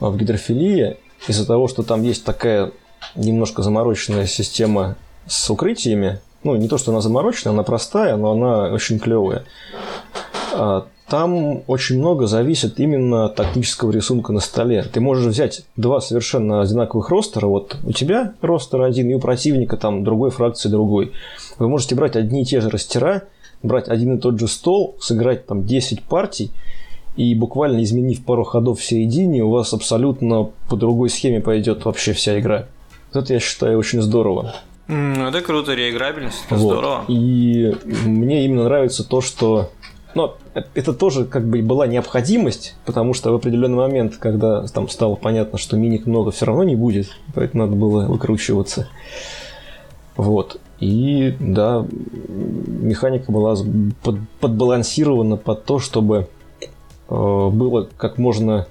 а, 0.00 0.10
в 0.10 0.16
гидрофилии 0.16 0.96
из-за 1.26 1.46
того, 1.46 1.68
что 1.68 1.82
там 1.82 2.02
есть 2.02 2.24
такая 2.24 2.72
немножко 3.14 3.62
замороченная 3.62 4.26
система 4.26 4.96
с 5.26 5.50
укрытиями, 5.50 6.20
ну, 6.44 6.56
не 6.56 6.68
то, 6.68 6.78
что 6.78 6.92
она 6.92 7.00
замороченная, 7.00 7.52
она 7.52 7.62
простая, 7.62 8.16
но 8.16 8.32
она 8.32 8.72
очень 8.72 8.98
клевая. 8.98 9.44
Там 11.08 11.62
очень 11.66 11.98
много 11.98 12.26
зависит 12.26 12.78
именно 12.78 13.24
от 13.24 13.36
тактического 13.36 13.90
рисунка 13.90 14.32
на 14.34 14.40
столе. 14.40 14.82
Ты 14.82 15.00
можешь 15.00 15.24
взять 15.24 15.62
два 15.76 16.02
совершенно 16.02 16.60
одинаковых 16.60 17.08
ростера. 17.08 17.46
Вот 17.46 17.78
у 17.82 17.92
тебя 17.92 18.34
ростер 18.42 18.82
один, 18.82 19.08
и 19.08 19.14
у 19.14 19.20
противника 19.20 19.78
там 19.78 20.04
другой 20.04 20.30
фракции 20.30 20.68
другой. 20.68 21.12
Вы 21.58 21.68
можете 21.68 21.94
брать 21.94 22.14
одни 22.14 22.42
и 22.42 22.44
те 22.44 22.60
же 22.60 22.68
растера, 22.68 23.22
брать 23.62 23.88
один 23.88 24.16
и 24.16 24.20
тот 24.20 24.38
же 24.38 24.48
стол, 24.48 24.96
сыграть 25.00 25.46
там 25.46 25.64
10 25.64 26.04
партий, 26.04 26.52
и 27.18 27.34
буквально 27.34 27.82
изменив 27.82 28.24
пару 28.24 28.44
ходов 28.44 28.78
в 28.78 28.84
середине, 28.84 29.42
у 29.42 29.50
вас 29.50 29.74
абсолютно 29.74 30.50
по 30.68 30.76
другой 30.76 31.10
схеме 31.10 31.40
пойдет 31.40 31.84
вообще 31.84 32.12
вся 32.12 32.38
игра. 32.38 32.66
Вот 33.12 33.24
это 33.24 33.34
я 33.34 33.40
считаю 33.40 33.76
очень 33.76 34.00
здорово. 34.00 34.54
это 34.86 35.40
круто, 35.40 35.74
реиграбельность, 35.74 36.44
это 36.46 36.54
вот. 36.54 36.72
здорово. 36.72 37.04
И 37.08 37.74
мне 38.04 38.44
именно 38.44 38.64
нравится 38.64 39.02
то, 39.02 39.20
что 39.20 39.70
но 40.14 40.36
это 40.74 40.94
тоже 40.94 41.24
как 41.24 41.44
бы 41.44 41.60
была 41.60 41.88
необходимость, 41.88 42.76
потому 42.86 43.14
что 43.14 43.32
в 43.32 43.34
определенный 43.34 43.76
момент, 43.76 44.16
когда 44.16 44.64
там 44.68 44.88
стало 44.88 45.16
понятно, 45.16 45.58
что 45.58 45.76
миник 45.76 46.06
много 46.06 46.30
все 46.30 46.46
равно 46.46 46.62
не 46.62 46.76
будет, 46.76 47.08
поэтому 47.34 47.64
надо 47.64 47.74
было 47.74 48.06
выкручиваться. 48.06 48.88
Вот. 50.16 50.60
И 50.78 51.34
да, 51.40 51.84
механика 52.28 53.32
была 53.32 53.56
под, 54.02 54.20
подбалансирована 54.40 55.36
под 55.36 55.64
то, 55.64 55.80
чтобы 55.80 56.28
было 57.08 57.88
как 57.96 58.18
можно, 58.18 58.66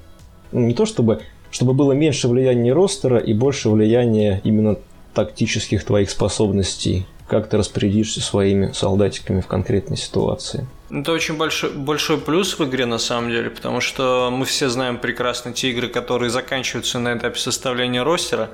ну, 0.51 0.61
не 0.61 0.73
то 0.73 0.85
чтобы, 0.85 1.21
чтобы 1.51 1.73
было 1.73 1.93
меньше 1.93 2.27
влияния 2.27 2.73
ростера 2.73 3.17
и 3.17 3.33
больше 3.33 3.69
влияния 3.69 4.41
именно 4.43 4.77
тактических 5.13 5.83
твоих 5.83 6.09
способностей, 6.11 7.07
как 7.27 7.49
ты 7.49 7.57
распорядишься 7.57 8.21
своими 8.21 8.71
солдатиками 8.71 9.41
в 9.41 9.47
конкретной 9.47 9.97
ситуации. 9.97 10.67
Это 10.89 11.11
очень 11.11 11.35
большой, 11.35 11.71
большой 11.71 12.17
плюс 12.17 12.57
в 12.57 12.63
игре 12.63 12.85
на 12.85 12.97
самом 12.97 13.31
деле, 13.31 13.49
потому 13.49 13.81
что 13.81 14.29
мы 14.31 14.45
все 14.45 14.69
знаем 14.69 14.97
прекрасно 14.97 15.51
те 15.51 15.71
игры, 15.71 15.89
которые 15.89 16.29
заканчиваются 16.29 16.99
на 16.99 17.17
этапе 17.17 17.39
составления 17.39 18.03
ростера, 18.03 18.51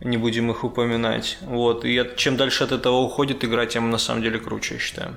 не 0.00 0.16
будем 0.16 0.50
их 0.50 0.64
упоминать. 0.64 1.36
Вот. 1.42 1.84
И 1.84 2.02
чем 2.16 2.36
дальше 2.36 2.64
от 2.64 2.72
этого 2.72 2.96
уходит 2.98 3.44
игра, 3.44 3.66
тем 3.66 3.90
на 3.90 3.98
самом 3.98 4.22
деле 4.22 4.38
круче, 4.38 4.74
я 4.74 4.80
считаю. 4.80 5.16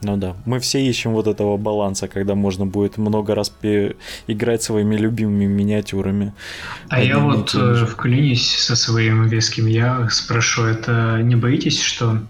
Ну 0.00 0.16
да, 0.16 0.36
мы 0.44 0.60
все 0.60 0.80
ищем 0.80 1.12
вот 1.12 1.26
этого 1.26 1.56
баланса, 1.56 2.06
когда 2.06 2.36
можно 2.36 2.66
будет 2.66 2.98
много 2.98 3.34
раз 3.34 3.52
играть 4.28 4.62
своими 4.62 4.96
любимыми 4.96 5.46
миниатюрами. 5.46 6.34
А 6.88 7.02
я 7.02 7.18
вот 7.18 7.52
э, 7.54 7.84
вклинюсь 7.84 8.48
со 8.48 8.76
своим 8.76 9.26
веским 9.26 9.66
я 9.66 10.08
спрошу, 10.08 10.64
это 10.64 11.20
не 11.22 11.34
боитесь, 11.34 11.82
что 11.82 12.20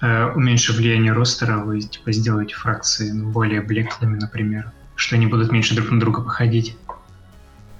э, 0.00 0.32
уменьшив 0.34 0.76
влияние 0.76 1.12
ростера, 1.12 1.58
вы 1.58 1.82
типа 1.82 2.10
сделаете 2.12 2.54
фракции 2.54 3.12
более 3.12 3.60
блеклыми, 3.60 4.18
например, 4.18 4.72
что 4.94 5.16
они 5.16 5.26
будут 5.26 5.52
меньше 5.52 5.74
друг 5.74 5.90
на 5.90 6.00
друга 6.00 6.22
походить? 6.22 6.74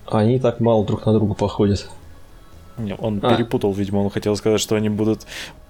Они 0.07 0.39
так 0.39 0.61
мало 0.61 0.85
друг 0.87 1.07
на 1.07 1.15
друга 1.15 1.33
походят. 1.33 1.89
Не, 2.85 2.95
он 2.95 3.21
а. 3.23 3.35
перепутал, 3.35 3.73
видимо, 3.73 3.99
он 3.99 4.11
хотел 4.11 4.37
сказать, 4.37 4.61
что 4.61 4.77
они 4.77 4.89
будут 4.89 5.27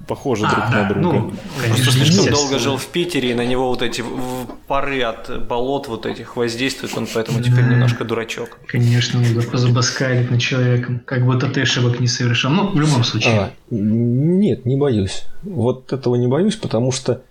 похожи 0.07 0.45
а, 0.47 0.51
друг 0.51 0.65
да, 0.71 0.83
на 0.83 0.89
друга. 0.89 1.19
Ну, 1.19 1.33
Просто 1.67 1.91
слишком 1.91 2.33
долго 2.33 2.59
жил 2.59 2.77
в 2.77 2.87
Питере, 2.87 3.31
и 3.33 3.35
на 3.35 3.45
него 3.45 3.69
вот 3.69 3.83
эти 3.83 4.05
пары 4.67 5.03
от 5.03 5.47
болот 5.47 5.89
вот 5.89 6.07
этих 6.07 6.37
воздействуют, 6.37 6.97
он 6.97 7.07
поэтому 7.13 7.43
теперь 7.43 7.65
немножко 7.65 8.05
дурачок. 8.05 8.59
Конечно, 8.67 9.21
он 9.21 9.43
позабаскалит 9.43 10.31
над 10.31 10.41
человеком, 10.41 11.01
как 11.05 11.25
будто 11.25 11.49
ты 11.49 11.63
ошибок 11.63 12.01
не 12.01 12.07
совершил. 12.07 12.51
Ну, 12.51 12.69
в 12.69 12.81
любом 12.81 13.05
случае. 13.05 13.35
А, 13.35 13.51
нет, 13.71 14.65
не 14.65 14.77
боюсь. 14.77 15.25
Вот 15.43 15.93
этого 15.93 16.17
не 16.17 16.27
боюсь, 16.27 16.57
потому 16.57 16.93
что 16.93 17.23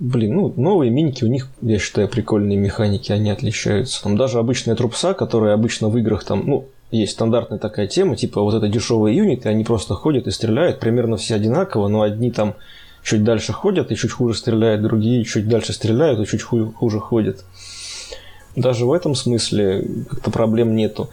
Блин, 0.00 0.34
ну, 0.34 0.54
новые 0.56 0.90
миники, 0.90 1.24
у 1.24 1.26
них, 1.26 1.48
я 1.60 1.78
считаю, 1.78 2.08
прикольные 2.08 2.56
механики, 2.56 3.12
они 3.12 3.28
отличаются. 3.30 4.02
Там 4.02 4.16
даже 4.16 4.38
обычная 4.38 4.74
трупса, 4.74 5.12
которая 5.12 5.52
обычно 5.52 5.90
в 5.90 5.98
играх 5.98 6.24
там, 6.24 6.42
ну, 6.46 6.68
есть 6.90 7.12
стандартная 7.12 7.58
такая 7.58 7.86
тема, 7.86 8.16
типа 8.16 8.42
вот 8.42 8.54
это 8.54 8.68
дешевые 8.68 9.16
юниты, 9.16 9.48
они 9.48 9.64
просто 9.64 9.94
ходят 9.94 10.26
и 10.26 10.30
стреляют, 10.30 10.80
примерно 10.80 11.16
все 11.16 11.36
одинаково, 11.36 11.88
но 11.88 12.02
одни 12.02 12.30
там 12.30 12.54
чуть 13.02 13.24
дальше 13.24 13.52
ходят 13.52 13.90
и 13.92 13.96
чуть 13.96 14.12
хуже 14.12 14.36
стреляют, 14.36 14.82
другие 14.82 15.24
чуть 15.24 15.48
дальше 15.48 15.72
стреляют 15.72 16.20
и 16.20 16.26
чуть 16.26 16.42
хуже 16.42 16.98
ходят. 16.98 17.44
Даже 18.56 18.84
в 18.84 18.92
этом 18.92 19.14
смысле 19.14 19.86
как-то 20.08 20.30
проблем 20.30 20.74
нету 20.74 21.10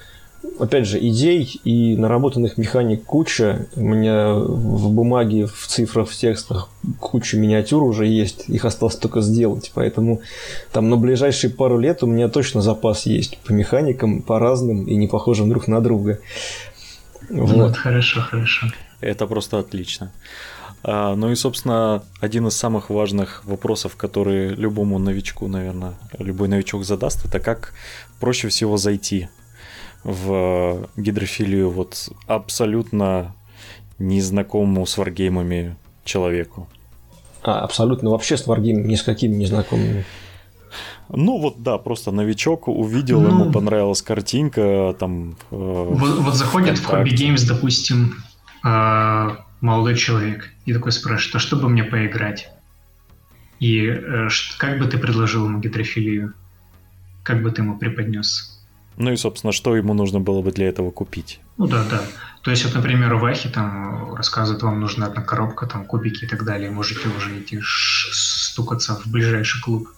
опять 0.59 0.88
же, 0.88 0.99
идей 0.99 1.59
и 1.63 1.95
наработанных 1.95 2.57
механик 2.57 3.03
куча. 3.03 3.67
У 3.75 3.81
меня 3.81 4.33
в 4.33 4.91
бумаге, 4.91 5.45
в 5.45 5.67
цифрах, 5.67 6.09
в 6.09 6.15
текстах 6.15 6.69
куча 6.99 7.38
миниатюр 7.38 7.83
уже 7.83 8.05
есть. 8.05 8.49
Их 8.49 8.65
осталось 8.65 8.95
только 8.95 9.21
сделать. 9.21 9.71
Поэтому 9.73 10.21
там 10.71 10.89
на 10.89 10.97
ближайшие 10.97 11.51
пару 11.51 11.77
лет 11.77 12.03
у 12.03 12.07
меня 12.07 12.29
точно 12.29 12.61
запас 12.61 13.05
есть 13.05 13.38
по 13.39 13.51
механикам, 13.51 14.21
по 14.21 14.39
разным 14.39 14.85
и 14.85 14.95
не 14.95 15.07
похожим 15.07 15.49
друг 15.49 15.67
на 15.67 15.81
друга. 15.81 16.19
Вот, 17.29 17.51
вот 17.51 17.77
хорошо, 17.77 18.21
хорошо. 18.21 18.67
Это 19.01 19.27
просто 19.27 19.59
отлично. 19.59 20.11
А, 20.83 21.15
ну 21.15 21.31
и, 21.31 21.35
собственно, 21.35 22.03
один 22.21 22.47
из 22.47 22.55
самых 22.55 22.89
важных 22.89 23.43
вопросов, 23.45 23.95
которые 23.95 24.51
любому 24.51 24.99
новичку, 24.99 25.47
наверное, 25.47 25.95
любой 26.17 26.47
новичок 26.47 26.85
задаст, 26.85 27.25
это 27.25 27.39
как 27.39 27.73
проще 28.19 28.47
всего 28.47 28.77
зайти 28.77 29.27
в 30.04 30.88
гидрофилию 30.95 31.70
вот 31.70 32.10
абсолютно 32.28 33.36
незнакомому 34.00 34.86
с 34.86 34.98
варгеймами 34.98 35.76
человеку. 36.04 36.68
А, 37.43 37.62
абсолютно 37.62 38.10
вообще 38.10 38.38
с 38.38 38.48
варгеймами 38.48 38.88
ни 38.88 38.95
с 38.95 39.04
какими 39.04 39.36
незнакомыми. 39.36 40.06
Ну 41.10 41.39
вот 41.39 41.64
да, 41.64 41.78
просто 41.78 42.12
новичок 42.12 42.68
увидел, 42.68 43.22
ну, 43.22 43.30
ему 43.30 43.52
понравилась 43.52 44.02
картинка, 44.02 44.93
там. 45.00 45.38
Э, 45.52 45.86
вот, 45.89 46.20
вот 46.20 46.36
заходит 46.36 46.78
в 46.78 46.89
Hobby 46.89 47.12
Games, 47.12 47.48
допустим, 47.48 48.16
э, 48.66 49.36
молодой 49.62 49.95
человек 49.95 50.50
и 50.66 50.74
такой 50.74 50.91
спрашивает, 50.91 51.36
а 51.36 51.39
что 51.39 51.56
бы 51.56 51.70
мне 51.70 51.86
поиграть? 51.86 52.50
И 53.62 53.86
э, 53.86 54.28
как 54.58 54.80
бы 54.80 54.88
ты 54.88 54.98
предложил 54.98 55.45
ему 55.45 55.60
гидрофилию? 55.60 56.34
как 57.28 57.43
бы 57.43 57.52
ты 57.52 57.62
ему 57.62 57.78
преподнес. 57.78 58.57
Ну 58.98 59.12
и, 59.12 59.16
собственно, 59.16 59.54
что 59.54 59.76
ему 59.76 59.93
нужно 59.93 60.20
было 60.20 60.41
бы 60.41 60.52
для 60.52 60.68
этого 60.68 60.91
купить? 60.91 61.39
Ну 61.58 61.68
да, 61.68 61.84
да. 61.89 62.02
То 62.41 62.52
есть, 62.52 62.66
вот, 62.66 62.76
например, 62.76 63.16
в 63.16 63.26
Ахе 63.26 63.50
там 63.50 64.16
рассказывают, 64.16 64.64
вам 64.64 64.80
нужна 64.80 65.08
одна 65.08 65.22
коробка, 65.22 65.68
там 65.68 65.86
кубики 65.86 66.26
и 66.26 66.28
так 66.28 66.45
далее, 66.45 66.72
можете 66.72 67.08
уже 67.16 67.39
идти 67.39 67.60
стукаться 67.64 68.95
в 68.95 69.08
ближайший 69.08 69.62
клуб. 69.62 69.89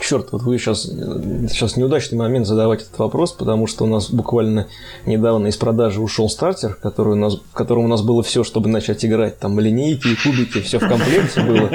Черт, 0.00 0.32
вот 0.32 0.42
вы 0.42 0.58
сейчас, 0.58 0.84
сейчас 0.84 1.76
неудачный 1.76 2.16
момент 2.16 2.46
задавать 2.46 2.82
этот 2.82 2.98
вопрос, 2.98 3.32
потому 3.32 3.66
что 3.66 3.84
у 3.84 3.86
нас 3.86 4.10
буквально 4.10 4.68
недавно 5.04 5.48
из 5.48 5.56
продажи 5.56 6.00
ушел 6.00 6.30
стартер, 6.30 6.74
который 6.74 7.12
у 7.12 7.16
нас, 7.16 7.36
в 7.36 7.52
котором 7.52 7.84
у 7.84 7.88
нас 7.88 8.00
было 8.00 8.22
все, 8.22 8.42
чтобы 8.42 8.70
начать 8.70 9.04
играть. 9.04 9.38
Там 9.38 9.60
линейки 9.60 10.08
и 10.08 10.16
кубики, 10.16 10.62
все 10.62 10.78
в 10.78 10.88
комплекте 10.88 11.42
было. 11.42 11.70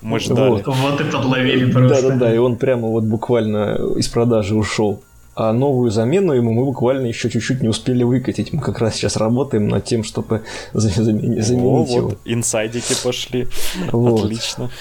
Мы 0.00 0.18
ждали. 0.20 0.50
Вот, 0.50 0.66
вот 0.66 1.00
и 1.00 1.04
подловили 1.04 1.70
просто. 1.70 2.02
Да-да-да, 2.02 2.34
и 2.34 2.38
он 2.38 2.56
прямо 2.56 2.88
вот 2.88 3.04
буквально 3.04 3.74
из 3.96 4.08
продажи 4.08 4.54
ушел. 4.54 5.02
А 5.34 5.52
новую 5.52 5.90
замену 5.90 6.34
ему 6.34 6.52
мы 6.52 6.64
буквально 6.64 7.06
еще 7.06 7.30
чуть-чуть 7.30 7.62
не 7.62 7.68
успели 7.68 8.02
выкатить. 8.02 8.52
Мы 8.52 8.60
как 8.60 8.80
раз 8.80 8.96
сейчас 8.96 9.16
работаем 9.16 9.66
над 9.68 9.84
тем, 9.84 10.04
чтобы 10.04 10.42
заменить, 10.74 11.44
заменить 11.44 11.90
О, 11.90 11.96
его. 11.96 12.08
Вот, 12.08 12.18
инсайдики 12.24 12.94
пошли. 13.02 13.48
Вот. 13.90 14.24
Отлично. 14.24 14.70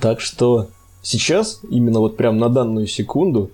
Так 0.00 0.20
что 0.20 0.66
сейчас, 1.00 1.60
именно 1.70 2.00
вот 2.00 2.16
прям 2.16 2.38
на 2.38 2.48
данную 2.48 2.88
секунду, 2.88 3.52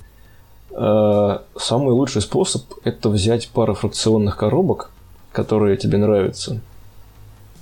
э, 0.70 1.38
самый 1.58 1.92
лучший 1.92 2.22
способ 2.22 2.62
это 2.84 3.10
взять 3.10 3.48
пару 3.48 3.74
фракционных 3.74 4.38
коробок, 4.38 4.90
которые 5.30 5.76
тебе 5.76 5.98
нравятся. 5.98 6.62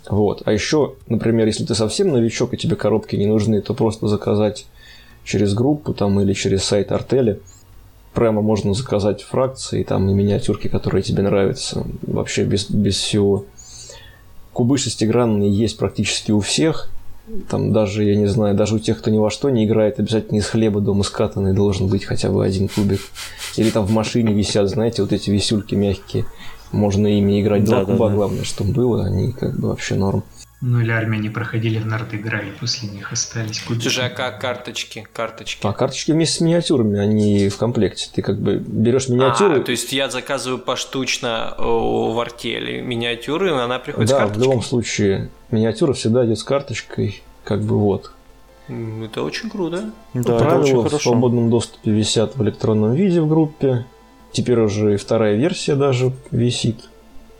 Вот. 0.08 0.42
А 0.44 0.52
еще, 0.52 0.94
например, 1.08 1.46
если 1.46 1.64
ты 1.64 1.74
совсем 1.74 2.12
новичок 2.12 2.54
и 2.54 2.56
тебе 2.56 2.76
коробки 2.76 3.16
не 3.16 3.26
нужны, 3.26 3.60
то 3.60 3.74
просто 3.74 4.06
заказать 4.06 4.66
через 5.24 5.54
группу 5.54 5.92
там 5.94 6.20
или 6.20 6.32
через 6.32 6.64
сайт 6.64 6.92
артели. 6.92 7.40
Прямо 8.14 8.42
можно 8.42 8.74
заказать 8.74 9.22
фракции 9.22 9.82
там 9.84 10.08
и 10.10 10.14
миниатюрки, 10.14 10.68
которые 10.68 11.02
тебе 11.02 11.22
нравятся. 11.22 11.86
Вообще 12.02 12.44
без, 12.44 12.68
без 12.68 12.96
всего. 12.96 13.44
Кубы 14.52 14.78
шестигранные 14.78 15.50
есть 15.50 15.78
практически 15.78 16.32
у 16.32 16.40
всех. 16.40 16.90
Там 17.48 17.72
даже, 17.72 18.02
я 18.02 18.16
не 18.16 18.26
знаю, 18.26 18.56
даже 18.56 18.74
у 18.74 18.78
тех, 18.80 18.98
кто 18.98 19.10
ни 19.10 19.18
во 19.18 19.30
что 19.30 19.50
не 19.50 19.64
играет, 19.64 20.00
обязательно 20.00 20.38
из 20.38 20.46
хлеба 20.46 20.80
дома 20.80 21.04
скатанный 21.04 21.52
должен 21.52 21.86
быть 21.86 22.04
хотя 22.04 22.30
бы 22.30 22.44
один 22.44 22.68
кубик. 22.68 23.00
Или 23.56 23.70
там 23.70 23.86
в 23.86 23.92
машине 23.92 24.32
висят, 24.32 24.68
знаете, 24.68 25.02
вот 25.02 25.12
эти 25.12 25.30
висюльки 25.30 25.76
мягкие. 25.76 26.24
Можно 26.72 27.06
ими 27.06 27.40
играть. 27.40 27.64
Два 27.64 27.80
да, 27.80 27.84
куба, 27.84 28.08
да, 28.08 28.14
главное, 28.16 28.44
чтобы 28.44 28.72
было, 28.72 29.04
они 29.04 29.32
как 29.32 29.58
бы 29.58 29.68
вообще 29.68 29.94
норм. 29.94 30.24
Ну 30.60 30.80
или 30.80 30.90
армяне 30.90 31.30
проходили 31.30 31.78
в 31.78 31.86
нарты 31.86 32.16
играли, 32.16 32.50
после 32.50 32.90
них 32.90 33.12
остались 33.12 33.60
кубики. 33.60 33.84
Слушай, 33.84 34.08
а 34.08 34.10
как 34.10 34.40
карточки? 34.40 35.06
Карточки. 35.10 35.66
А 35.66 35.72
карточки 35.72 36.12
вместе 36.12 36.36
с 36.36 36.40
миниатюрами, 36.42 36.98
они 36.98 37.48
в 37.48 37.56
комплекте. 37.56 38.10
Ты 38.12 38.20
как 38.20 38.38
бы 38.38 38.56
берешь 38.56 39.08
миниатюры. 39.08 39.60
А, 39.60 39.64
то 39.64 39.70
есть 39.70 39.90
я 39.92 40.10
заказываю 40.10 40.58
поштучно 40.58 41.54
в 41.58 42.20
артели 42.20 42.82
миниатюры, 42.82 43.48
и 43.48 43.52
она 43.52 43.78
приходит 43.78 44.10
да, 44.10 44.16
с 44.16 44.18
карточкой? 44.18 44.42
в 44.42 44.44
любом 44.44 44.62
случае. 44.62 45.30
Миниатюра 45.50 45.94
всегда 45.94 46.26
идет 46.26 46.38
с 46.38 46.44
карточкой, 46.44 47.22
как 47.44 47.62
бы 47.62 47.78
вот. 47.78 48.12
Это 48.68 49.22
очень 49.22 49.48
круто. 49.48 49.90
Да, 50.12 50.38
Правила 50.38 50.82
очень 50.82 50.98
в 50.98 51.02
свободном 51.02 51.48
доступе 51.48 51.90
висят 51.90 52.36
в 52.36 52.42
электронном 52.42 52.92
виде 52.92 53.22
в 53.22 53.28
группе. 53.28 53.86
Теперь 54.32 54.60
уже 54.60 54.94
и 54.94 54.96
вторая 54.96 55.36
версия 55.36 55.74
даже 55.74 56.12
висит. 56.30 56.84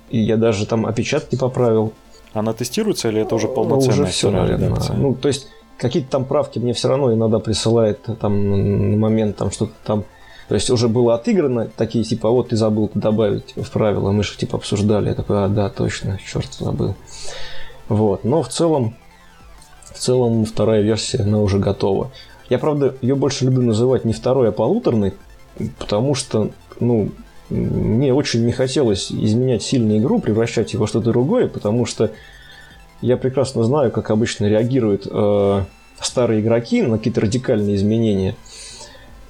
И 0.09 0.19
я 0.19 0.37
даже 0.37 0.67
там 0.67 0.87
опечатки 0.87 1.37
поправил. 1.37 1.93
Она 2.33 2.53
тестируется 2.53 3.09
или 3.09 3.23
это 3.23 3.35
уже 3.35 3.49
полноценная 3.49 4.03
уже 4.03 4.07
все, 4.07 4.31
наверное. 4.31 4.81
Ну, 4.95 5.15
то 5.15 5.29
есть 5.29 5.49
какие-то 5.77 6.11
там 6.11 6.25
правки 6.25 6.59
мне 6.59 6.73
все 6.73 6.89
равно 6.89 7.13
иногда 7.13 7.39
присылает 7.39 8.01
там 8.21 8.93
на 8.93 8.97
момент 8.97 9.37
там 9.37 9.51
что-то 9.51 9.73
там. 9.85 10.05
То 10.49 10.55
есть 10.57 10.69
уже 10.71 10.89
было 10.89 11.15
отыграно, 11.15 11.71
такие 11.77 12.03
типа, 12.03 12.29
вот 12.29 12.49
ты 12.49 12.57
забыл 12.57 12.91
добавить 12.95 13.55
в 13.55 13.71
правила, 13.71 14.11
мы 14.11 14.25
же 14.25 14.37
типа 14.37 14.57
обсуждали. 14.59 15.09
Я 15.09 15.15
такой, 15.15 15.45
а, 15.45 15.49
да, 15.49 15.69
точно, 15.69 16.19
черт 16.27 16.53
забыл. 16.55 16.97
Вот, 17.89 18.25
но 18.25 18.43
в 18.43 18.49
целом, 18.49 18.97
в 19.85 19.99
целом 19.99 20.45
вторая 20.45 20.83
версия, 20.83 21.23
она 21.23 21.39
уже 21.39 21.59
готова. 21.59 22.11
Я, 22.49 22.59
правда, 22.59 22.97
ее 23.01 23.15
больше 23.15 23.45
люблю 23.45 23.63
называть 23.63 24.05
не 24.05 24.13
второй, 24.13 24.49
а 24.49 24.53
полуторной, 24.53 25.15
потому 25.79 26.17
что, 26.17 26.51
ну, 26.81 27.11
мне 27.51 28.15
очень 28.15 28.47
не 28.47 28.53
хотелось 28.53 29.11
изменять 29.11 29.63
сильно 29.63 29.99
игру, 29.99 30.21
превращать 30.21 30.73
его 30.73 30.83
во 30.83 30.87
что-то 30.87 31.11
другое, 31.11 31.49
потому 31.49 31.85
что 31.85 32.13
я 33.01 33.17
прекрасно 33.17 33.65
знаю, 33.65 33.91
как 33.91 34.11
обычно 34.11 34.47
реагируют 34.47 35.07
э, 35.11 35.65
старые 36.01 36.41
игроки 36.41 36.83
на 36.83 36.99
какие-то 36.99 37.23
радикальные 37.23 37.77
изменения. 37.77 38.37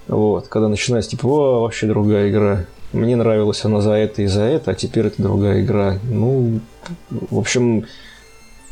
Вот, 0.06 0.48
когда 0.48 0.68
начинается 0.68 1.10
типа, 1.10 1.26
о, 1.26 1.60
вообще 1.62 1.86
другая 1.86 2.30
игра. 2.30 2.66
Мне 2.92 3.16
нравилась 3.16 3.64
она 3.64 3.80
за 3.80 3.92
это 3.92 4.22
и 4.22 4.26
за 4.26 4.42
это, 4.42 4.72
а 4.72 4.74
теперь 4.74 5.06
это 5.06 5.22
другая 5.22 5.62
игра. 5.62 5.98
Ну, 6.02 6.60
в 7.08 7.38
общем, 7.38 7.86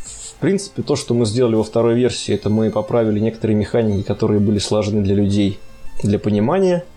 в 0.04 0.34
принципе, 0.40 0.82
то, 0.82 0.96
что 0.96 1.14
мы 1.14 1.24
сделали 1.24 1.54
во 1.54 1.62
второй 1.62 1.94
версии, 1.94 2.34
это 2.34 2.50
мы 2.50 2.70
поправили 2.70 3.20
некоторые 3.20 3.56
механики, 3.56 4.04
которые 4.04 4.40
были 4.40 4.58
сложны 4.58 5.02
для 5.02 5.14
людей 5.14 5.58
для 6.02 6.18
понимания– 6.18 6.84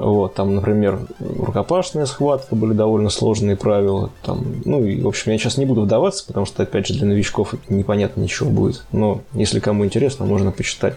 вот, 0.00 0.34
там, 0.34 0.54
например, 0.54 0.98
рукопашная 1.18 2.06
схватка 2.06 2.54
были 2.54 2.72
довольно 2.72 3.10
сложные 3.10 3.54
правила. 3.54 4.10
Там, 4.22 4.62
ну 4.64 4.82
и, 4.82 4.98
в 4.98 5.06
общем, 5.06 5.30
я 5.32 5.38
сейчас 5.38 5.58
не 5.58 5.66
буду 5.66 5.82
вдаваться, 5.82 6.26
потому 6.26 6.46
что, 6.46 6.62
опять 6.62 6.86
же, 6.86 6.94
для 6.94 7.06
новичков 7.06 7.54
непонятно 7.68 8.22
ничего 8.22 8.48
будет. 8.48 8.82
Но 8.92 9.20
если 9.34 9.60
кому 9.60 9.84
интересно, 9.84 10.24
можно 10.24 10.52
почитать. 10.52 10.96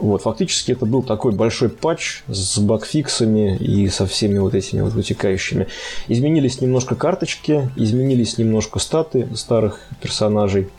Вот, 0.00 0.22
фактически 0.22 0.72
это 0.72 0.86
был 0.86 1.02
такой 1.02 1.32
большой 1.32 1.68
патч 1.68 2.22
с 2.28 2.58
багфиксами 2.58 3.56
и 3.56 3.88
со 3.88 4.06
всеми 4.06 4.38
вот 4.38 4.54
этими 4.54 4.80
вот 4.80 4.94
вытекающими. 4.94 5.66
Изменились 6.06 6.62
немножко 6.62 6.94
карточки, 6.94 7.68
изменились 7.76 8.38
немножко 8.38 8.78
статы 8.78 9.28
старых 9.34 9.80
персонажей, 10.00 10.70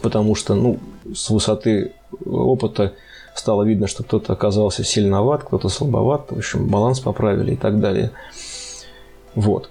потому 0.00 0.36
что, 0.36 0.54
ну, 0.54 0.78
с 1.12 1.28
высоты 1.30 1.92
опыта 2.24 2.92
стало 3.34 3.64
видно, 3.64 3.86
что 3.86 4.02
кто-то 4.02 4.32
оказался 4.32 4.84
сильноват, 4.84 5.44
кто-то 5.44 5.68
слабоват, 5.68 6.30
в 6.30 6.38
общем, 6.38 6.68
баланс 6.68 7.00
поправили 7.00 7.54
и 7.54 7.56
так 7.56 7.80
далее. 7.80 8.12
Вот. 9.34 9.70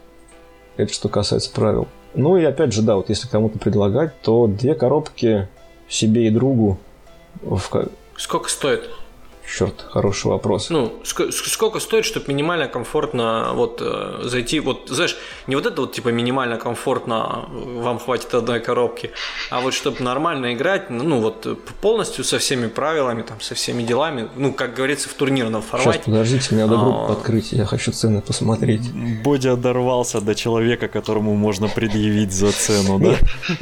Это 0.77 0.93
что 0.93 1.09
касается 1.09 1.51
правил. 1.51 1.87
Ну 2.13 2.37
и 2.37 2.43
опять 2.43 2.73
же, 2.73 2.81
да, 2.81 2.95
вот 2.95 3.09
если 3.09 3.27
кому-то 3.27 3.57
предлагать, 3.57 4.19
то 4.21 4.47
две 4.47 4.75
коробки 4.75 5.47
себе 5.87 6.27
и 6.27 6.29
другу. 6.29 6.77
В... 7.41 7.61
Сколько 8.17 8.49
стоит? 8.49 8.89
Черт, 9.45 9.85
хороший 9.89 10.27
вопрос. 10.27 10.69
Ну, 10.69 10.93
ск- 11.03 11.31
сколько 11.31 11.79
стоит, 11.79 12.05
чтобы 12.05 12.25
минимально 12.29 12.67
комфортно 12.67 13.51
вот 13.53 13.81
э, 13.81 14.21
зайти, 14.23 14.59
вот, 14.59 14.87
знаешь, 14.89 15.17
не 15.47 15.55
вот 15.55 15.65
это 15.65 15.81
вот 15.81 15.93
типа 15.93 16.09
минимально 16.09 16.57
комфортно, 16.57 17.45
вам 17.51 17.99
хватит 17.99 18.33
одной 18.33 18.61
коробки, 18.61 19.11
а 19.51 19.59
вот 19.61 19.73
чтобы 19.73 20.01
нормально 20.01 20.53
играть, 20.53 20.89
ну, 20.89 21.03
ну 21.03 21.19
вот 21.19 21.45
полностью 21.81 22.23
со 22.23 22.39
всеми 22.39 22.67
правилами, 22.67 23.21
там, 23.21 23.41
со 23.41 23.53
всеми 23.53 23.83
делами, 23.83 24.29
ну, 24.35 24.53
как 24.53 24.73
говорится, 24.73 25.09
в 25.09 25.13
турнирном 25.13 25.61
формате. 25.61 25.99
Сейчас, 25.99 26.05
подождите, 26.05 26.55
мне 26.55 26.65
надо 26.65 26.77
группу 26.77 27.05
а... 27.09 27.11
открыть, 27.11 27.51
я 27.51 27.65
хочу 27.65 27.91
цены 27.91 28.21
посмотреть. 28.21 28.91
Боди 29.23 29.53
дорвался 29.55 30.21
до 30.21 30.35
человека, 30.35 30.87
которому 30.87 31.35
можно 31.35 31.67
предъявить 31.67 32.31
за 32.31 32.51
цену, 32.51 32.97
да? 32.97 33.17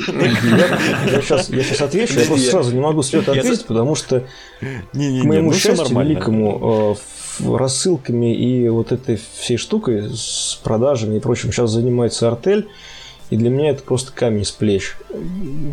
Я 0.08 1.22
сейчас 1.22 1.82
отвечу, 1.82 2.20
я 2.20 2.26
просто 2.26 2.52
сразу 2.52 2.74
не 2.74 2.80
могу 2.80 3.04
свет 3.04 3.28
ответить, 3.28 3.66
потому 3.66 3.96
что 3.96 4.22
к 4.62 4.94
моему 4.94 5.50
ну, 5.50 5.54
счастью, 5.54 5.70
счастью 5.76 5.99
великому, 5.99 6.95
э, 7.39 7.57
рассылками 7.57 8.36
и 8.36 8.69
вот 8.69 8.91
этой 8.91 9.19
всей 9.38 9.57
штукой 9.57 10.11
с 10.13 10.59
продажами 10.63 11.17
и 11.17 11.19
прочим 11.19 11.51
сейчас 11.51 11.72
занимается 11.72 12.28
артель. 12.28 12.69
И 13.32 13.38
для 13.38 13.50
меня 13.50 13.70
это 13.70 13.82
просто 13.82 14.12
камень 14.12 14.44
с 14.44 14.52
плеч. 14.52 14.98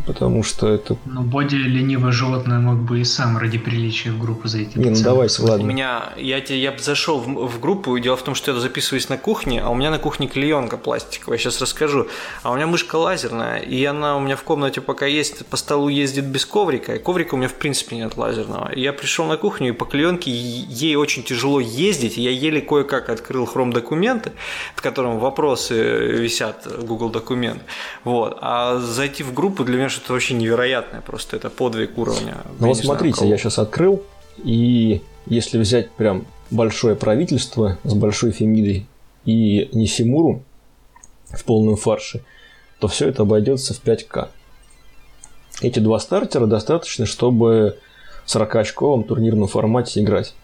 Потому 0.07 0.45
что 0.45 0.69
это... 0.69 0.97
Ну, 1.05 1.23
Боди 1.23 1.57
ленивое 1.57 2.13
животное 2.13 2.61
мог 2.61 2.79
бы 2.79 3.01
и 3.01 3.05
сам 3.05 3.37
ради 3.37 3.59
приличия 3.59 4.13
в 4.13 4.19
группу 4.21 4.47
зайти. 4.47 4.79
Не, 4.79 4.91
ну 4.91 4.97
давайте, 5.03 5.43
ладно. 5.43 5.65
У 5.65 5.67
меня, 5.67 6.13
я, 6.17 6.39
я 6.39 6.73
зашел 6.79 7.19
в, 7.19 7.49
в 7.49 7.61
группу, 7.61 7.97
и 7.97 8.01
дело 8.01 8.17
в 8.17 8.23
том, 8.23 8.37
что 8.37 8.53
я 8.53 8.61
записываюсь 8.61 9.09
на 9.09 9.19
кухне, 9.19 9.61
а 9.61 9.71
у 9.71 9.75
меня 9.75 9.91
на 9.91 9.99
кухне 9.99 10.29
клеенка 10.29 10.77
пластиковая, 10.77 11.37
сейчас 11.37 11.61
расскажу. 11.61 12.07
А 12.45 12.53
у 12.53 12.55
меня 12.55 12.69
мышка 12.69 12.95
лазерная, 12.95 13.59
и 13.59 13.85
она 13.85 14.17
у 14.17 14.21
меня 14.21 14.37
в 14.37 14.45
комнате 14.45 14.81
пока 14.81 15.07
есть, 15.07 15.45
по 15.47 15.57
столу 15.57 15.89
ездит 15.89 16.27
без 16.27 16.47
коврика, 16.47 16.95
и 16.95 17.01
коврика 17.01 17.35
у 17.35 17.39
меня 17.39 17.49
в 17.49 17.55
принципе 17.55 17.97
нет 17.97 18.17
лазерного. 18.17 18.71
И 18.71 18.81
я 18.81 18.93
пришел 18.93 19.27
на 19.27 19.37
кухню, 19.37 19.71
и 19.71 19.73
по 19.73 19.85
клеенке 19.85 20.31
ей 20.31 20.95
очень 20.95 21.25
тяжело 21.25 21.59
ездить, 21.59 22.19
я 22.19 22.31
еле 22.31 22.61
кое-как 22.61 23.09
открыл 23.09 23.47
хром 23.47 23.73
документы, 23.73 24.31
в 24.77 24.81
котором 24.81 25.19
вопросы 25.19 25.75
висят 25.75 26.65
в 26.65 26.85
Google 26.85 27.11
документ 27.11 27.48
момент. 27.49 27.63
Вот. 28.05 28.39
А 28.41 28.79
зайти 28.79 29.23
в 29.23 29.35
группу 29.35 29.65
для 29.65 29.77
меня 29.77 29.89
что-то 29.89 30.13
вообще 30.13 30.35
невероятное, 30.35 31.01
просто 31.01 31.37
это 31.37 31.51
подвиг 31.51 31.97
уровня. 31.99 32.39
Ну 32.59 32.69
вот 32.69 32.79
смотрите, 32.79 33.19
знаю, 33.19 33.33
я 33.33 33.39
сейчас 33.39 33.59
открыл, 33.59 34.03
и 34.39 35.03
если 35.27 35.59
взять 35.59 35.91
прям 35.91 36.27
большое 36.51 36.97
правительство 36.97 37.79
с 37.85 37.95
большой 37.95 38.33
фемидой 38.33 38.87
и 39.25 39.69
Нисимуру 39.73 40.43
в 41.31 41.45
полном 41.45 41.77
фарше, 41.77 42.23
то 42.79 42.89
все 42.89 43.09
это 43.09 43.23
обойдется 43.23 43.75
в 43.75 43.83
5К. 43.85 44.29
Эти 45.61 45.81
два 45.81 45.99
стартера 45.99 46.47
достаточно, 46.47 47.05
чтобы 47.05 47.79
40-очковом 48.27 49.05
турнирном 49.05 49.49
формате 49.49 50.01
играть. 50.01 50.35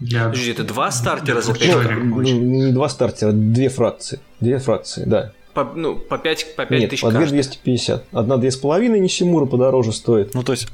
Для... 0.00 0.24
Подожди, 0.24 0.50
это 0.50 0.64
два 0.64 0.90
стартера 0.90 1.40
за 1.40 1.54
5 1.54 2.02
ну, 2.02 2.20
Не 2.20 2.72
два 2.72 2.88
стартера, 2.88 3.32
две 3.32 3.68
фракции. 3.68 4.20
Две 4.40 4.58
фракции, 4.58 5.04
да. 5.04 5.32
По, 5.54 5.64
ну, 5.64 5.96
по 5.96 6.18
5, 6.18 6.56
по 6.56 6.66
5 6.66 6.80
Нет, 6.80 6.90
тысяч 6.90 7.02
по 7.02 7.10
2 7.10 7.26
250. 7.26 8.04
Одна 8.12 8.36
2,5 8.36 8.98
Нисимура 8.98 9.46
подороже 9.46 9.92
стоит. 9.92 10.34
Ну, 10.34 10.42
то 10.42 10.52
есть, 10.52 10.68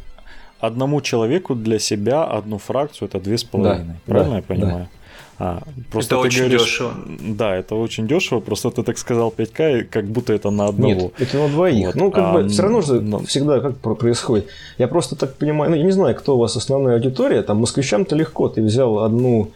одному 0.59 1.01
человеку 1.01 1.55
для 1.55 1.79
себя 1.79 2.25
одну 2.25 2.59
фракцию 2.59 3.09
это 3.09 3.19
2,5. 3.19 3.63
Да, 3.63 3.85
Правильно 4.07 4.31
да, 4.31 4.37
я 4.37 4.43
понимаю? 4.43 4.89
Да. 4.91 5.01
А, 5.43 5.63
просто 5.91 6.17
это 6.17 6.27
очень 6.27 6.41
говоришь, 6.41 6.61
дешево. 6.61 6.93
Да, 7.21 7.57
это 7.57 7.75
очень 7.75 8.07
дешево. 8.07 8.41
Просто 8.41 8.71
ты 8.71 8.83
так 8.83 8.99
сказал 8.99 9.33
5К, 9.35 9.85
как 9.85 10.05
будто 10.05 10.35
это 10.35 10.51
на 10.51 10.67
одного. 10.67 10.93
Нет, 10.93 11.13
это 11.19 11.39
на 11.39 11.49
двоих. 11.49 11.87
Вот. 11.87 11.95
Ну, 11.95 12.11
как 12.11 12.25
а, 12.25 12.33
бы 12.35 12.49
все 12.49 12.63
равно 12.63 12.83
же 12.83 13.01
но... 13.01 13.21
всегда 13.21 13.61
как 13.61 13.79
происходит. 13.79 14.49
Я 14.77 14.87
просто 14.87 15.17
так 15.17 15.37
понимаю, 15.37 15.71
ну, 15.71 15.79
я 15.79 15.83
не 15.83 15.93
знаю, 15.93 16.15
кто 16.15 16.37
у 16.37 16.39
вас 16.39 16.57
основная 16.57 16.97
аудитория. 16.97 17.43
Там 17.43 17.57
москвичам-то 17.57 18.15
легко. 18.17 18.51
Ты 18.51 18.63
взял 18.63 18.99
одну, 18.99 19.51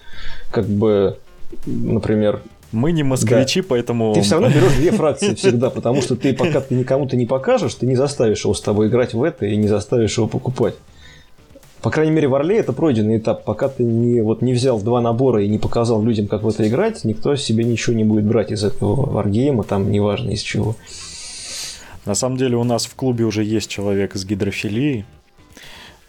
как 0.50 0.64
бы, 0.64 1.18
например, 1.66 2.40
мы 2.74 2.92
не 2.92 3.02
москвичи, 3.02 3.60
да. 3.60 3.66
поэтому... 3.70 4.12
Ты 4.14 4.20
все 4.22 4.34
равно 4.34 4.48
берешь 4.48 4.74
две 4.74 4.90
фракции 4.92 5.34
всегда, 5.34 5.70
потому 5.70 6.02
что 6.02 6.16
ты 6.16 6.34
пока 6.34 6.60
ты 6.60 6.74
никому-то 6.74 7.16
не 7.16 7.26
покажешь, 7.26 7.74
ты 7.74 7.86
не 7.86 7.94
заставишь 7.94 8.44
его 8.44 8.54
с 8.54 8.60
тобой 8.60 8.88
играть 8.88 9.14
в 9.14 9.22
это 9.22 9.46
и 9.46 9.56
не 9.56 9.68
заставишь 9.68 10.16
его 10.16 10.26
покупать. 10.26 10.74
По 11.84 11.90
крайней 11.90 12.12
мере, 12.12 12.28
в 12.28 12.34
Орле 12.34 12.56
это 12.56 12.72
пройденный 12.72 13.18
этап. 13.18 13.44
Пока 13.44 13.68
ты 13.68 13.82
не, 13.82 14.22
вот, 14.22 14.40
не 14.40 14.54
взял 14.54 14.80
два 14.80 15.02
набора 15.02 15.44
и 15.44 15.48
не 15.48 15.58
показал 15.58 16.02
людям, 16.02 16.28
как 16.28 16.42
в 16.42 16.48
это 16.48 16.66
играть, 16.66 17.04
никто 17.04 17.36
себе 17.36 17.62
ничего 17.62 17.94
не 17.94 18.04
будет 18.04 18.24
брать 18.24 18.52
из 18.52 18.64
этого 18.64 19.04
варгейма, 19.04 19.64
там 19.64 19.92
неважно 19.92 20.30
из 20.30 20.40
чего. 20.40 20.76
На 22.06 22.14
самом 22.14 22.38
деле 22.38 22.56
у 22.56 22.64
нас 22.64 22.86
в 22.86 22.94
клубе 22.94 23.24
уже 23.24 23.44
есть 23.44 23.68
человек 23.68 24.14
с 24.14 24.24
гидрофилией. 24.24 25.04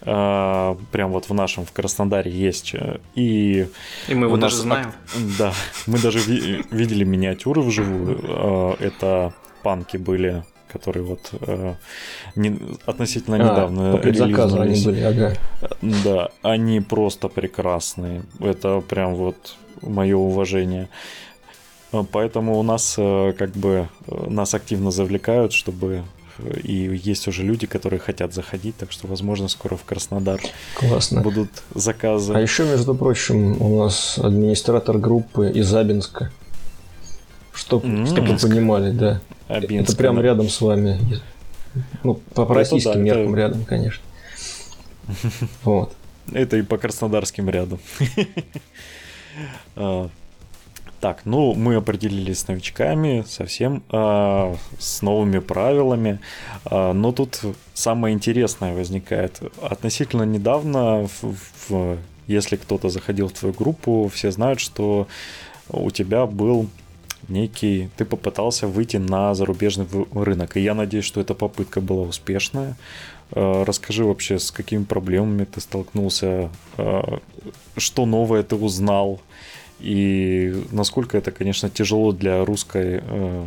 А, 0.05 0.77
прям 0.91 1.11
вот 1.11 1.29
в 1.29 1.33
нашем, 1.33 1.65
в 1.65 1.71
Краснодаре 1.71 2.31
есть. 2.31 2.75
И, 3.15 3.67
и 4.07 4.13
мы 4.13 4.27
его 4.27 4.37
даже 4.37 4.57
знаем. 4.57 4.93
Да, 5.39 5.53
мы 5.87 5.99
даже 5.99 6.19
видели 6.19 7.03
миниатюры 7.03 7.61
вживую. 7.61 8.19
А, 8.23 8.75
это 8.79 9.33
панки 9.63 9.97
были 9.97 10.43
которые 10.67 11.03
вот 11.03 11.31
э, 11.39 11.75
не, 12.35 12.59
относительно 12.85 13.37
а, 13.37 13.39
недавно 13.39 13.97
они 14.61 14.83
были, 14.83 14.99
ага. 14.99 15.33
Да, 15.81 16.31
они 16.41 16.81
просто 16.81 17.29
прекрасные. 17.29 18.23
Это 18.41 18.81
прям 18.81 19.15
вот 19.15 19.55
мое 19.81 20.17
уважение. 20.17 20.89
Э, 21.93 22.03
поэтому 22.11 22.59
у 22.59 22.63
нас 22.63 22.95
э, 22.97 23.33
как 23.37 23.51
бы 23.51 23.87
э, 24.07 24.29
нас 24.29 24.53
активно 24.53 24.91
завлекают, 24.91 25.53
чтобы 25.53 26.03
и 26.63 26.73
есть 26.73 27.27
уже 27.27 27.43
люди, 27.43 27.67
которые 27.67 27.99
хотят 27.99 28.33
заходить, 28.33 28.75
так 28.77 28.91
что, 28.91 29.07
возможно, 29.07 29.47
скоро 29.47 29.75
в 29.75 29.83
Краснодар 29.83 30.41
Классно. 30.75 31.21
будут 31.21 31.49
заказы. 31.73 32.33
А 32.33 32.39
еще, 32.39 32.65
между 32.65 32.95
прочим, 32.95 33.61
у 33.61 33.83
нас 33.83 34.17
администратор 34.17 34.97
группы 34.97 35.49
из 35.49 35.73
Абинска. 35.73 36.31
Чтоб, 37.53 37.85
mm-hmm. 37.85 38.05
чтобы 38.07 38.33
вы 38.33 38.37
понимали, 38.37 38.91
да. 38.91 39.21
Абинска, 39.47 39.91
это 39.91 39.97
прямо 39.97 40.17
да. 40.17 40.23
рядом 40.23 40.49
с 40.49 40.59
вами. 40.59 40.99
Ну, 42.03 42.15
по, 42.33 42.45
по 42.45 42.53
российским 42.53 42.93
да, 42.93 42.99
меркам 42.99 43.33
это... 43.33 43.37
рядом, 43.37 43.65
конечно. 43.65 44.03
Вот. 45.63 45.93
Это 46.31 46.57
и 46.57 46.63
по 46.63 46.77
краснодарским 46.77 47.49
рядом. 47.49 47.79
Так, 50.99 51.21
ну 51.25 51.53
мы 51.53 51.75
определились 51.75 52.39
с 52.39 52.47
новичками, 52.47 53.23
совсем 53.27 53.83
э, 53.91 54.55
с 54.79 55.01
новыми 55.01 55.39
правилами. 55.39 56.19
Э, 56.65 56.93
но 56.93 57.11
тут 57.11 57.41
самое 57.73 58.15
интересное 58.15 58.73
возникает. 58.73 59.41
Относительно 59.61 60.23
недавно, 60.23 61.07
в, 61.07 61.35
в, 61.69 61.97
если 62.27 62.55
кто-то 62.55 62.89
заходил 62.89 63.27
в 63.27 63.33
твою 63.33 63.53
группу, 63.53 64.09
все 64.13 64.31
знают, 64.31 64.59
что 64.59 65.07
у 65.69 65.91
тебя 65.91 66.25
был 66.25 66.69
некий, 67.27 67.89
ты 67.97 68.05
попытался 68.05 68.67
выйти 68.67 68.97
на 68.97 69.33
зарубежный 69.33 69.85
рынок. 70.13 70.57
И 70.57 70.61
я 70.61 70.73
надеюсь, 70.73 71.05
что 71.05 71.21
эта 71.21 71.33
попытка 71.33 71.81
была 71.81 72.03
успешная. 72.03 72.77
Э, 73.31 73.63
расскажи 73.63 74.03
вообще, 74.03 74.39
с 74.39 74.51
какими 74.51 74.83
проблемами 74.83 75.45
ты 75.45 75.59
столкнулся, 75.61 76.49
э, 76.77 77.01
что 77.77 78.05
новое 78.05 78.43
ты 78.43 78.55
узнал, 78.55 79.19
и 79.79 80.63
насколько 80.71 81.17
это, 81.17 81.31
конечно, 81.31 81.69
тяжело 81.69 82.11
для 82.11 82.43
русской 82.45 83.01
э, 83.03 83.45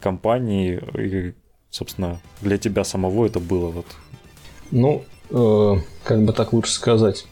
компании, 0.00 0.80
и, 0.98 1.34
собственно, 1.70 2.20
для 2.40 2.58
тебя 2.58 2.84
самого 2.84 3.26
это 3.26 3.40
было 3.40 3.68
вот. 3.68 3.86
Ну, 4.70 5.04
как 6.04 6.24
бы 6.24 6.32
так 6.32 6.52
лучше 6.52 6.72
сказать. 6.72 7.26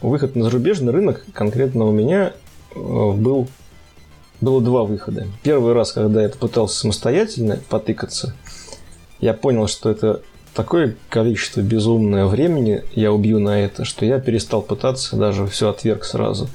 Выход 0.00 0.36
на 0.36 0.44
зарубежный 0.44 0.92
рынок 0.92 1.24
конкретно 1.32 1.84
у 1.84 1.92
меня 1.92 2.32
был 2.74 3.48
было 4.40 4.60
два 4.60 4.84
выхода. 4.84 5.26
Первый 5.42 5.72
раз, 5.72 5.92
когда 5.92 6.22
я 6.22 6.28
попытался 6.28 6.78
самостоятельно 6.78 7.58
потыкаться, 7.68 8.34
я 9.20 9.34
понял, 9.34 9.66
что 9.66 9.90
это 9.90 10.22
такое 10.54 10.96
количество 11.08 11.60
безумное 11.60 12.26
времени 12.26 12.84
я 12.94 13.12
убью 13.12 13.40
на 13.40 13.60
это, 13.60 13.84
что 13.84 14.04
я 14.04 14.20
перестал 14.20 14.62
пытаться, 14.62 15.16
даже 15.16 15.46
все 15.46 15.70
отверг 15.70 16.04
сразу. 16.04 16.48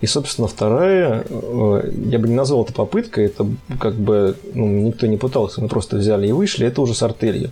И, 0.00 0.06
собственно, 0.06 0.46
вторая, 0.46 1.24
э, 1.28 1.92
я 2.06 2.18
бы 2.18 2.28
не 2.28 2.34
назвал 2.34 2.64
это 2.64 2.72
попыткой, 2.72 3.26
это 3.26 3.46
как 3.80 3.94
бы 3.94 4.36
ну, 4.54 4.66
никто 4.66 5.06
не 5.06 5.16
пытался, 5.16 5.60
мы 5.60 5.68
просто 5.68 5.96
взяли 5.96 6.28
и 6.28 6.32
вышли, 6.32 6.66
это 6.66 6.80
уже 6.80 6.94
с 6.94 7.02
артелью. 7.02 7.50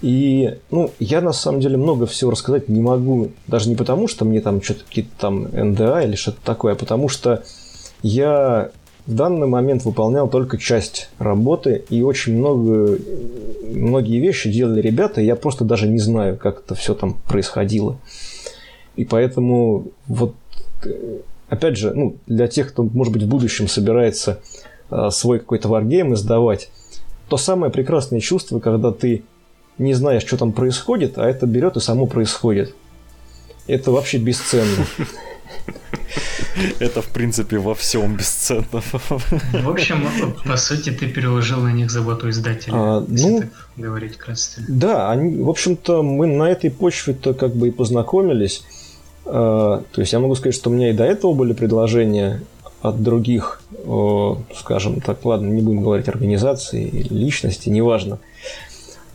И, 0.00 0.54
ну, 0.70 0.92
я 1.00 1.20
на 1.20 1.32
самом 1.32 1.60
деле 1.60 1.76
много 1.76 2.06
всего 2.06 2.30
рассказать 2.30 2.68
не 2.68 2.80
могу, 2.80 3.30
даже 3.48 3.68
не 3.68 3.74
потому, 3.74 4.06
что 4.06 4.24
мне 4.24 4.40
там 4.40 4.62
что-то 4.62 4.84
какие-то 4.84 5.10
там 5.18 5.48
НДА 5.52 6.02
или 6.04 6.14
что-то 6.14 6.38
такое, 6.44 6.74
а 6.74 6.76
потому 6.76 7.08
что 7.08 7.42
я 8.02 8.70
в 9.08 9.14
данный 9.14 9.48
момент 9.48 9.84
выполнял 9.84 10.28
только 10.28 10.58
часть 10.58 11.10
работы, 11.18 11.82
и 11.88 12.02
очень 12.02 12.36
много, 12.36 12.98
многие 13.62 14.20
вещи 14.20 14.52
делали 14.52 14.80
ребята, 14.80 15.20
и 15.20 15.24
я 15.24 15.34
просто 15.34 15.64
даже 15.64 15.88
не 15.88 15.98
знаю, 15.98 16.36
как 16.36 16.60
это 16.60 16.76
все 16.76 16.94
там 16.94 17.14
происходило. 17.26 17.96
И 18.94 19.04
поэтому 19.04 19.88
вот 20.06 20.34
опять 21.48 21.76
же, 21.76 21.92
ну, 21.94 22.16
для 22.26 22.48
тех, 22.48 22.68
кто, 22.68 22.82
может 22.82 23.12
быть, 23.12 23.22
в 23.22 23.28
будущем 23.28 23.68
собирается 23.68 24.40
э, 24.90 25.10
свой 25.10 25.38
какой-то 25.38 25.68
варгейм 25.68 26.14
издавать, 26.14 26.70
то 27.28 27.36
самое 27.36 27.72
прекрасное 27.72 28.20
чувство, 28.20 28.58
когда 28.58 28.90
ты 28.90 29.24
не 29.78 29.94
знаешь, 29.94 30.24
что 30.24 30.36
там 30.36 30.52
происходит, 30.52 31.18
а 31.18 31.28
это 31.28 31.46
берет 31.46 31.76
и 31.76 31.80
само 31.80 32.06
происходит. 32.06 32.74
Это 33.66 33.90
вообще 33.90 34.18
бесценно. 34.18 34.86
Это, 36.80 37.02
в 37.02 37.08
принципе, 37.08 37.58
во 37.58 37.74
всем 37.74 38.16
бесценно. 38.16 38.64
В 38.72 39.68
общем, 39.68 40.08
по 40.44 40.56
сути, 40.56 40.90
ты 40.90 41.06
переложил 41.08 41.60
на 41.60 41.72
них 41.72 41.90
заботу 41.90 42.28
издателя, 42.30 42.74
а, 42.74 43.04
ну, 43.06 43.44
говорить 43.76 44.16
красиво. 44.16 44.66
Да, 44.68 45.10
они, 45.10 45.40
в 45.40 45.48
общем-то, 45.48 46.02
мы 46.02 46.26
на 46.26 46.50
этой 46.50 46.70
почве-то 46.70 47.34
как 47.34 47.54
бы 47.54 47.68
и 47.68 47.70
познакомились. 47.70 48.64
А, 49.28 49.82
то 49.92 50.00
есть 50.00 50.12
я 50.12 50.20
могу 50.20 50.34
сказать, 50.34 50.54
что 50.54 50.70
у 50.70 50.72
меня 50.72 50.90
и 50.90 50.92
до 50.92 51.04
этого 51.04 51.34
были 51.34 51.52
предложения 51.52 52.42
от 52.80 53.02
других, 53.02 53.60
скажем 54.54 55.00
так, 55.00 55.24
ладно, 55.24 55.48
не 55.48 55.62
будем 55.62 55.82
говорить 55.82 56.08
организации, 56.08 56.88
личности, 57.10 57.68
неважно. 57.68 58.20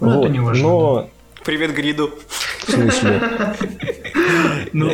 Ну, 0.01 0.17
вот. 0.17 0.25
это 0.25 0.33
не 0.33 0.39
важно. 0.39 0.63
Но 0.63 0.95
да. 0.95 1.07
Привет 1.45 1.73
Гриду. 1.73 2.09
В 2.67 2.71
смысле? 2.71 3.21
Ну, 4.71 4.91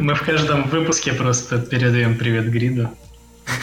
мы 0.00 0.14
в 0.14 0.22
каждом 0.24 0.68
выпуске 0.68 1.12
просто 1.12 1.58
передаем 1.58 2.16
привет 2.16 2.50
Гриду 2.50 2.90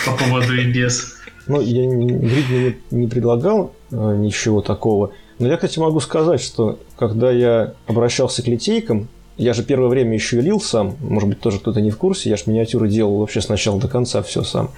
по 0.05 0.13
поводу 0.13 0.55
и 0.55 0.65
без. 0.65 1.15
Ну, 1.47 1.61
я 1.61 1.87
Грид 1.87 2.49
мне 2.49 2.77
не 2.91 3.07
предлагал 3.07 3.73
а, 3.91 4.15
ничего 4.15 4.61
такого. 4.61 5.11
Но 5.37 5.47
я, 5.47 5.55
кстати, 5.55 5.79
могу 5.79 5.99
сказать, 5.99 6.41
что 6.41 6.79
когда 6.97 7.31
я 7.31 7.73
обращался 7.87 8.41
к 8.41 8.47
литейкам, 8.47 9.09
я 9.39 9.53
же 9.53 9.63
первое 9.63 9.87
время 9.87 10.13
еще 10.13 10.37
и 10.37 10.41
лил 10.41 10.59
сам, 10.59 10.95
может 10.99 11.29
быть, 11.29 11.39
тоже 11.39 11.59
кто-то 11.59 11.81
не 11.81 11.91
в 11.91 11.97
курсе, 11.97 12.29
я 12.29 12.35
же 12.35 12.43
миниатюры 12.47 12.89
делал 12.89 13.17
вообще 13.17 13.41
с 13.41 13.49
начала 13.49 13.79
до 13.79 13.87
конца 13.87 14.21
все 14.21 14.43
сам. 14.43 14.69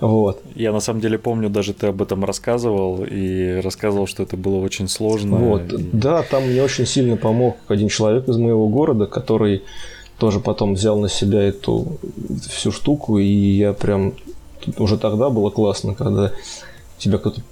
Вот. 0.00 0.42
Я 0.54 0.72
на 0.72 0.80
самом 0.80 1.00
деле 1.00 1.18
помню, 1.18 1.48
даже 1.48 1.72
ты 1.72 1.86
об 1.88 2.02
этом 2.02 2.24
рассказывал 2.24 3.04
и 3.04 3.60
рассказывал, 3.62 4.06
что 4.06 4.22
это 4.22 4.36
было 4.36 4.56
очень 4.56 4.88
сложно. 4.88 5.36
Вот. 5.36 5.72
И... 5.72 5.90
Да, 5.92 6.22
там 6.22 6.44
мне 6.44 6.62
очень 6.62 6.86
сильно 6.86 7.16
помог 7.16 7.56
один 7.68 7.88
человек 7.88 8.28
из 8.28 8.36
моего 8.36 8.68
города, 8.68 9.06
который 9.06 9.62
тоже 10.18 10.40
потом 10.40 10.74
взял 10.74 10.98
на 10.98 11.08
себя 11.08 11.42
эту 11.42 11.98
всю 12.50 12.72
штуку, 12.72 13.18
и 13.18 13.26
я 13.26 13.72
прям 13.74 14.14
уже 14.78 14.96
тогда 14.96 15.28
было 15.28 15.50
классно, 15.50 15.94
когда 15.94 16.32
тебя 16.98 17.18
кто-то 17.18 17.42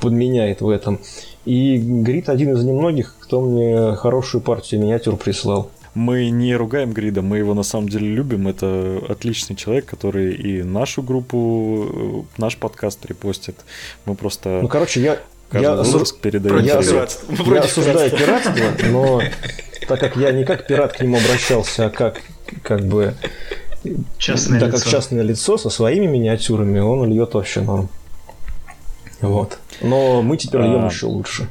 подменяет 0.00 0.60
в 0.60 0.68
этом. 0.68 1.00
И 1.44 1.78
Грит 1.78 2.28
один 2.28 2.54
из 2.54 2.64
немногих, 2.64 3.16
кто 3.20 3.40
мне 3.40 3.94
хорошую 3.96 4.40
партию 4.40 4.80
миниатюр 4.80 5.16
прислал. 5.16 5.70
Мы 5.94 6.30
не 6.30 6.54
ругаем 6.54 6.92
Грида, 6.92 7.20
мы 7.20 7.38
его 7.38 7.54
на 7.54 7.64
самом 7.64 7.88
деле 7.88 8.06
любим. 8.06 8.46
Это 8.46 9.00
отличный 9.08 9.56
человек, 9.56 9.86
который 9.86 10.34
и 10.34 10.62
нашу 10.62 11.02
группу, 11.02 12.24
э, 12.36 12.40
наш 12.40 12.56
подкаст 12.56 13.04
репостит. 13.06 13.56
Мы 14.04 14.14
просто... 14.14 14.60
Ну, 14.62 14.68
короче, 14.68 15.00
я, 15.00 15.18
я, 15.52 15.72
осуж... 15.72 16.14
передаем 16.20 16.64
я, 16.64 16.78
осу... 16.78 16.94
я 16.94 17.60
осуждаю 17.60 18.10
пиратство, 18.10 18.88
но 18.90 19.20
так 19.88 19.98
как 19.98 20.16
я 20.16 20.30
не 20.30 20.44
как 20.44 20.68
пират 20.68 20.92
к 20.92 21.00
нему 21.00 21.16
обращался, 21.16 21.86
а 21.86 21.90
как 21.90 22.22
как 22.62 22.84
бы 22.84 23.14
частное 24.18 24.60
да, 24.60 24.66
лицо. 24.66 24.78
как 24.78 24.86
частное 24.86 25.22
лицо 25.22 25.58
со 25.58 25.70
своими 25.70 26.06
миниатюрами, 26.06 26.78
он 26.78 27.10
льет 27.10 27.34
вообще 27.34 27.62
норм. 27.62 27.88
Вот. 29.20 29.58
Но 29.80 30.22
мы 30.22 30.36
теперь 30.36 30.60
льем 30.62 30.84
А. 30.84 30.88
еще 30.88 31.06
лучше. 31.06 31.48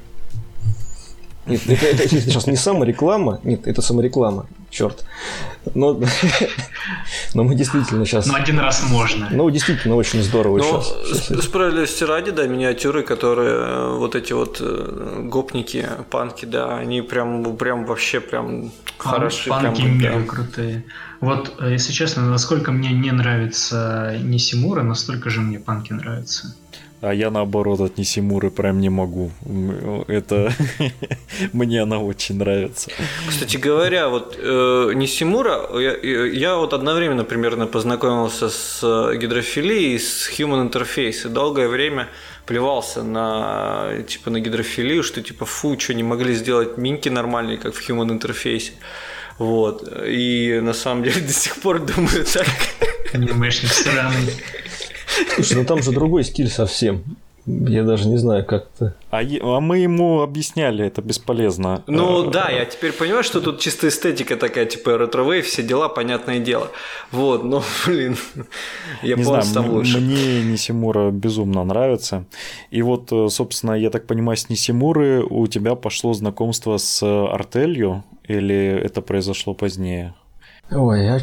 Нет, 1.45 1.61
это, 1.67 1.85
это- 1.87 2.03
это 2.03 2.21
сейчас 2.21 2.45
не 2.45 2.55
самореклама, 2.55 3.39
нет, 3.43 3.65
это 3.67 3.81
самореклама, 3.81 4.45
черт. 4.69 5.03
Но, 5.73 5.99
но 7.33 7.43
мы 7.43 7.55
действительно 7.55 8.05
сейчас, 8.05 8.27
Ну, 8.27 8.35
один 8.35 8.59
раз 8.59 8.83
можно. 8.87 9.29
ну, 9.31 9.49
действительно 9.49 9.95
очень 9.95 10.21
здорово 10.21 10.57
Но 10.59 10.63
сейчас. 10.63 11.27
с- 11.27 11.41
справедливости 11.45 12.03
ради, 12.03 12.29
да, 12.31 12.45
миниатюры, 12.45 13.01
которые 13.01 13.49
э, 13.51 13.97
вот 13.97 14.15
эти 14.15 14.31
вот 14.33 14.57
э, 14.61 15.23
гопники, 15.27 15.87
панки, 16.11 16.45
да, 16.45 16.77
они 16.77 17.01
прям, 17.01 17.57
прям 17.57 17.85
вообще 17.85 18.19
прям 18.19 18.71
хороши. 18.99 19.49
Панки 19.49 19.81
прям, 19.81 19.97
мега 19.97 20.19
да. 20.19 20.25
крутые. 20.27 20.83
Вот, 21.19 21.55
э, 21.59 21.71
если 21.71 21.91
честно, 21.93 22.29
насколько 22.29 22.71
мне 22.71 22.91
не 22.91 23.11
нравится 23.11 24.17
Нисимура, 24.21 24.83
настолько 24.83 25.31
же 25.31 25.41
мне 25.41 25.59
панки 25.59 25.93
нравятся. 25.93 26.53
А 27.01 27.13
я 27.13 27.31
наоборот 27.31 27.79
от 27.79 27.97
Нисимуры 27.97 28.51
прям 28.51 28.81
не 28.81 28.89
могу. 28.89 29.31
Это 30.07 30.51
мне 31.53 31.81
она 31.81 31.99
очень 31.99 32.35
нравится. 32.37 32.91
Кстати 33.27 33.55
говоря, 33.55 34.09
вот 34.09 34.35
э, 34.37 34.91
Нисимура, 34.95 35.69
я, 35.79 35.95
я 35.95 36.57
вот 36.57 36.73
одновременно 36.73 37.23
примерно 37.23 37.67
познакомился 37.67 38.49
с 38.49 38.81
э, 38.83 39.17
гидрофилией, 39.17 39.95
и 39.95 39.99
с 39.99 40.29
Human 40.29 40.69
Interface, 40.69 41.27
и 41.27 41.29
долгое 41.29 41.69
время 41.69 42.09
плевался 42.45 43.01
на 43.01 44.03
типа 44.05 44.29
на 44.29 44.41
гидрофилию, 44.41 45.01
что 45.03 45.21
типа 45.21 45.45
фу, 45.45 45.79
что 45.79 45.93
не 45.93 46.03
могли 46.03 46.33
сделать 46.33 46.77
минки 46.77 47.07
нормальные, 47.07 47.57
как 47.57 47.75
в 47.75 47.89
Human 47.89 48.19
Interface. 48.19 48.71
Вот. 49.37 49.87
И 50.05 50.59
на 50.61 50.73
самом 50.73 51.03
деле 51.03 51.21
до 51.21 51.31
сих 51.31 51.55
пор 51.61 51.79
думаю 51.79 52.25
так. 52.25 52.47
Анимешник 53.13 53.71
странный. 53.71 54.33
Слушай, 55.35 55.57
ну 55.57 55.65
там 55.65 55.81
же 55.83 55.91
другой 55.91 56.23
стиль 56.23 56.49
совсем. 56.49 57.03
Я 57.45 57.83
даже 57.83 58.07
не 58.07 58.17
знаю, 58.17 58.45
как-то. 58.45 58.93
А, 59.09 59.23
е- 59.23 59.39
а 59.41 59.59
мы 59.59 59.79
ему 59.79 60.21
объясняли, 60.21 60.85
это 60.85 61.01
бесполезно. 61.01 61.81
Ну 61.87 62.27
Э, 62.27 62.31
да, 62.31 62.49
я 62.49 62.65
теперь 62.65 62.91
понимаю, 62.91 63.23
что 63.23 63.41
тут 63.41 63.59
чисто 63.59 63.87
эстетика 63.87 64.35
такая, 64.35 64.65
типа 64.67 64.97
ретро 64.99 65.23
все 65.41 65.63
дела, 65.63 65.89
понятное 65.89 66.37
дело. 66.39 66.69
Вот, 67.11 67.43
но, 67.43 67.63
блин, 67.87 68.17
Не 68.35 68.43
знаю, 69.13 69.19
японцы 69.19 69.53
там 69.53 69.69
лучше. 69.71 69.97
мне 69.99 70.43
Нисимура 70.43 71.09
безумно 71.09 71.63
нравится. 71.63 72.25
И 72.69 72.83
вот, 72.83 73.11
э, 73.11 73.29
собственно, 73.29 73.71
я 73.73 73.89
так 73.89 74.05
понимаю, 74.05 74.37
с 74.37 74.47
Нисимуры 74.49 75.23
у 75.27 75.47
тебя 75.47 75.73
пошло 75.73 76.13
знакомство 76.13 76.77
с 76.77 77.01
Артелью, 77.03 78.03
или 78.27 78.79
это 78.85 79.01
произошло 79.01 79.55
позднее? 79.55 80.13
Ой, 80.69 81.03
я, 81.03 81.15
а 81.15 81.19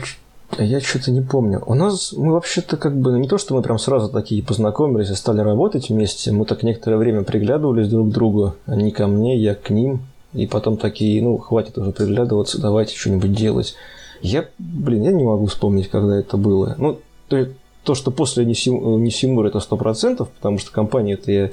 я 0.59 0.81
что-то 0.81 1.11
не 1.11 1.21
помню. 1.21 1.63
У 1.67 1.75
нас 1.75 2.13
мы 2.13 2.33
вообще-то 2.33 2.77
как 2.77 2.97
бы 2.97 3.19
не 3.19 3.29
то, 3.29 3.39
что 3.39 3.55
мы 3.55 3.63
прям 3.63 3.79
сразу 3.79 4.09
такие 4.09 4.43
познакомились 4.43 5.11
и 5.11 5.15
стали 5.15 5.41
работать 5.41 5.91
вместе. 5.91 6.33
Мы 6.33 6.45
так 6.45 6.63
некоторое 6.63 6.97
время 6.97 7.23
приглядывались 7.23 7.89
друг 7.89 8.11
к 8.11 8.13
другу. 8.13 8.55
Они 8.67 8.91
ко 8.91 9.07
мне, 9.07 9.37
я 9.37 9.55
к 9.55 9.71
ним. 9.71 10.01
И 10.33 10.47
потом 10.47 10.77
такие, 10.77 11.23
ну, 11.23 11.39
хватит 11.39 11.79
уже 11.79 11.93
приглядываться, 11.93 12.61
давайте 12.61 12.95
что-нибудь 12.97 13.33
делать. 13.33 13.75
Я, 14.21 14.47
блин, 14.59 15.03
я 15.03 15.13
не 15.13 15.25
могу 15.25 15.47
вспомнить, 15.47 15.89
когда 15.89 16.19
это 16.19 16.37
было. 16.37 16.75
Ну, 16.79 16.99
то, 17.29 17.47
то 17.85 17.95
что 17.95 18.11
после 18.11 18.45
Нисим- 18.45 18.99
Нисимура 18.99 19.49
это 19.49 19.61
сто 19.61 19.77
процентов, 19.77 20.29
потому 20.31 20.59
что 20.59 20.73
компанию-то 20.73 21.33
я 21.33 21.51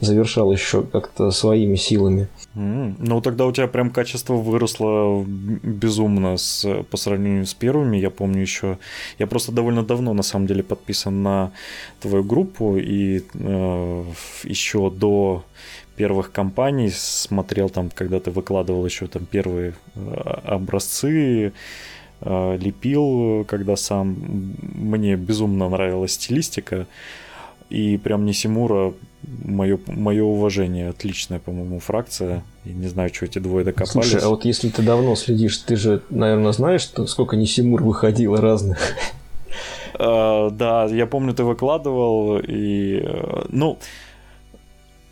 завершал 0.00 0.52
еще 0.52 0.82
как-то 0.82 1.30
своими 1.30 1.76
силами. 1.76 2.28
М, 2.54 2.96
Ну, 2.98 3.20
тогда 3.20 3.46
у 3.46 3.52
тебя 3.52 3.66
прям 3.66 3.90
качество 3.90 4.34
выросло 4.34 5.24
безумно 5.24 6.36
с, 6.36 6.82
по 6.90 6.96
сравнению 6.96 7.46
с 7.46 7.54
первыми. 7.54 7.96
Я 7.96 8.10
помню 8.10 8.40
еще... 8.42 8.78
Я 9.18 9.26
просто 9.26 9.52
довольно 9.52 9.82
давно, 9.82 10.14
на 10.14 10.22
самом 10.22 10.46
деле, 10.46 10.62
подписан 10.62 11.22
на 11.22 11.52
твою 12.00 12.24
группу, 12.24 12.76
и 12.76 13.22
э, 13.34 14.04
еще 14.44 14.90
до 14.90 15.44
первых 15.96 16.32
компаний 16.32 16.90
смотрел 16.90 17.68
там, 17.68 17.90
когда 17.94 18.18
ты 18.18 18.30
выкладывал 18.30 18.84
еще 18.84 19.06
там 19.06 19.26
первые 19.26 19.74
э, 19.94 20.00
образцы, 20.44 21.52
э, 22.20 22.56
лепил, 22.60 23.44
когда 23.44 23.76
сам. 23.76 24.16
Мне 24.74 25.16
безумно 25.16 25.68
нравилась 25.68 26.12
стилистика. 26.12 26.86
И 27.74 27.96
прям 27.96 28.24
Нисимура, 28.24 28.94
мое, 29.44 29.80
мое 29.86 30.22
уважение, 30.22 30.90
отличная, 30.90 31.40
по-моему, 31.40 31.80
фракция. 31.80 32.44
Я 32.64 32.72
не 32.72 32.86
знаю, 32.86 33.12
что 33.12 33.24
эти 33.24 33.40
двое 33.40 33.64
докопались. 33.64 33.90
Слушай, 33.90 34.20
а 34.20 34.28
вот 34.28 34.44
если 34.44 34.68
ты 34.68 34.80
давно 34.82 35.16
следишь, 35.16 35.58
ты 35.58 35.74
же, 35.74 36.00
наверное, 36.08 36.52
знаешь, 36.52 36.82
что, 36.82 37.04
сколько 37.06 37.34
Нисимур 37.34 37.82
выходило 37.82 38.40
разных. 38.40 38.78
А, 39.96 40.50
да, 40.50 40.84
я 40.86 41.06
помню, 41.06 41.34
ты 41.34 41.42
выкладывал, 41.42 42.38
и, 42.38 43.00
э, 43.04 43.46
ну, 43.48 43.78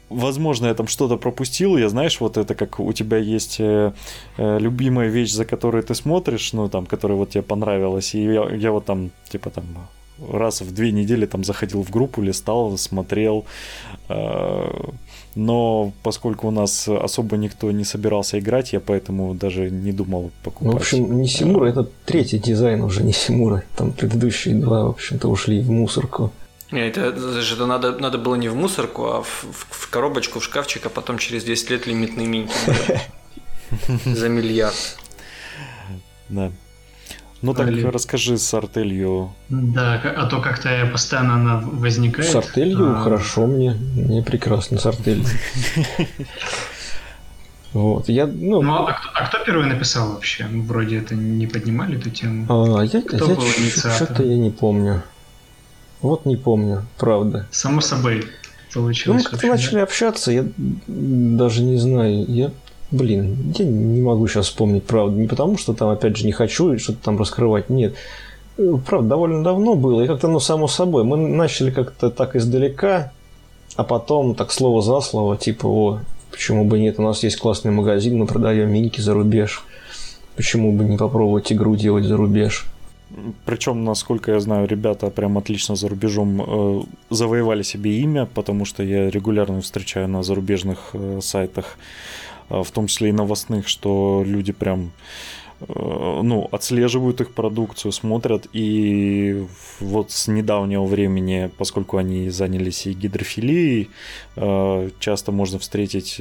возможно, 0.08 0.66
я 0.66 0.74
там 0.74 0.86
что-то 0.88 1.16
пропустил, 1.16 1.76
я, 1.76 1.88
знаешь, 1.88 2.20
вот 2.20 2.36
это 2.36 2.54
как 2.54 2.80
у 2.80 2.92
тебя 2.92 3.16
есть 3.16 3.60
э, 3.60 3.92
э, 4.38 4.58
любимая 4.58 5.08
вещь, 5.08 5.32
за 5.32 5.44
которой 5.44 5.82
ты 5.82 5.94
смотришь, 5.94 6.52
ну, 6.52 6.68
там, 6.68 6.86
которая 6.86 7.16
вот 7.16 7.30
тебе 7.30 7.42
понравилась, 7.42 8.14
и 8.14 8.24
я, 8.24 8.48
я 8.50 8.70
вот 8.72 8.84
там, 8.84 9.10
типа, 9.30 9.50
там, 9.50 9.64
раз 10.30 10.60
в 10.60 10.72
две 10.74 10.92
недели 10.92 11.26
там 11.26 11.44
заходил 11.44 11.82
в 11.82 11.90
группу, 11.90 12.22
листал, 12.22 12.76
смотрел, 12.78 13.44
э, 14.08 14.70
но 15.34 15.92
поскольку 16.02 16.48
у 16.48 16.50
нас 16.50 16.88
особо 16.88 17.36
никто 17.36 17.70
не 17.70 17.84
собирался 17.84 18.38
играть, 18.38 18.72
я 18.72 18.80
поэтому 18.80 19.34
даже 19.34 19.70
не 19.70 19.92
думал 19.92 20.30
покупать. 20.42 20.72
Ну, 20.72 20.78
в 20.78 20.80
общем, 20.80 21.20
Нисимура 21.20 21.66
это 21.70 21.88
третий 22.04 22.38
дизайн 22.38 22.82
уже 22.82 23.02
Нисимура. 23.02 23.62
Там 23.76 23.92
предыдущие 23.92 24.54
два, 24.56 24.84
в 24.84 24.90
общем-то, 24.90 25.28
ушли 25.28 25.60
в 25.60 25.70
мусорку. 25.70 26.30
Не, 26.70 26.88
это, 26.88 27.00
это 27.02 27.40
же 27.42 27.54
это 27.54 27.66
надо, 27.66 27.98
надо 27.98 28.18
было 28.18 28.34
не 28.34 28.48
в 28.48 28.54
мусорку, 28.56 29.04
а 29.06 29.22
в, 29.22 29.26
в- 29.44 29.66
в 29.70 29.90
коробочку, 29.90 30.38
в 30.38 30.44
шкафчик, 30.44 30.86
а 30.86 30.88
потом 30.88 31.18
через 31.18 31.44
10 31.44 31.70
лет 31.70 31.86
лимитные 31.86 32.26
минки. 32.26 32.54
За 34.06 34.28
миллиард. 34.28 34.96
Да. 36.28 36.50
Ну 37.42 37.54
так 37.54 37.66
Блин. 37.66 37.88
расскажи 37.88 38.38
с 38.38 38.54
артелью. 38.54 39.32
Да, 39.48 39.94
а 40.16 40.26
то 40.26 40.40
как-то 40.40 40.88
постоянно 40.92 41.34
она 41.34 41.60
возникает. 41.60 42.30
С 42.30 42.36
артелью 42.36 42.92
А, 42.96 43.02
хорошо 43.02 43.46
мне. 43.46 43.72
Мне 43.96 44.22
прекрасно 44.22 44.78
с 44.78 44.86
артелью. 44.86 45.24
Вот, 47.72 48.08
я, 48.10 48.26
ну, 48.26 48.60
Ну, 48.60 48.74
а 48.86 48.92
кто, 48.92 49.08
а 49.14 49.26
кто 49.26 49.38
первый 49.44 49.66
написал 49.66 50.12
вообще? 50.12 50.46
Мы 50.46 50.62
Вроде 50.62 50.98
это 50.98 51.14
не 51.14 51.46
поднимали 51.46 51.98
эту 51.98 52.10
тему. 52.10 52.46
а, 52.78 52.82
я, 52.82 53.00
кто 53.00 53.16
я 53.16 53.34
был 53.34 53.42
инициатором? 53.44 53.94
что-то 53.96 54.22
я 54.24 54.36
не 54.36 54.50
помню. 54.50 55.02
Вот 56.02 56.26
не 56.26 56.36
помню, 56.36 56.84
правда. 56.98 57.46
Само 57.50 57.80
собой 57.80 58.26
Ну, 58.74 58.82
мы 58.82 58.82
получилось. 58.82 59.22
как-то 59.26 59.46
да? 59.46 59.52
начали 59.54 59.78
общаться, 59.78 60.30
я 60.32 60.44
даже 60.86 61.62
не 61.62 61.78
знаю, 61.78 62.26
я, 62.28 62.50
блин, 62.92 63.54
я 63.58 63.64
не 63.64 64.00
могу 64.00 64.28
сейчас 64.28 64.46
вспомнить, 64.46 64.84
правда, 64.84 65.16
не 65.16 65.26
потому, 65.26 65.58
что 65.58 65.72
там, 65.72 65.88
опять 65.88 66.16
же, 66.16 66.26
не 66.26 66.32
хочу 66.32 66.78
что-то 66.78 66.98
там 67.02 67.18
раскрывать, 67.18 67.70
нет. 67.70 67.94
Э, 68.58 68.76
Правда, 68.86 69.10
довольно 69.10 69.42
давно 69.42 69.74
было, 69.74 70.02
и 70.02 70.06
как-то, 70.06 70.28
ну, 70.28 70.38
само 70.38 70.68
собой, 70.68 71.04
мы 71.04 71.16
начали 71.16 71.70
как-то 71.70 72.10
так 72.10 72.36
издалека, 72.36 73.12
а 73.76 73.84
потом 73.84 74.34
так 74.34 74.52
слово 74.52 74.82
за 74.82 75.00
слово, 75.00 75.36
типа, 75.36 75.66
о, 75.66 76.00
почему 76.30 76.64
бы 76.64 76.78
нет, 76.78 76.98
у 76.98 77.02
нас 77.02 77.22
есть 77.22 77.38
классный 77.38 77.72
магазин, 77.72 78.18
мы 78.18 78.26
продаем 78.26 78.70
миньки 78.70 79.00
за 79.00 79.14
рубеж, 79.14 79.64
почему 80.36 80.72
бы 80.72 80.84
не 80.84 80.96
попробовать 80.96 81.52
игру 81.52 81.76
делать 81.76 82.04
за 82.04 82.16
рубеж. 82.16 82.66
Причем, 83.44 83.84
насколько 83.84 84.32
я 84.32 84.40
знаю, 84.40 84.66
ребята 84.66 85.10
прям 85.10 85.36
отлично 85.36 85.76
за 85.76 85.88
рубежом 85.88 86.40
э, 86.40 86.82
завоевали 87.10 87.62
себе 87.62 87.98
имя, 88.00 88.26
потому 88.26 88.64
что 88.64 88.82
я 88.82 89.10
регулярно 89.10 89.60
встречаю 89.60 90.08
на 90.08 90.22
зарубежных 90.22 90.90
э, 90.94 91.20
сайтах, 91.20 91.76
в 92.48 92.70
том 92.70 92.86
числе 92.86 93.10
и 93.10 93.12
новостных, 93.12 93.68
что 93.68 94.22
люди 94.26 94.52
прям 94.52 94.92
э, 95.60 96.20
ну, 96.22 96.48
отслеживают 96.52 97.20
их 97.20 97.32
продукцию, 97.34 97.92
смотрят, 97.92 98.46
и 98.52 99.44
вот 99.80 100.10
с 100.10 100.28
недавнего 100.28 100.84
времени, 100.84 101.50
поскольку 101.58 101.96
они 101.96 102.30
занялись 102.30 102.86
и 102.86 102.92
гидрофилией, 102.92 103.90
э, 104.36 104.90
часто 105.00 105.32
можно 105.32 105.58
встретить 105.58 106.20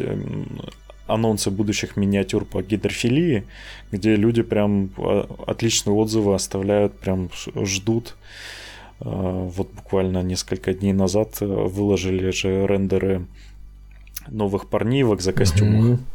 анонсы 1.08 1.52
будущих 1.52 1.98
миниатюр 1.98 2.46
по 2.46 2.62
гидрофилии, 2.62 3.44
где 3.92 4.16
люди 4.16 4.42
прям 4.42 4.92
э, 4.98 5.26
отличные 5.48 5.94
отзывы 5.94 6.34
оставляют, 6.34 6.98
прям 7.00 7.30
ждут. 7.56 8.16
Э, 9.00 9.50
Вот 9.56 9.72
буквально 9.74 10.24
несколько 10.24 10.74
дней 10.74 10.94
назад 10.94 11.38
э, 11.42 11.46
выложили 11.46 12.32
же 12.32 12.66
рендеры 12.66 13.26
новых 14.28 14.68
парнивок 14.70 15.22
за 15.22 15.34
костюмах. 15.34 15.84
Мгм. 15.84 16.06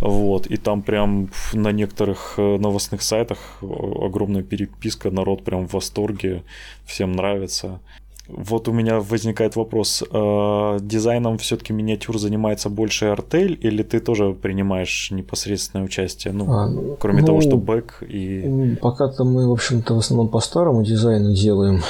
Вот, 0.00 0.46
и 0.46 0.56
там 0.56 0.82
прям 0.82 1.30
на 1.54 1.72
некоторых 1.72 2.34
э, 2.36 2.58
новостных 2.58 3.02
сайтах 3.02 3.58
о- 3.62 4.04
огромная 4.06 4.42
переписка, 4.42 5.10
народ 5.10 5.42
прям 5.44 5.66
в 5.66 5.72
восторге, 5.72 6.42
всем 6.84 7.12
нравится. 7.12 7.80
Вот 8.28 8.68
у 8.68 8.72
меня 8.72 9.00
возникает 9.00 9.54
вопрос. 9.56 10.02
Э, 10.02 10.78
дизайном 10.80 11.38
все-таки 11.38 11.72
миниатюр 11.72 12.18
занимается 12.18 12.68
больше 12.68 13.06
Артель, 13.06 13.58
или 13.62 13.82
ты 13.82 14.00
тоже 14.00 14.32
принимаешь 14.32 15.10
непосредственное 15.12 15.84
участие? 15.84 16.32
Ну, 16.32 16.46
а, 16.50 16.96
кроме 16.98 17.20
ну, 17.20 17.26
того, 17.26 17.40
что 17.40 17.56
бэк 17.56 18.02
и... 18.02 18.76
Пока-то 18.80 19.24
мы, 19.24 19.48
в 19.48 19.52
общем-то, 19.52 19.94
в 19.94 19.98
основном 19.98 20.28
по 20.28 20.40
старому 20.40 20.82
дизайну 20.82 21.34
делаем. 21.34 21.82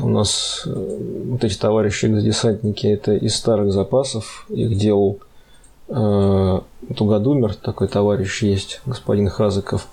У 0.00 0.08
нас 0.08 0.62
э, 0.66 1.24
вот 1.28 1.44
эти 1.44 1.58
товарищи 1.58 2.08
десантники 2.08 2.86
это 2.86 3.14
из 3.14 3.36
старых 3.36 3.72
запасов. 3.72 4.46
Их 4.48 4.76
делал 4.78 5.18
э, 5.88 6.60
Тугодумер, 6.96 7.54
такой 7.54 7.88
товарищ 7.88 8.42
есть, 8.42 8.80
господин 8.86 9.28
Хазыков. 9.28 9.86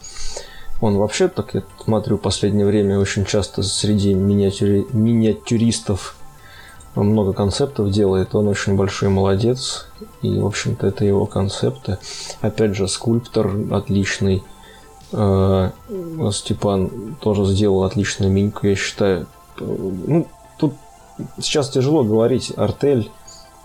Он 0.81 0.97
вообще, 0.97 1.27
так 1.27 1.53
я 1.53 1.63
смотрю, 1.83 2.17
в 2.17 2.21
последнее 2.21 2.65
время 2.65 2.99
очень 2.99 3.25
часто 3.25 3.63
среди 3.63 4.13
миниатюри... 4.13 4.87
миниатюристов 4.93 6.15
много 6.95 7.33
концептов 7.33 7.91
делает. 7.91 8.33
Он 8.35 8.47
очень 8.47 8.75
большой 8.75 9.09
молодец. 9.09 9.87
И, 10.21 10.39
в 10.39 10.45
общем-то, 10.45 10.87
это 10.87 11.05
его 11.05 11.25
концепты. 11.25 11.97
Опять 12.41 12.75
же, 12.75 12.87
скульптор 12.87 13.51
отличный. 13.71 14.43
Э, 15.11 15.71
Степан 16.31 17.15
тоже 17.19 17.45
сделал 17.45 17.83
отличную 17.83 18.31
миньку, 18.31 18.67
я 18.67 18.75
считаю. 18.75 19.27
Ну, 19.59 20.27
тут 20.57 20.73
сейчас 21.39 21.69
тяжело 21.69 22.03
говорить 22.03 22.53
артель 22.55 23.11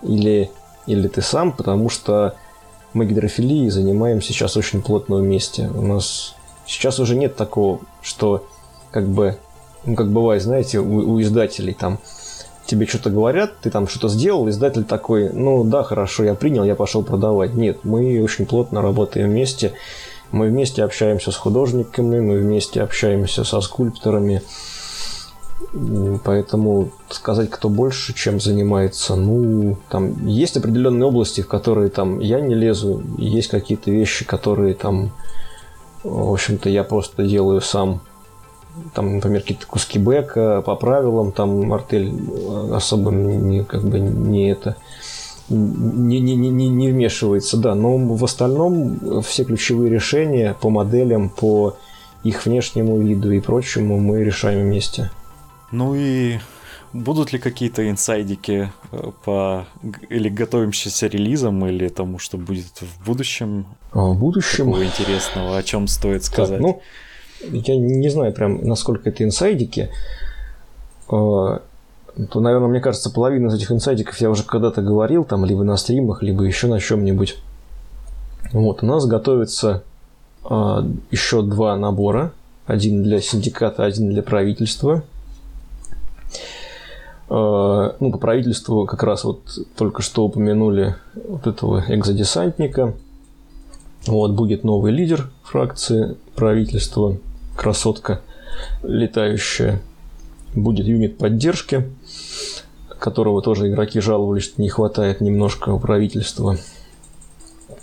или, 0.01 0.51
или 0.87 1.07
ты 1.07 1.21
сам, 1.21 1.51
потому 1.51 1.89
что 1.89 2.35
мы 2.93 3.05
гидрофилией 3.05 3.69
занимаемся 3.69 4.29
сейчас 4.29 4.57
очень 4.57 4.81
плотно 4.81 5.17
вместе. 5.17 5.69
У 5.73 5.81
нас 5.81 6.34
Сейчас 6.65 6.99
уже 6.99 7.15
нет 7.15 7.35
такого, 7.35 7.79
что 8.01 8.47
как 8.91 9.07
бы, 9.07 9.37
ну, 9.85 9.95
как 9.95 10.09
бывает, 10.09 10.41
знаете, 10.41 10.79
у, 10.79 11.13
у 11.13 11.21
издателей 11.21 11.73
там 11.73 11.99
тебе 12.65 12.85
что-то 12.87 13.09
говорят, 13.09 13.57
ты 13.61 13.69
там 13.69 13.87
что-то 13.87 14.09
сделал, 14.09 14.49
издатель 14.49 14.83
такой, 14.83 15.31
ну 15.31 15.63
да, 15.63 15.83
хорошо, 15.83 16.23
я 16.23 16.33
принял, 16.33 16.63
я 16.63 16.75
пошел 16.75 17.03
продавать. 17.03 17.53
Нет, 17.53 17.79
мы 17.83 18.21
очень 18.23 18.45
плотно 18.45 18.81
работаем 18.81 19.29
вместе, 19.29 19.73
мы 20.31 20.47
вместе 20.47 20.83
общаемся 20.83 21.31
с 21.31 21.35
художниками, 21.35 22.19
мы 22.19 22.39
вместе 22.39 22.81
общаемся 22.81 23.43
со 23.43 23.61
скульпторами, 23.61 24.41
Поэтому 26.23 26.91
сказать, 27.09 27.49
кто 27.49 27.69
больше 27.69 28.13
чем 28.13 28.39
занимается, 28.39 29.15
ну, 29.15 29.77
там 29.89 30.25
есть 30.25 30.57
определенные 30.57 31.07
области, 31.07 31.41
в 31.41 31.47
которые 31.47 31.89
там 31.89 32.19
я 32.19 32.39
не 32.39 32.55
лезу, 32.55 33.01
есть 33.17 33.49
какие-то 33.49 33.91
вещи, 33.91 34.25
которые 34.25 34.73
там 34.73 35.11
в 36.05 36.33
общем-то, 36.33 36.69
я 36.69 36.83
просто 36.83 37.25
делаю 37.25 37.61
сам 37.61 38.01
там, 38.93 39.15
например, 39.15 39.41
какие-то 39.41 39.67
куски 39.67 39.99
бэка 39.99 40.61
по 40.61 40.75
правилам, 40.75 41.31
там 41.31 41.71
артель 41.71 42.13
особо 42.73 43.11
не, 43.11 43.63
как 43.63 43.83
бы 43.83 43.99
не 43.99 44.49
это 44.51 44.75
не, 45.49 46.19
не, 46.19 46.35
не, 46.35 46.69
не 46.69 46.91
вмешивается, 46.91 47.57
да, 47.57 47.75
но 47.75 47.97
в 47.97 48.23
остальном 48.23 49.21
все 49.21 49.43
ключевые 49.43 49.91
решения 49.91 50.55
по 50.59 50.69
моделям, 50.69 51.29
по 51.29 51.77
их 52.23 52.45
внешнему 52.45 52.97
виду 52.97 53.31
и 53.31 53.39
прочему 53.39 53.99
мы 53.99 54.23
решаем 54.23 54.61
вместе. 54.61 55.11
Ну 55.71 55.93
и 55.95 56.39
Будут 56.95 57.33
ли 57.33 57.39
какие-то 57.39 57.89
инсайдики 57.89 58.71
э, 58.93 59.11
по 59.25 59.65
или 60.07 60.29
готовимся 60.29 61.07
релизам, 61.07 61.65
или 61.65 61.89
тому, 61.89 62.19
что 62.19 62.37
будет 62.37 62.81
в 62.81 63.05
будущем? 63.05 63.65
А 63.91 64.05
в 64.05 64.17
будущем? 64.17 64.67
Такого 64.67 64.85
интересного, 64.85 65.57
о 65.57 65.63
чем 65.63 65.89
стоит 65.89 66.23
сказать? 66.23 66.61
Так, 66.61 66.61
ну, 66.61 66.81
я 67.51 67.75
не 67.75 68.07
знаю 68.07 68.31
прям, 68.31 68.65
насколько 68.65 69.09
это 69.09 69.25
инсайдики. 69.25 69.89
А, 71.09 71.61
то, 72.31 72.39
наверное, 72.39 72.69
мне 72.69 72.79
кажется, 72.79 73.09
половина 73.09 73.47
из 73.47 73.55
этих 73.55 73.73
инсайдиков 73.73 74.21
я 74.21 74.29
уже 74.29 74.43
когда-то 74.43 74.81
говорил, 74.81 75.25
там, 75.25 75.43
либо 75.43 75.65
на 75.65 75.75
стримах, 75.75 76.23
либо 76.23 76.45
еще 76.45 76.67
на 76.67 76.79
чем-нибудь. 76.79 77.35
Вот, 78.53 78.83
у 78.83 78.85
нас 78.85 79.05
готовится 79.05 79.83
а, 80.45 80.87
еще 81.11 81.41
два 81.41 81.75
набора. 81.75 82.31
Один 82.67 83.03
для 83.03 83.19
синдиката, 83.19 83.83
один 83.83 84.11
для 84.11 84.23
правительства– 84.23 85.03
ну, 87.27 88.11
по 88.11 88.17
правительству 88.17 88.85
как 88.85 89.01
раз 89.03 89.23
вот 89.23 89.41
только 89.75 90.01
что 90.01 90.25
упомянули 90.25 90.95
вот 91.15 91.47
этого 91.47 91.83
экзодесантника. 91.87 92.93
Вот, 94.05 94.31
будет 94.31 94.63
новый 94.63 94.91
лидер 94.91 95.31
фракции 95.43 96.15
правительства, 96.35 97.17
красотка 97.55 98.21
летающая. 98.83 99.81
Будет 100.53 100.85
юнит 100.85 101.17
поддержки, 101.17 101.89
которого 102.99 103.41
тоже 103.41 103.69
игроки 103.69 103.99
жаловались, 103.99 104.43
что 104.43 104.61
не 104.61 104.69
хватает 104.69 105.21
немножко 105.21 105.71
у 105.71 105.79
правительства. 105.79 106.57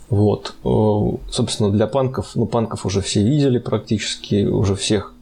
Вот. 0.09 0.55
Э, 0.65 1.31
собственно, 1.31 1.71
для 1.71 1.87
панков, 1.87 2.33
ну, 2.35 2.47
панков 2.47 2.87
уже 2.87 3.01
все 3.01 3.23
видели 3.23 3.59
практически, 3.59 4.45
уже 4.45 4.75
всех 4.75 5.15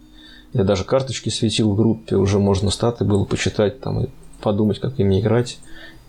я 0.52 0.64
даже 0.64 0.84
карточки 0.84 1.28
светил 1.28 1.70
в 1.72 1.76
группе, 1.76 2.16
уже 2.16 2.38
можно 2.38 2.70
статы 2.70 3.04
было 3.04 3.24
почитать 3.24 3.80
там 3.80 4.04
и 4.04 4.08
подумать, 4.40 4.80
как 4.80 4.98
ими 4.98 5.20
играть. 5.20 5.58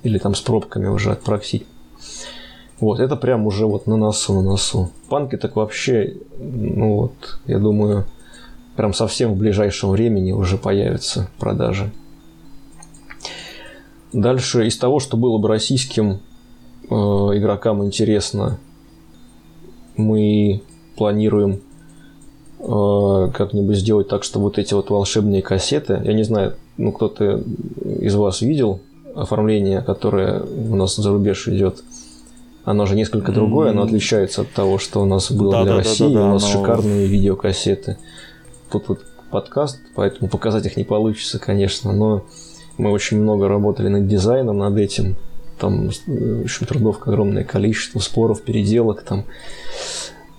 Или 0.03 0.17
там 0.17 0.33
с 0.33 0.41
пробками 0.41 0.87
уже 0.87 1.11
отпроксить. 1.11 1.67
Вот, 2.79 2.99
это 2.99 3.15
прям 3.15 3.45
уже 3.45 3.67
вот 3.67 3.85
на 3.85 3.97
носу, 3.97 4.33
на 4.33 4.41
носу. 4.41 4.91
Панки 5.09 5.37
так 5.37 5.55
вообще, 5.55 6.17
ну 6.39 6.95
вот, 6.95 7.39
я 7.45 7.59
думаю, 7.59 8.05
прям 8.75 8.95
совсем 8.95 9.33
в 9.33 9.37
ближайшем 9.37 9.91
времени 9.91 10.31
уже 10.31 10.57
появятся 10.57 11.29
продажи. 11.37 11.91
Дальше 14.11 14.65
из 14.65 14.75
того, 14.77 14.99
что 14.99 15.15
было 15.15 15.37
бы 15.37 15.47
российским 15.47 16.21
э, 16.89 16.95
игрокам 16.95 17.85
интересно, 17.85 18.59
мы 19.95 20.63
планируем 20.97 21.61
как-нибудь 22.61 23.77
сделать 23.77 24.07
так, 24.07 24.23
что 24.23 24.39
вот 24.39 24.57
эти 24.57 24.73
вот 24.73 24.89
волшебные 24.89 25.41
кассеты, 25.41 26.01
я 26.03 26.13
не 26.13 26.23
знаю, 26.23 26.53
ну 26.77 26.91
кто-то 26.91 27.43
из 27.99 28.15
вас 28.15 28.41
видел 28.41 28.79
оформление, 29.15 29.81
которое 29.81 30.43
у 30.43 30.75
нас 30.75 30.95
за 30.95 31.11
рубеж 31.11 31.47
идет, 31.47 31.83
оно 32.63 32.85
же 32.85 32.95
несколько 32.95 33.31
другое, 33.31 33.71
оно 33.71 33.83
отличается 33.83 34.41
от 34.41 34.51
того, 34.51 34.77
что 34.77 35.01
у 35.01 35.05
нас 35.05 35.31
было 35.31 35.51
да, 35.51 35.63
для 35.63 35.71
да, 35.71 35.77
России, 35.79 36.13
да, 36.13 36.19
да, 36.19 36.25
у 36.27 36.33
нас 36.33 36.43
но... 36.43 36.59
шикарные 36.59 37.07
видеокассеты. 37.07 37.97
Тут 38.71 38.87
вот 38.87 38.99
подкаст, 39.31 39.79
поэтому 39.95 40.29
показать 40.29 40.65
их 40.65 40.77
не 40.77 40.83
получится, 40.83 41.39
конечно, 41.39 41.91
но 41.91 42.25
мы 42.77 42.91
очень 42.91 43.19
много 43.19 43.47
работали 43.47 43.87
над 43.87 44.07
дизайном, 44.07 44.59
над 44.59 44.77
этим. 44.77 45.15
Там, 45.57 45.89
в 45.89 46.41
общем, 46.43 46.65
трудов 46.65 47.07
огромное 47.07 47.43
количество, 47.43 47.99
споров, 47.99 48.41
переделок 48.41 49.03
там. 49.03 49.25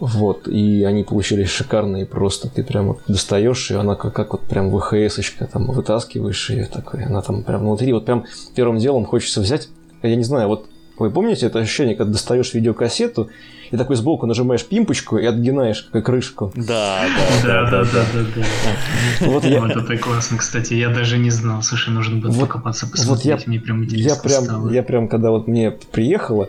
Вот, 0.02 0.48
и 0.48 0.82
они 0.82 1.04
получились 1.04 1.48
шикарные 1.48 2.06
просто. 2.06 2.48
Ты 2.48 2.64
прям 2.64 2.88
вот 2.88 3.02
достаешь 3.06 3.70
ее, 3.70 3.78
она 3.78 3.94
как, 3.94 4.12
как 4.12 4.32
вот 4.32 4.42
прям 4.42 4.68
ВХС-очка, 4.76 5.46
там 5.46 5.66
вытаскиваешь 5.66 6.50
ее 6.50 6.66
такой, 6.66 7.04
она 7.04 7.22
там 7.22 7.44
прям 7.44 7.60
внутри, 7.60 7.92
вот 7.92 8.04
прям 8.04 8.24
первым 8.56 8.78
делом 8.78 9.04
хочется 9.04 9.40
взять, 9.40 9.68
я 10.02 10.16
не 10.16 10.24
знаю, 10.24 10.48
вот 10.48 10.66
вы 10.98 11.08
помните 11.12 11.46
это 11.46 11.60
ощущение, 11.60 11.94
когда 11.94 12.14
достаешь 12.14 12.52
видеокассету 12.52 13.30
и 13.70 13.76
такой 13.76 13.94
сбоку 13.94 14.26
нажимаешь 14.26 14.64
пимпочку 14.64 15.18
и 15.18 15.24
отгинаешь 15.24 15.88
как 15.92 16.04
крышку? 16.04 16.52
Да, 16.56 17.04
да, 17.44 17.70
да, 17.70 17.84
да, 17.84 18.04
да. 18.12 19.26
Вот 19.26 19.44
я... 19.44 19.64
это 19.64 19.96
классно, 19.98 20.38
кстати, 20.38 20.74
я 20.74 20.88
даже 20.88 21.16
не 21.16 21.30
знал, 21.30 21.62
слушай, 21.62 21.90
нужно 21.90 22.20
было 22.20 22.32
покопаться, 22.40 22.88
посмотреть, 22.88 23.46
мне 23.46 23.60
прям 23.60 23.84
интересно 23.84 24.08
я 24.08 24.16
прям, 24.16 24.72
Я 24.72 24.82
прям, 24.82 25.06
когда 25.06 25.30
вот 25.30 25.46
мне 25.46 25.70
приехало, 25.70 26.48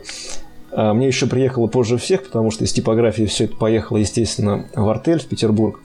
а 0.75 0.93
мне 0.93 1.07
еще 1.07 1.27
приехало 1.27 1.67
позже 1.67 1.97
всех, 1.97 2.23
потому 2.23 2.51
что 2.51 2.63
из 2.63 2.73
типографии 2.73 3.25
все 3.25 3.45
это 3.45 3.55
поехало, 3.55 3.97
естественно, 3.97 4.65
в 4.75 4.87
артель, 4.89 5.19
в 5.19 5.25
Петербург. 5.25 5.79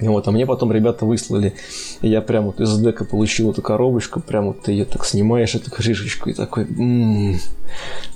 Вот, 0.00 0.28
а 0.28 0.30
мне 0.30 0.46
потом 0.46 0.72
ребята 0.72 1.04
выслали. 1.04 1.54
И 2.02 2.08
я 2.08 2.20
прям 2.20 2.46
вот 2.46 2.60
из 2.60 2.78
дека 2.78 3.04
получил 3.04 3.50
эту 3.50 3.62
коробочку, 3.62 4.20
прям 4.20 4.46
вот 4.46 4.62
ты 4.62 4.72
ее 4.72 4.84
так 4.84 5.04
снимаешь, 5.04 5.54
эту 5.54 5.70
крышечку, 5.70 6.30
и 6.30 6.34
такой, 6.34 6.64
м-м-м, 6.64 7.40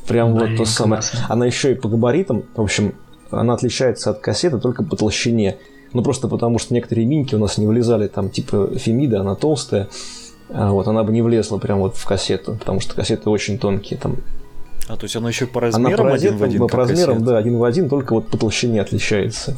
прям 0.07 0.34
Блин, 0.34 0.51
вот 0.51 0.57
то 0.59 0.64
самое. 0.64 1.03
Она 1.28 1.47
еще 1.47 1.72
и 1.72 1.74
по 1.74 1.88
габаритам, 1.88 2.45
в 2.55 2.61
общем, 2.61 2.95
она 3.30 3.55
отличается 3.55 4.11
от 4.11 4.20
кассеты 4.20 4.59
только 4.59 4.84
по 4.84 4.97
толщине. 4.97 5.57
Ну, 5.93 6.03
просто 6.03 6.28
потому 6.28 6.59
что 6.59 6.72
некоторые 6.72 7.07
миньки 7.07 7.34
у 7.34 7.38
нас 7.38 7.59
не 7.59 7.66
влезали, 7.66 8.07
там, 8.07 8.30
типа 8.30 8.70
Фемида, 8.76 9.20
она 9.20 9.34
толстая. 9.34 9.88
А 10.49 10.70
вот, 10.70 10.86
она 10.86 11.03
бы 11.03 11.12
не 11.12 11.22
влезла 11.22 11.59
прям 11.59 11.80
вот 11.80 11.97
в 11.97 12.07
кассету, 12.07 12.57
потому 12.59 12.80
что 12.80 12.95
кассеты 12.95 13.28
очень 13.28 13.59
тонкие, 13.59 13.99
там 13.99 14.18
а, 14.89 14.97
то 14.97 15.05
есть 15.05 15.16
оно 15.16 15.28
еще 15.28 15.47
по 15.47 15.61
размерам 15.61 16.07
она 16.07 16.14
один 16.14 16.37
в 16.37 16.43
один? 16.43 16.66
По 16.66 16.76
размерам, 16.76 17.14
кассет. 17.14 17.26
да, 17.28 17.39
один 17.39 17.59
в 17.59 17.64
один, 17.64 17.89
только 17.89 18.14
вот 18.14 18.28
по 18.28 18.37
толщине 18.37 18.80
отличается. 18.80 19.57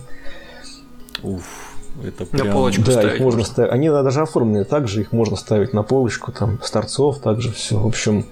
Уф, 1.22 1.75
это 2.03 2.27
прям... 2.27 2.47
На 2.47 2.53
полочку 2.53 2.83
да, 2.83 2.93
ставить 2.93 3.14
их 3.14 3.20
можно 3.20 3.45
ставить. 3.45 3.72
Они 3.72 3.89
даже 3.89 4.20
оформлены 4.20 4.64
так 4.64 4.89
же, 4.89 5.01
их 5.01 5.12
можно 5.12 5.37
ставить 5.37 5.72
на 5.72 5.83
полочку, 5.83 6.33
там, 6.33 6.61
с 6.62 6.70
торцов 6.70 7.20
также 7.20 7.53
все. 7.53 7.79
В 7.79 7.87
общем, 7.87 8.27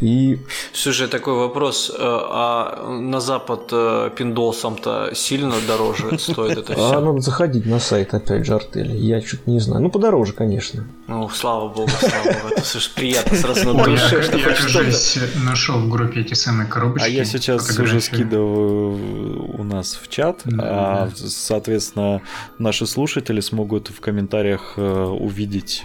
И... 0.00 0.38
Слушай, 0.72 1.08
такой 1.08 1.34
вопрос. 1.34 1.90
Э, 1.90 1.96
а 1.98 2.88
на 2.88 3.20
Запад 3.20 3.68
э, 3.72 4.10
пиндосом-то 4.16 5.10
сильно 5.14 5.54
дороже 5.66 6.18
стоит 6.18 6.58
это 6.58 6.74
все? 6.74 6.92
А 6.92 7.00
надо 7.00 7.20
заходить 7.20 7.66
на 7.66 7.78
сайт, 7.78 8.14
опять 8.14 8.44
же, 8.44 8.54
артели. 8.54 8.96
Я 8.96 9.20
чуть 9.20 9.46
не 9.46 9.60
знаю. 9.60 9.82
Ну, 9.82 9.90
подороже, 9.90 10.32
конечно. 10.32 10.86
Ну, 11.06 11.28
слава 11.28 11.68
богу, 11.68 11.90
слава 11.98 12.24
богу. 12.24 12.54
Это 12.56 12.64
слушай, 12.64 12.92
приятно 12.94 13.36
сразу 13.36 13.72
на 13.72 13.84
душе, 13.84 14.22
что 14.22 14.36
Я, 14.36 14.44
кажется, 14.44 15.20
нашел 15.44 15.78
в 15.78 15.88
группе 15.88 16.20
эти 16.20 16.34
самые 16.34 16.66
коробочки. 16.66 17.04
А 17.04 17.08
я 17.08 17.24
сейчас 17.24 17.78
уже 17.78 18.00
скидываю 18.00 19.58
у 19.58 19.62
нас 19.62 19.98
в 20.00 20.08
чат. 20.08 20.42
А, 20.58 21.10
соответственно, 21.14 22.22
наши 22.58 22.86
слушатели 22.86 23.40
смогут 23.40 23.88
в 23.88 24.00
комментариях 24.00 24.74
э, 24.76 25.04
увидеть 25.04 25.82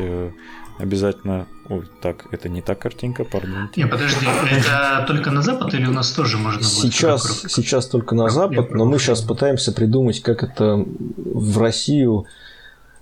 обязательно... 0.79 1.45
Ой, 1.69 1.83
так, 2.01 2.25
это 2.31 2.49
не 2.49 2.61
та 2.61 2.73
картинка, 2.73 3.23
пардон. 3.23 3.69
Не, 3.75 3.85
подожди, 3.85 4.25
это 4.51 5.05
только 5.07 5.29
на 5.29 5.41
Запад 5.43 5.73
или 5.73 5.85
у 5.85 5.91
нас 5.91 6.11
тоже 6.11 6.37
можно 6.37 6.59
будет? 6.59 6.69
Сейчас, 6.69 7.45
сейчас 7.47 7.87
только 7.87 8.15
на 8.15 8.29
Запад, 8.29 8.71
но 8.71 8.85
мы 8.85 8.97
сейчас 8.97 9.21
пытаемся 9.21 9.71
придумать, 9.71 10.21
как 10.21 10.43
это 10.43 10.83
в 11.17 11.57
Россию 11.59 12.25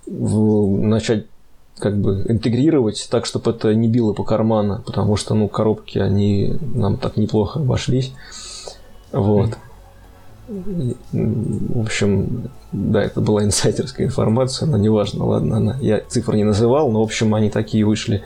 в, 0.06 0.76
начать 0.78 1.26
как 1.78 1.98
бы 1.98 2.26
интегрировать 2.28 3.08
так, 3.10 3.24
чтобы 3.24 3.52
это 3.52 3.74
не 3.74 3.88
било 3.88 4.12
по 4.12 4.24
карману, 4.24 4.82
потому 4.84 5.16
что, 5.16 5.34
ну, 5.34 5.48
коробки, 5.48 5.98
они 5.98 6.58
нам 6.60 6.96
так 6.96 7.16
неплохо 7.16 7.60
обошлись. 7.60 8.12
Вот. 9.12 9.56
В 10.48 11.80
общем, 11.80 12.50
да, 12.72 13.02
это 13.02 13.20
была 13.20 13.44
инсайдерская 13.44 14.06
информация, 14.06 14.66
но 14.66 14.78
неважно, 14.78 15.26
ладно, 15.26 15.56
она, 15.58 15.76
я 15.80 16.00
цифр 16.00 16.34
не 16.34 16.44
называл, 16.44 16.90
но, 16.90 17.00
в 17.00 17.04
общем, 17.04 17.34
они 17.34 17.50
такие 17.50 17.84
вышли. 17.84 18.22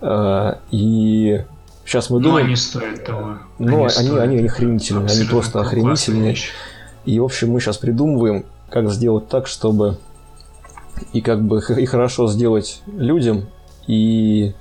А, 0.00 0.58
и 0.70 1.44
сейчас 1.84 2.08
мы 2.08 2.20
думаем... 2.20 2.46
Ну, 2.46 2.48
они 2.48 2.56
стоят 2.56 3.04
того. 3.04 3.38
Ну, 3.58 3.84
они, 3.84 4.08
они, 4.08 4.18
они 4.18 4.46
охренительные, 4.46 5.14
они 5.14 5.24
просто 5.24 5.60
охренительные. 5.60 6.36
И, 7.04 7.20
в 7.20 7.24
общем, 7.24 7.50
мы 7.50 7.60
сейчас 7.60 7.76
придумываем, 7.76 8.46
как 8.70 8.90
сделать 8.90 9.28
так, 9.28 9.46
чтобы 9.46 9.98
и 11.12 11.20
как 11.20 11.42
бы 11.42 11.60
и 11.76 11.84
хорошо 11.84 12.26
сделать 12.28 12.82
людям, 12.86 13.48
и, 13.86 14.54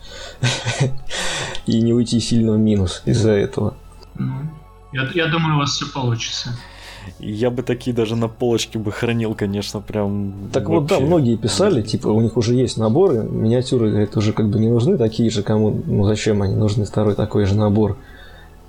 и 1.65 1.81
не 1.81 1.93
уйти 1.93 2.19
сильно 2.19 2.53
в 2.53 2.57
минус 2.57 3.03
из-за 3.05 3.31
этого. 3.31 3.75
Я, 4.91 5.09
я 5.13 5.27
думаю, 5.27 5.55
у 5.55 5.59
вас 5.59 5.71
все 5.71 5.85
получится. 5.91 6.55
Я 7.19 7.49
бы 7.49 7.63
такие 7.63 7.95
даже 7.95 8.15
на 8.15 8.27
полочке 8.27 8.77
бы 8.77 8.91
хранил, 8.91 9.33
конечно, 9.35 9.81
прям. 9.81 10.49
Так 10.53 10.69
вообще. 10.69 10.79
вот, 10.79 10.87
да, 10.87 10.99
многие 10.99 11.35
писали, 11.35 11.81
типа, 11.81 12.07
у 12.07 12.21
них 12.21 12.37
уже 12.37 12.53
есть 12.53 12.77
наборы, 12.77 13.23
миниатюры, 13.23 13.89
говорят, 13.89 14.15
уже 14.17 14.33
как 14.33 14.49
бы 14.49 14.59
не 14.59 14.69
нужны 14.69 14.97
такие 14.97 15.29
же, 15.29 15.43
кому, 15.43 15.81
ну 15.85 16.05
зачем 16.05 16.41
они 16.41 16.55
нужны, 16.55 16.85
второй 16.85 17.15
такой 17.15 17.45
же 17.45 17.55
набор. 17.55 17.97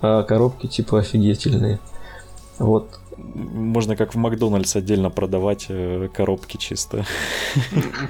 А 0.00 0.22
коробки, 0.22 0.66
типа, 0.66 1.00
офигительные. 1.00 1.78
Вот. 2.58 2.98
Можно 3.16 3.94
как 3.94 4.14
в 4.14 4.18
Макдональдс 4.18 4.74
отдельно 4.74 5.10
продавать 5.10 5.66
э, 5.68 6.08
коробки 6.12 6.56
чисто. 6.56 7.04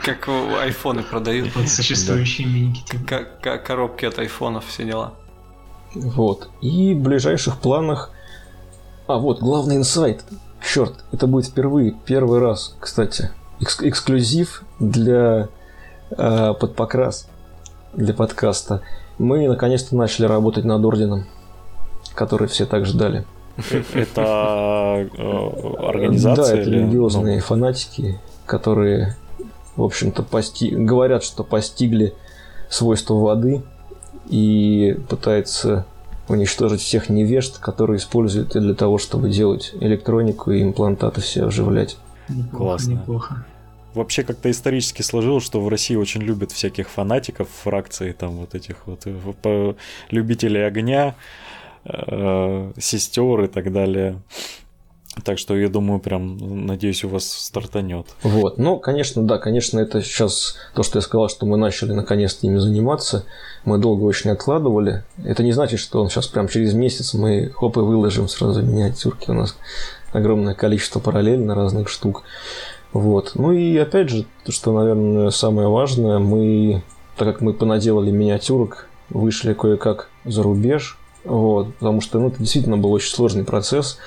Как 0.03 0.29
айфоны 0.29 1.03
продают. 1.03 1.55
Вот 1.55 1.69
существующие 1.69 2.47
миники. 2.47 2.83
Типа. 2.85 3.25
Коробки 3.59 4.07
от 4.07 4.19
айфонов, 4.19 4.67
все 4.67 4.85
дела. 4.85 5.15
Вот. 5.95 6.49
И 6.61 6.95
в 6.95 7.01
ближайших 7.01 7.59
планах... 7.59 8.11
А, 9.07 9.18
вот, 9.18 9.40
главный 9.40 9.76
инсайт. 9.76 10.24
Черт, 10.64 11.05
это 11.12 11.26
будет 11.26 11.47
впервые, 11.47 11.95
первый 12.05 12.40
раз, 12.40 12.76
кстати. 12.78 13.30
Экск- 13.61 13.86
эксклюзив 13.86 14.64
для 14.78 15.49
э, 16.11 16.55
под 16.59 16.76
покрас, 16.76 17.28
для 17.95 18.14
подкаста. 18.14 18.82
Мы 19.18 19.49
наконец-то 19.49 19.97
начали 19.97 20.26
работать 20.26 20.64
над 20.64 20.84
орденом, 20.84 21.26
который 22.14 22.49
все 22.49 22.64
так 22.64 22.86
ждали. 22.86 23.24
Это 23.93 24.22
э, 24.22 25.09
организация? 25.86 26.55
Да, 26.57 26.61
это 26.61 26.70
религиозные 26.70 27.36
ну. 27.36 27.43
фанатики, 27.43 28.20
которые, 28.47 29.16
в 29.76 29.82
общем-то, 29.82 30.24
говорят, 30.72 31.22
что 31.22 31.45
постигли 31.45 32.14
свойства 32.70 33.14
воды 33.14 33.62
и 34.29 34.97
пытается 35.09 35.87
уничтожить 36.29 36.81
всех 36.81 37.09
невежд, 37.09 37.59
которые 37.59 37.99
используют 37.99 38.51
для 38.51 38.75
того, 38.75 38.99
чтобы 38.99 39.31
делать 39.31 39.73
электронику 39.81 40.51
и 40.51 40.62
имплантаты 40.62 41.20
все 41.20 41.47
оживлять. 41.47 41.97
Неплохо, 42.29 42.57
Классно. 42.57 42.93
неплохо. 42.93 43.45
Вообще 43.95 44.23
как-то 44.23 44.51
исторически 44.51 45.03
сложилось, 45.03 45.45
что 45.45 45.61
в 45.61 45.68
России 45.68 45.97
очень 45.97 46.23
любят 46.23 46.51
всяких 46.51 46.89
фанатиков, 46.89 47.49
фракций, 47.51 48.12
там 48.14 48.37
вот 48.37 48.55
этих 48.55 48.87
вот 48.87 49.03
э, 49.05 49.75
любителей 50.11 50.66
огня, 50.66 51.14
э, 51.85 52.73
сестер 52.79 53.43
и 53.43 53.49
так 53.49 53.70
далее. 53.70 54.18
Так 55.25 55.39
что 55.39 55.57
я 55.57 55.69
думаю, 55.69 56.01
прям, 56.01 56.67
надеюсь, 56.67 57.05
у 57.05 57.09
вас 57.09 57.31
стартанет. 57.31 58.07
Вот. 58.23 58.57
Ну, 58.57 58.79
конечно, 58.79 59.23
да, 59.23 59.39
конечно, 59.39 59.79
это 59.79 60.01
сейчас 60.01 60.57
то, 60.75 60.83
что 60.83 60.99
я 60.99 61.03
сказал, 61.03 61.29
что 61.29 61.45
мы 61.45 61.59
начали 61.59 61.93
наконец-то 61.93 62.47
ими 62.47 62.59
заниматься. 62.59 63.27
Мы 63.65 63.79
долго 63.79 64.05
очень 64.05 64.31
откладывали. 64.31 65.05
Это 65.23 65.43
не 65.43 65.53
значит, 65.53 65.81
что 65.81 66.01
он 66.01 66.09
сейчас 66.09 66.29
прям 66.29 66.49
через 66.49 66.73
месяц 66.73 67.13
мы 67.13 67.51
хоп 67.55 67.77
и 67.77 67.81
выложим 67.81 68.27
сразу 68.27 68.63
миниатюрки. 68.63 69.31
У 69.31 69.35
нас 69.35 69.57
огромное 70.13 70.55
количество 70.55 70.99
параллельно 70.99 71.55
разных 71.55 71.89
штук. 71.89 72.23
Вот. 72.95 73.33
Ну 73.35 73.53
и 73.53 73.77
опять 73.77 74.09
же, 74.09 74.25
что, 74.49 74.73
наверное, 74.73 75.31
самое 75.31 75.69
важное, 75.69 76.21
мы, 76.21 76.83
так 77.19 77.29
как 77.29 77.41
мы 77.43 77.53
понаделали 77.53 78.11
миниатюрок, 78.11 78.89
вышли 79.11 79.53
кое-как 79.53 80.09
за 80.25 80.43
рубеж, 80.43 80.99
вот, 81.25 81.75
потому 81.75 82.01
что 82.01 82.19
ну, 82.19 82.29
это 82.29 82.39
действительно 82.39 82.77
был 82.77 82.93
очень 82.93 83.15
сложный 83.15 83.45
процесс 83.45 83.99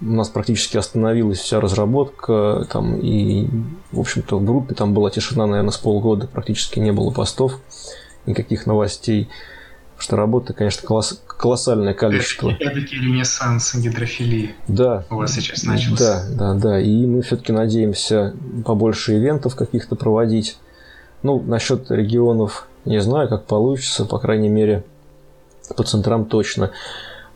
у 0.00 0.04
нас 0.04 0.28
практически 0.28 0.76
остановилась 0.76 1.38
вся 1.38 1.60
разработка, 1.60 2.66
там, 2.70 2.98
и, 3.00 3.48
в 3.92 4.00
общем-то, 4.00 4.38
в 4.38 4.44
группе 4.44 4.74
там 4.74 4.92
была 4.92 5.10
тишина, 5.10 5.46
наверное, 5.46 5.70
с 5.70 5.78
полгода, 5.78 6.26
практически 6.26 6.78
не 6.78 6.92
было 6.92 7.10
постов, 7.10 7.58
никаких 8.26 8.66
новостей, 8.66 9.28
потому 9.92 10.02
что 10.02 10.16
работы, 10.16 10.52
конечно, 10.52 10.86
колосс... 10.86 11.22
колоссальное 11.26 11.94
количество. 11.94 12.52
Таки 12.52 12.96
ренессанс 12.96 13.74
гидрофилии. 13.74 14.54
Да. 14.68 15.04
У 15.10 15.16
вас 15.16 15.32
сейчас 15.32 15.64
начался. 15.64 16.26
Да, 16.30 16.54
да, 16.54 16.60
да, 16.60 16.80
и 16.80 17.06
мы 17.06 17.22
все-таки 17.22 17.52
надеемся 17.52 18.34
побольше 18.64 19.16
ивентов 19.16 19.56
каких-то 19.56 19.96
проводить. 19.96 20.58
Ну, 21.22 21.42
насчет 21.42 21.90
регионов 21.90 22.68
не 22.84 23.00
знаю, 23.00 23.28
как 23.28 23.46
получится, 23.46 24.04
по 24.04 24.18
крайней 24.18 24.48
мере, 24.48 24.84
по 25.76 25.82
центрам 25.82 26.26
точно. 26.26 26.70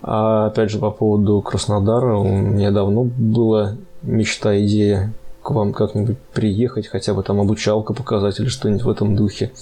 А 0.03 0.47
опять 0.47 0.71
же, 0.71 0.79
по 0.79 0.91
поводу 0.91 1.41
Краснодара, 1.43 2.17
у 2.17 2.29
меня 2.29 2.71
давно 2.71 3.05
была 3.05 3.77
мечта, 4.03 4.59
идея 4.65 5.13
к 5.43 5.51
вам 5.51 5.73
как-нибудь 5.73 6.19
приехать, 6.35 6.89
хотя 6.89 7.15
бы 7.15 7.23
там 7.23 7.41
обучалка 7.41 7.93
показать 7.93 8.39
или 8.41 8.49
что-нибудь 8.49 8.83
в 8.83 8.91
этом 8.91 9.17
духе. 9.17 9.53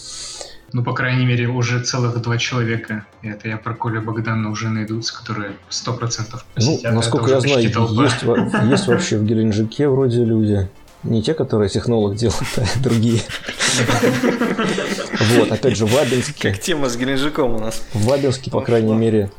Ну, 0.73 0.85
по 0.85 0.93
крайней 0.93 1.25
мере, 1.25 1.49
уже 1.49 1.83
целых 1.83 2.21
два 2.21 2.37
человека. 2.37 3.07
Это 3.23 3.49
я 3.49 3.57
про 3.57 3.75
Коля 3.75 4.01
Богдана 4.03 4.51
уже 4.51 4.69
найдутся, 4.69 5.17
которые 5.17 5.53
сто 5.71 5.95
процентов 5.95 6.45
посетят. 6.55 6.93
Ну, 6.93 6.97
насколько 6.97 7.31
я 7.31 7.41
знаю, 7.41 7.63
есть, 7.63 8.23
есть 8.71 8.87
вообще 8.87 9.17
в 9.17 9.25
Геленджике 9.25 9.89
вроде 9.89 10.25
люди. 10.25 10.69
Не 11.05 11.23
те, 11.23 11.33
которые 11.33 11.71
технолог 11.71 12.17
делают, 12.17 12.49
а 12.57 12.65
другие. 12.83 13.21
Вот, 15.37 15.51
опять 15.51 15.77
же, 15.77 15.85
в 15.85 15.97
Абинске. 15.97 16.53
Как 16.53 16.61
тема 16.61 16.89
с 16.89 16.97
Геленджиком 16.97 17.57
у 17.57 17.59
нас. 17.59 17.83
В 17.93 18.11
Абинске, 18.13 18.51
по 18.51 18.61
крайней 18.61 18.95
мере, 18.95 19.31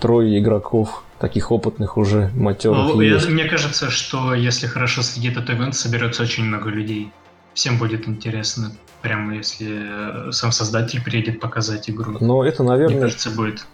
трое 0.00 0.38
игроков, 0.38 1.04
таких 1.18 1.50
опытных 1.50 1.96
уже, 1.96 2.30
матерых. 2.34 2.94
Ну, 2.94 3.00
я, 3.00 3.18
мне 3.28 3.44
кажется, 3.44 3.90
что 3.90 4.34
если 4.34 4.66
хорошо 4.66 5.02
следит 5.02 5.36
этот 5.36 5.50
ивент, 5.50 5.74
соберется 5.74 6.22
очень 6.22 6.44
много 6.44 6.70
людей. 6.70 7.10
Всем 7.54 7.78
будет 7.78 8.08
интересно, 8.08 8.72
прямо 9.02 9.34
если 9.34 10.28
э, 10.28 10.32
сам 10.32 10.52
создатель 10.52 11.02
приедет 11.02 11.40
показать 11.40 11.90
игру. 11.90 12.16
Но 12.20 12.44
это, 12.44 12.62
наверное, 12.62 12.96
мне 12.96 13.02
кажется, 13.02 13.30
будет. 13.30 13.66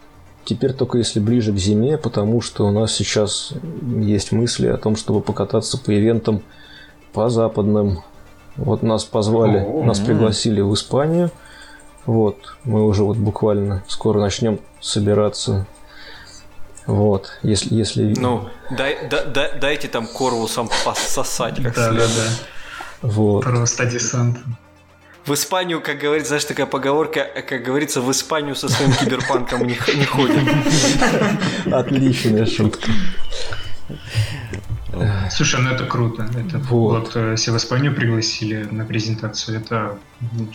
Теперь 0.44 0.72
только 0.72 0.98
если 0.98 1.20
ближе 1.20 1.52
к 1.52 1.56
зиме, 1.56 1.96
потому 1.98 2.40
что 2.40 2.66
у 2.66 2.70
нас 2.70 2.94
сейчас 2.94 3.52
есть 3.82 4.32
мысли 4.32 4.66
о 4.68 4.76
том, 4.76 4.96
чтобы 4.96 5.20
покататься 5.20 5.78
по 5.78 5.94
ивентам 5.94 6.42
по 7.12 7.28
западным. 7.30 8.02
Вот 8.56 8.82
нас 8.82 9.04
позвали, 9.04 9.58
О-о-о. 9.58 9.84
нас 9.84 10.00
пригласили 10.00 10.60
в 10.60 10.72
Испанию. 10.74 11.30
Вот, 12.06 12.56
мы 12.64 12.86
уже 12.86 13.02
вот 13.02 13.16
буквально 13.16 13.82
скоро 13.88 14.20
начнем 14.20 14.60
собираться 14.80 15.66
вот, 16.86 17.38
если... 17.42 17.74
если... 17.74 18.14
Ну, 18.16 18.48
дай, 18.70 19.08
да, 19.08 19.24
да, 19.24 19.52
дайте 19.52 19.88
там 19.88 20.06
корвусам 20.06 20.68
пососать 20.84 21.62
как 21.62 21.74
да, 21.74 21.88
следует. 21.90 22.10
Да, 22.10 22.22
да. 23.02 23.08
Вот. 23.08 23.44
Просто 23.44 23.86
десант. 23.86 24.38
В 25.26 25.32
Испанию, 25.32 25.80
как 25.80 25.98
говорится, 25.98 26.28
знаешь, 26.28 26.44
такая 26.44 26.66
поговорка, 26.66 27.26
как 27.48 27.62
говорится, 27.62 28.02
в 28.02 28.10
Испанию 28.10 28.54
со 28.54 28.68
своим 28.68 28.92
киберпанком 28.92 29.66
не, 29.66 29.78
не 29.94 30.04
ходит. 30.04 30.42
Отличная 31.72 32.44
шутка. 32.44 32.90
Слушай, 35.30 35.60
ну 35.62 35.70
это 35.70 35.86
круто. 35.86 36.28
Это 36.34 36.58
вот. 36.58 37.14
вот 37.14 37.30
если 37.30 37.50
в 37.50 37.56
Испанию 37.56 37.94
пригласили 37.94 38.64
на 38.70 38.84
презентацию, 38.84 39.58
это 39.58 39.98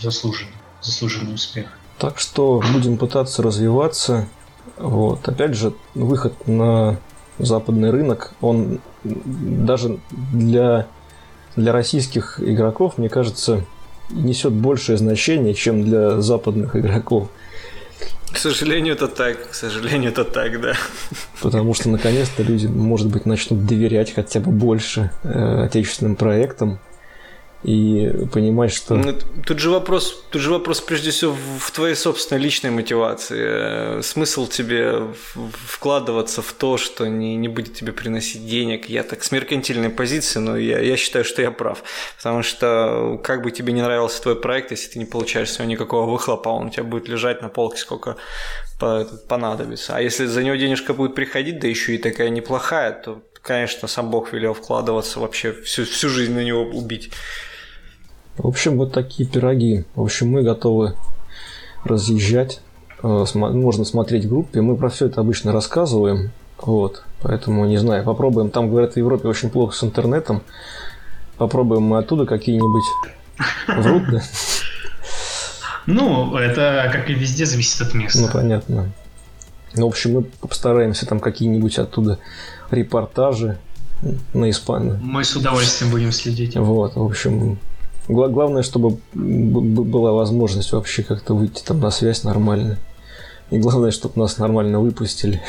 заслуженно, 0.00 0.52
заслуженный 0.80 1.34
успех. 1.34 1.66
Так 1.98 2.18
что 2.18 2.62
будем 2.72 2.96
пытаться 2.96 3.42
развиваться, 3.42 4.28
Вот. 4.76 5.28
Опять 5.28 5.54
же, 5.54 5.72
выход 5.94 6.46
на 6.46 6.98
западный 7.38 7.90
рынок, 7.90 8.32
он 8.40 8.80
даже 9.04 9.98
для, 10.32 10.86
для 11.56 11.72
российских 11.72 12.40
игроков, 12.40 12.98
мне 12.98 13.08
кажется, 13.08 13.64
несет 14.10 14.52
большее 14.52 14.98
значение, 14.98 15.54
чем 15.54 15.84
для 15.84 16.20
западных 16.20 16.76
игроков. 16.76 17.28
К 18.32 18.36
сожалению, 18.36 18.94
это 18.94 19.08
так. 19.08 19.50
К 19.50 19.54
сожалению, 19.54 20.12
это 20.12 20.24
так, 20.24 20.60
да. 20.60 20.74
Потому 21.42 21.74
что 21.74 21.88
наконец-то 21.88 22.42
люди, 22.42 22.66
может 22.66 23.08
быть, 23.08 23.26
начнут 23.26 23.66
доверять 23.66 24.14
хотя 24.14 24.40
бы 24.40 24.52
больше 24.52 25.10
э, 25.24 25.64
отечественным 25.64 26.14
проектам 26.14 26.78
и 27.62 28.10
понимать, 28.32 28.72
что... 28.72 28.94
Ну, 28.94 29.14
тут 29.44 29.58
же 29.58 29.68
вопрос, 29.68 30.24
тут 30.30 30.40
же 30.40 30.50
вопрос 30.50 30.80
прежде 30.80 31.10
всего 31.10 31.36
в 31.58 31.70
твоей 31.72 31.94
собственной 31.94 32.40
личной 32.40 32.70
мотивации. 32.70 34.00
Смысл 34.00 34.46
тебе 34.46 35.08
вкладываться 35.66 36.40
в 36.40 36.52
то, 36.54 36.78
что 36.78 37.06
не, 37.06 37.36
не 37.36 37.48
будет 37.48 37.74
тебе 37.74 37.92
приносить 37.92 38.46
денег. 38.46 38.88
Я 38.88 39.02
так 39.02 39.22
с 39.22 39.30
меркантильной 39.30 39.90
позиции, 39.90 40.38
но 40.38 40.56
я, 40.56 40.80
я 40.80 40.96
считаю, 40.96 41.24
что 41.24 41.42
я 41.42 41.50
прав. 41.50 41.82
Потому 42.16 42.42
что 42.42 43.20
как 43.22 43.42
бы 43.42 43.50
тебе 43.50 43.74
не 43.74 43.82
нравился 43.82 44.22
твой 44.22 44.36
проект, 44.36 44.70
если 44.70 44.92
ты 44.92 44.98
не 44.98 45.04
получаешь 45.04 45.50
с 45.50 45.58
него 45.58 45.68
никакого 45.68 46.10
выхлопа, 46.10 46.48
он 46.48 46.68
у 46.68 46.70
тебя 46.70 46.84
будет 46.84 47.08
лежать 47.08 47.42
на 47.42 47.50
полке 47.50 47.76
сколько 47.76 48.16
понадобится. 49.28 49.96
А 49.96 50.00
если 50.00 50.24
за 50.24 50.42
него 50.42 50.56
денежка 50.56 50.94
будет 50.94 51.14
приходить, 51.14 51.58
да 51.60 51.68
еще 51.68 51.94
и 51.94 51.98
такая 51.98 52.30
неплохая, 52.30 52.92
то 52.92 53.20
конечно, 53.42 53.88
сам 53.88 54.10
Бог 54.10 54.32
велел 54.32 54.54
вкладываться 54.54 55.20
вообще 55.20 55.52
всю, 55.52 55.84
всю 55.84 56.08
жизнь 56.08 56.32
на 56.32 56.44
него 56.44 56.62
убить. 56.62 57.10
В 58.42 58.46
общем, 58.46 58.78
вот 58.78 58.92
такие 58.92 59.28
пироги. 59.28 59.84
В 59.94 60.02
общем, 60.02 60.30
мы 60.30 60.42
готовы 60.42 60.94
разъезжать. 61.84 62.60
Э, 63.02 63.26
можно 63.34 63.84
смотреть 63.84 64.24
в 64.24 64.28
группе. 64.30 64.62
Мы 64.62 64.76
про 64.76 64.88
все 64.88 65.06
это 65.06 65.20
обычно 65.20 65.52
рассказываем. 65.52 66.30
Вот. 66.58 67.02
Поэтому, 67.20 67.66
не 67.66 67.76
знаю, 67.76 68.02
попробуем. 68.02 68.50
Там, 68.50 68.70
говорят, 68.70 68.94
в 68.94 68.96
Европе 68.96 69.28
очень 69.28 69.50
плохо 69.50 69.74
с 69.74 69.84
интернетом. 69.84 70.42
Попробуем 71.36 71.82
мы 71.82 71.98
оттуда 71.98 72.24
какие-нибудь 72.24 72.84
врут, 73.68 74.04
да? 74.10 74.22
Ну, 75.86 76.34
это, 76.36 76.88
как 76.92 77.10
и 77.10 77.14
везде, 77.14 77.44
зависит 77.44 77.82
от 77.82 77.94
места. 77.94 78.22
Ну, 78.22 78.28
понятно. 78.32 78.90
Ну, 79.74 79.86
в 79.86 79.88
общем, 79.88 80.14
мы 80.14 80.22
постараемся 80.22 81.04
там 81.04 81.20
какие-нибудь 81.20 81.78
оттуда 81.78 82.18
репортажи 82.70 83.58
на 84.32 84.48
Испании. 84.48 84.98
Мы 85.02 85.24
с 85.24 85.36
удовольствием 85.36 85.90
будем 85.90 86.12
следить. 86.12 86.56
Вот, 86.56 86.96
в 86.96 87.02
общем, 87.02 87.58
Главное, 88.10 88.62
чтобы 88.62 88.98
была 89.14 90.12
возможность 90.12 90.72
вообще 90.72 91.02
как-то 91.02 91.34
выйти 91.34 91.62
там 91.62 91.80
на 91.80 91.90
связь 91.90 92.24
нормально. 92.24 92.78
И 93.50 93.58
главное, 93.58 93.90
чтобы 93.90 94.20
нас 94.20 94.38
нормально 94.38 94.80
выпустили. 94.80 95.40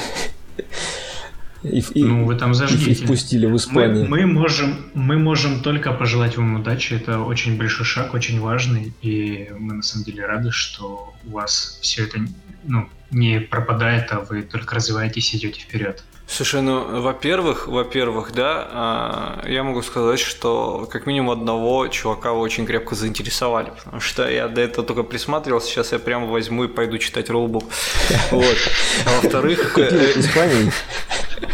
И, 1.64 1.84
и, 1.94 2.04
ну, 2.04 2.26
вы 2.26 2.36
там 2.36 2.54
зажгите. 2.54 2.92
И 2.92 2.94
впустили 2.96 3.46
в 3.46 3.56
Испанию. 3.56 4.08
Мы, 4.10 4.26
мы, 4.26 4.28
можем, 4.28 4.78
мы 4.94 5.18
можем 5.18 5.62
только 5.62 5.92
пожелать 5.92 6.38
вам 6.38 6.56
удачи. 6.56 6.94
Это 6.94 7.22
очень 7.22 7.58
большой 7.58 7.86
шаг, 7.86 8.14
очень 8.14 8.40
важный. 8.40 8.94
И 9.02 9.50
мы 9.58 9.76
на 9.76 9.84
самом 9.84 10.06
деле 10.06 10.26
рады, 10.26 10.52
что 10.52 11.14
у 11.26 11.32
вас 11.32 11.80
все 11.82 12.06
это 12.06 12.20
ну, 12.64 12.90
не 13.12 13.40
пропадает, 13.40 14.12
а 14.12 14.22
вы 14.22 14.42
только 14.42 14.76
развиваетесь 14.76 15.34
и 15.34 15.38
идете 15.38 15.62
вперед. 15.62 16.04
Слушай, 16.32 16.62
ну, 16.62 17.02
во-первых, 17.02 17.68
во-первых, 17.68 18.32
да, 18.32 18.68
а, 18.72 19.44
я 19.48 19.64
могу 19.64 19.82
сказать, 19.82 20.22
что 20.22 20.88
как 20.90 21.06
минимум 21.06 21.32
одного 21.32 21.90
чувака 21.90 22.32
вы 22.32 22.40
очень 22.40 22.66
крепко 22.66 22.96
заинтересовали, 22.96 23.74
потому 23.78 24.00
что 24.00 24.30
я 24.30 24.48
до 24.48 24.62
этого 24.62 24.88
только 24.88 25.04
присматривался, 25.04 25.68
сейчас 25.68 25.92
я 25.92 26.00
прямо 26.00 26.28
возьму 26.28 26.64
и 26.64 26.68
пойду 26.70 26.98
читать 27.00 27.30
роллбук. 27.30 27.66
Вот. 28.32 28.58
А 29.06 29.22
во-вторых... 29.22 29.78
Испании. 29.78 30.72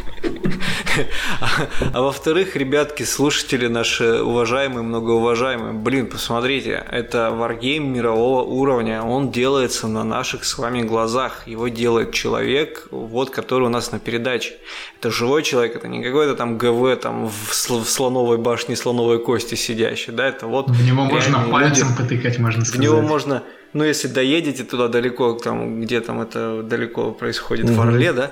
А 1.94 2.02
во-вторых, 2.02 2.56
ребятки, 2.56 3.04
слушатели 3.04 3.68
наши 3.68 4.22
уважаемые, 4.22 4.84
многоуважаемые, 4.84 5.74
блин, 5.74 6.08
посмотрите, 6.08 6.84
это 6.92 7.32
варгейм 7.32 7.94
мирового 7.94 8.44
уровня, 8.44 9.04
он 9.04 9.32
делается 9.32 9.88
на 9.88 10.04
наших 10.04 10.46
с 10.46 10.58
вами 10.58 10.84
глазах, 10.84 11.48
его 11.48 11.68
делает 11.68 12.14
человек, 12.14 12.88
вот, 12.92 13.30
который 13.30 13.66
у 13.66 13.70
нас 13.70 13.92
на 13.92 14.00
передаче. 14.00 14.54
Это 15.00 15.12
живой 15.12 15.44
человек, 15.44 15.76
это 15.76 15.88
не 15.88 16.04
какой-то 16.04 16.36
там 16.36 16.58
ГВ 16.58 17.00
там 17.02 17.28
в 17.28 17.54
слоновой 17.54 18.38
башне 18.38 18.76
слоновой 18.76 19.20
кости 19.20 19.56
сидящий, 19.56 20.14
да, 20.14 20.28
это 20.28 20.48
вот... 20.48 20.70
В 20.70 20.86
него 20.86 21.06
можно 21.06 21.40
пальцем 21.52 21.90
люди, 21.90 21.98
потыкать, 22.02 22.40
можно 22.40 22.66
сказать. 22.66 22.80
В 22.80 22.84
него 22.84 23.02
можно 23.02 23.44
ну, 23.78 23.84
если 23.84 24.08
доедете 24.08 24.64
туда 24.64 24.88
далеко, 24.88 25.34
там, 25.34 25.82
где 25.82 26.02
там 26.02 26.20
это 26.20 26.64
далеко 26.64 27.12
происходит, 27.12 27.66
угу. 27.66 27.74
в 27.74 27.82
Орле, 27.82 28.12
да, 28.12 28.32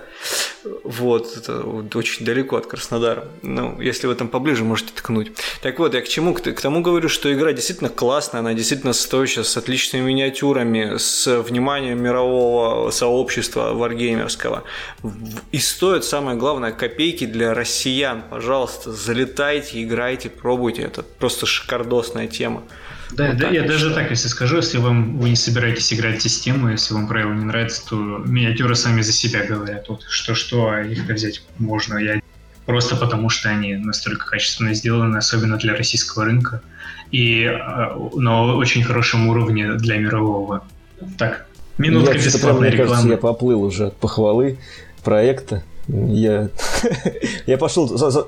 вот, 0.83 1.37
это 1.37 1.61
очень 1.63 2.25
далеко 2.25 2.57
от 2.57 2.65
Краснодара. 2.65 3.27
Ну, 3.43 3.79
если 3.79 4.07
вы 4.07 4.15
там 4.15 4.27
поближе, 4.27 4.63
можете 4.63 4.91
ткнуть. 4.93 5.31
Так 5.61 5.77
вот, 5.77 5.93
я 5.93 6.01
к 6.01 6.07
чему? 6.07 6.33
К, 6.33 6.41
к 6.41 6.61
тому 6.61 6.81
говорю, 6.81 7.09
что 7.09 7.31
игра 7.31 7.53
действительно 7.53 7.91
классная, 7.91 8.39
она 8.39 8.55
действительно 8.55 8.93
стоящая, 8.93 9.43
с 9.43 9.55
отличными 9.55 10.07
миниатюрами, 10.07 10.97
с 10.97 11.41
вниманием 11.41 12.01
мирового 12.01 12.89
сообщества 12.89 13.73
варгеймерского. 13.73 14.63
И 15.51 15.59
стоит, 15.59 16.03
самое 16.05 16.37
главное, 16.37 16.71
копейки 16.71 17.25
для 17.25 17.53
россиян. 17.53 18.23
Пожалуйста, 18.31 18.91
залетайте, 18.91 19.83
играйте, 19.83 20.29
пробуйте. 20.31 20.81
Это 20.81 21.03
просто 21.03 21.45
шикардосная 21.45 22.27
тема. 22.27 22.63
Да, 23.11 23.27
вот 23.27 23.37
да 23.37 23.49
я 23.49 23.63
даже 23.63 23.93
так, 23.93 24.09
если 24.09 24.27
скажу, 24.27 24.57
если 24.57 24.77
вам 24.77 25.19
вы 25.19 25.29
не 25.29 25.35
собираетесь 25.35 25.93
играть 25.93 26.21
систему, 26.21 26.69
если 26.69 26.93
вам 26.93 27.07
правила 27.07 27.33
не 27.33 27.45
нравятся, 27.45 27.87
то 27.87 27.95
миниатюры 27.95 28.75
сами 28.75 29.01
за 29.01 29.11
себя 29.11 29.45
говорят. 29.45 29.87
Вот 29.89 30.03
что-что, 30.09 30.69
а 30.69 30.81
их 30.81 31.05
взять 31.05 31.43
можно. 31.59 31.97
Я 31.97 32.19
просто 32.65 32.95
потому, 32.95 33.29
что 33.29 33.49
они 33.49 33.75
настолько 33.75 34.25
качественно 34.25 34.73
сделаны, 34.73 35.17
особенно 35.17 35.57
для 35.57 35.75
российского 35.75 36.25
рынка, 36.25 36.61
и 37.11 37.45
а, 37.45 37.95
на 38.15 38.55
очень 38.55 38.83
хорошем 38.83 39.27
уровне 39.27 39.73
для 39.73 39.97
мирового. 39.97 40.65
Так, 41.17 41.45
минутка 41.77 42.17
я 42.17 42.23
бесплатной 42.23 42.71
рекламы. 42.71 42.89
Кажется, 42.89 43.09
я 43.09 43.17
поплыл 43.17 43.63
уже 43.63 43.87
от 43.87 43.97
похвалы 43.97 44.57
проекта. 45.03 45.63
Я, 45.87 46.49
я 47.45 47.57
пошел 47.57 47.87
за, 47.87 48.09
за... 48.09 48.25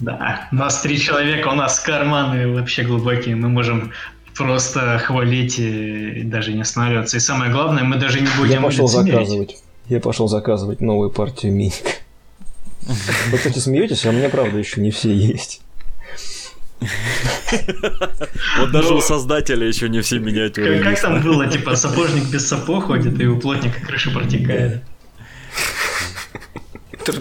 Да, 0.00 0.48
нас 0.50 0.80
три 0.80 0.98
человека, 0.98 1.48
у 1.48 1.54
нас 1.54 1.78
карманы 1.80 2.48
вообще 2.48 2.82
глубокие, 2.82 3.36
мы 3.36 3.48
можем 3.48 3.92
просто 4.34 4.98
хвалить 4.98 5.58
и 5.58 6.22
даже 6.22 6.52
не 6.52 6.62
останавливаться. 6.62 7.18
И 7.18 7.20
самое 7.20 7.52
главное, 7.52 7.84
мы 7.84 7.96
даже 7.96 8.20
не 8.20 8.28
будем 8.38 8.52
Я 8.52 8.60
пошел 8.60 8.86
заказывать. 8.86 9.62
Я 9.88 10.00
пошел 10.00 10.28
заказывать 10.28 10.80
новую 10.80 11.10
партию 11.10 11.52
миник. 11.52 12.02
Вы, 13.30 13.36
кстати, 13.36 13.58
смеетесь, 13.58 14.06
а 14.06 14.10
у 14.10 14.12
меня, 14.12 14.30
правда, 14.30 14.56
еще 14.56 14.80
не 14.80 14.90
все 14.90 15.12
есть. 15.12 15.60
Вот 18.58 18.70
даже 18.70 18.94
у 18.94 19.00
создателя 19.00 19.66
еще 19.66 19.88
не 19.88 20.00
все 20.00 20.18
миниатюры. 20.18 20.82
Как 20.82 20.98
там 21.00 21.20
было, 21.20 21.46
типа, 21.46 21.76
сапожник 21.76 22.30
без 22.30 22.48
сапог 22.48 22.86
ходит, 22.86 23.20
и 23.20 23.26
у 23.26 23.38
плотника 23.38 23.80
крыша 23.80 24.10
протекает. 24.10 24.82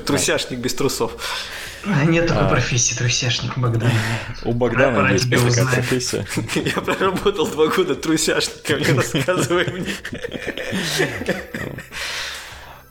Трусяшник 0.06 0.60
без 0.60 0.74
трусов. 0.76 1.12
А 1.92 2.06
нет 2.06 2.28
такой 2.28 2.46
а... 2.46 2.50
профессии, 2.50 2.96
трусяшник 2.96 3.58
Богдан. 3.58 3.92
У 4.44 4.54
Богдана 4.54 4.96
Пора 4.96 5.12
есть 5.12 5.30
такая 5.30 5.66
профессия. 5.66 6.26
Я 6.56 6.82
проработал 6.82 7.48
два 7.48 7.68
года 7.68 7.96
трусяшником, 7.96 8.80
не 8.80 8.98
рассказывай 8.98 9.68
мне. 9.72 9.94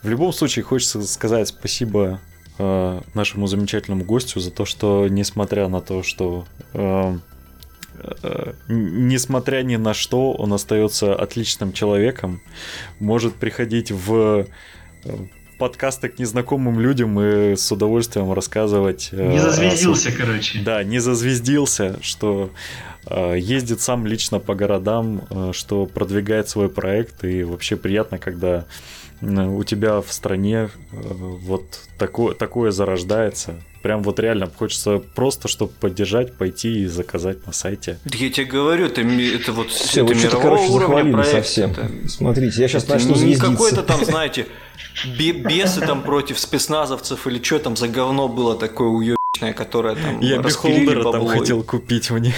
В 0.03 0.09
любом 0.09 0.33
случае, 0.33 0.65
хочется 0.65 1.03
сказать 1.03 1.49
спасибо 1.49 2.21
э, 2.59 3.01
нашему 3.15 3.47
замечательному 3.47 4.05
гостю 4.05 4.41
за 4.41 4.51
то, 4.51 4.65
что, 4.65 5.07
несмотря 5.09 5.69
на 5.69 5.81
то, 5.81 6.03
что 6.03 6.47
э, 6.73 7.19
э, 8.23 8.53
несмотря 8.69 9.63
ни 9.63 9.77
на 9.77 9.95
что, 9.95 10.33
он 10.33 10.53
остается 10.53 11.15
отличным 11.15 11.73
человеком, 11.73 12.41
может 13.01 13.35
приходить 13.35 13.91
в 13.91 14.47
подкасты 15.59 16.09
к 16.09 16.19
незнакомым 16.19 16.81
людям 16.81 17.21
и 17.21 17.57
с 17.57 17.71
удовольствием 17.71 18.33
рассказывать. 18.33 19.11
Э, 19.13 19.33
не 19.33 19.41
зазвездился, 19.41 20.09
о... 20.11 20.13
короче. 20.13 20.61
Да, 20.61 20.83
не 20.85 21.01
зазвездился, 21.01 21.99
что 22.01 22.51
э, 23.07 23.35
ездит 23.39 23.81
сам 23.81 24.07
лично 24.07 24.39
по 24.39 24.55
городам, 24.55 25.23
э, 25.29 25.51
что 25.53 25.87
продвигает 25.87 26.49
свой 26.49 26.69
проект, 26.69 27.25
и 27.25 27.43
вообще 27.43 27.77
приятно, 27.77 28.19
когда 28.19 28.67
у 29.21 29.65
тебя 29.65 30.01
в 30.01 30.13
стране 30.13 30.71
вот 30.93 31.81
такое, 31.99 32.35
такое 32.35 32.71
зарождается. 32.71 33.57
Прям 33.83 34.03
вот 34.03 34.19
реально 34.19 34.51
хочется 34.55 34.99
просто, 34.99 35.47
чтобы 35.49 35.73
поддержать, 35.73 36.35
пойти 36.35 36.81
и 36.83 36.87
заказать 36.87 37.47
на 37.47 37.53
сайте. 37.53 37.99
Я 38.05 38.31
тебе 38.31 38.47
говорю, 38.47 38.87
это, 38.87 39.03
это 39.03 39.53
вот 39.53 39.71
Все, 39.71 40.05
это 40.05 40.15
мирового 40.15 40.43
короче, 40.43 40.73
уровня 40.73 41.13
проект. 41.13 41.31
совсем. 41.31 41.71
Это... 41.71 41.89
Смотрите, 42.09 42.61
я 42.61 42.69
сейчас 42.69 42.85
это 42.85 42.95
начну 42.95 43.15
Не 43.15 43.37
какой-то 43.37 43.83
там, 43.83 44.05
знаете, 44.05 44.47
бесы 45.07 45.81
там 45.81 46.03
против 46.03 46.39
спецназовцев 46.39 47.27
или 47.27 47.43
что 47.43 47.59
там 47.61 47.77
за 47.77 47.89
говно 47.89 48.29
было 48.29 48.57
такое 48.57 48.89
уебищное, 48.89 49.53
которое 49.53 49.95
там 49.95 50.21
Я 50.21 50.39
бихолдера 50.39 51.13
там 51.13 51.27
хотел 51.29 51.63
купить 51.63 52.11
мне. 52.11 52.35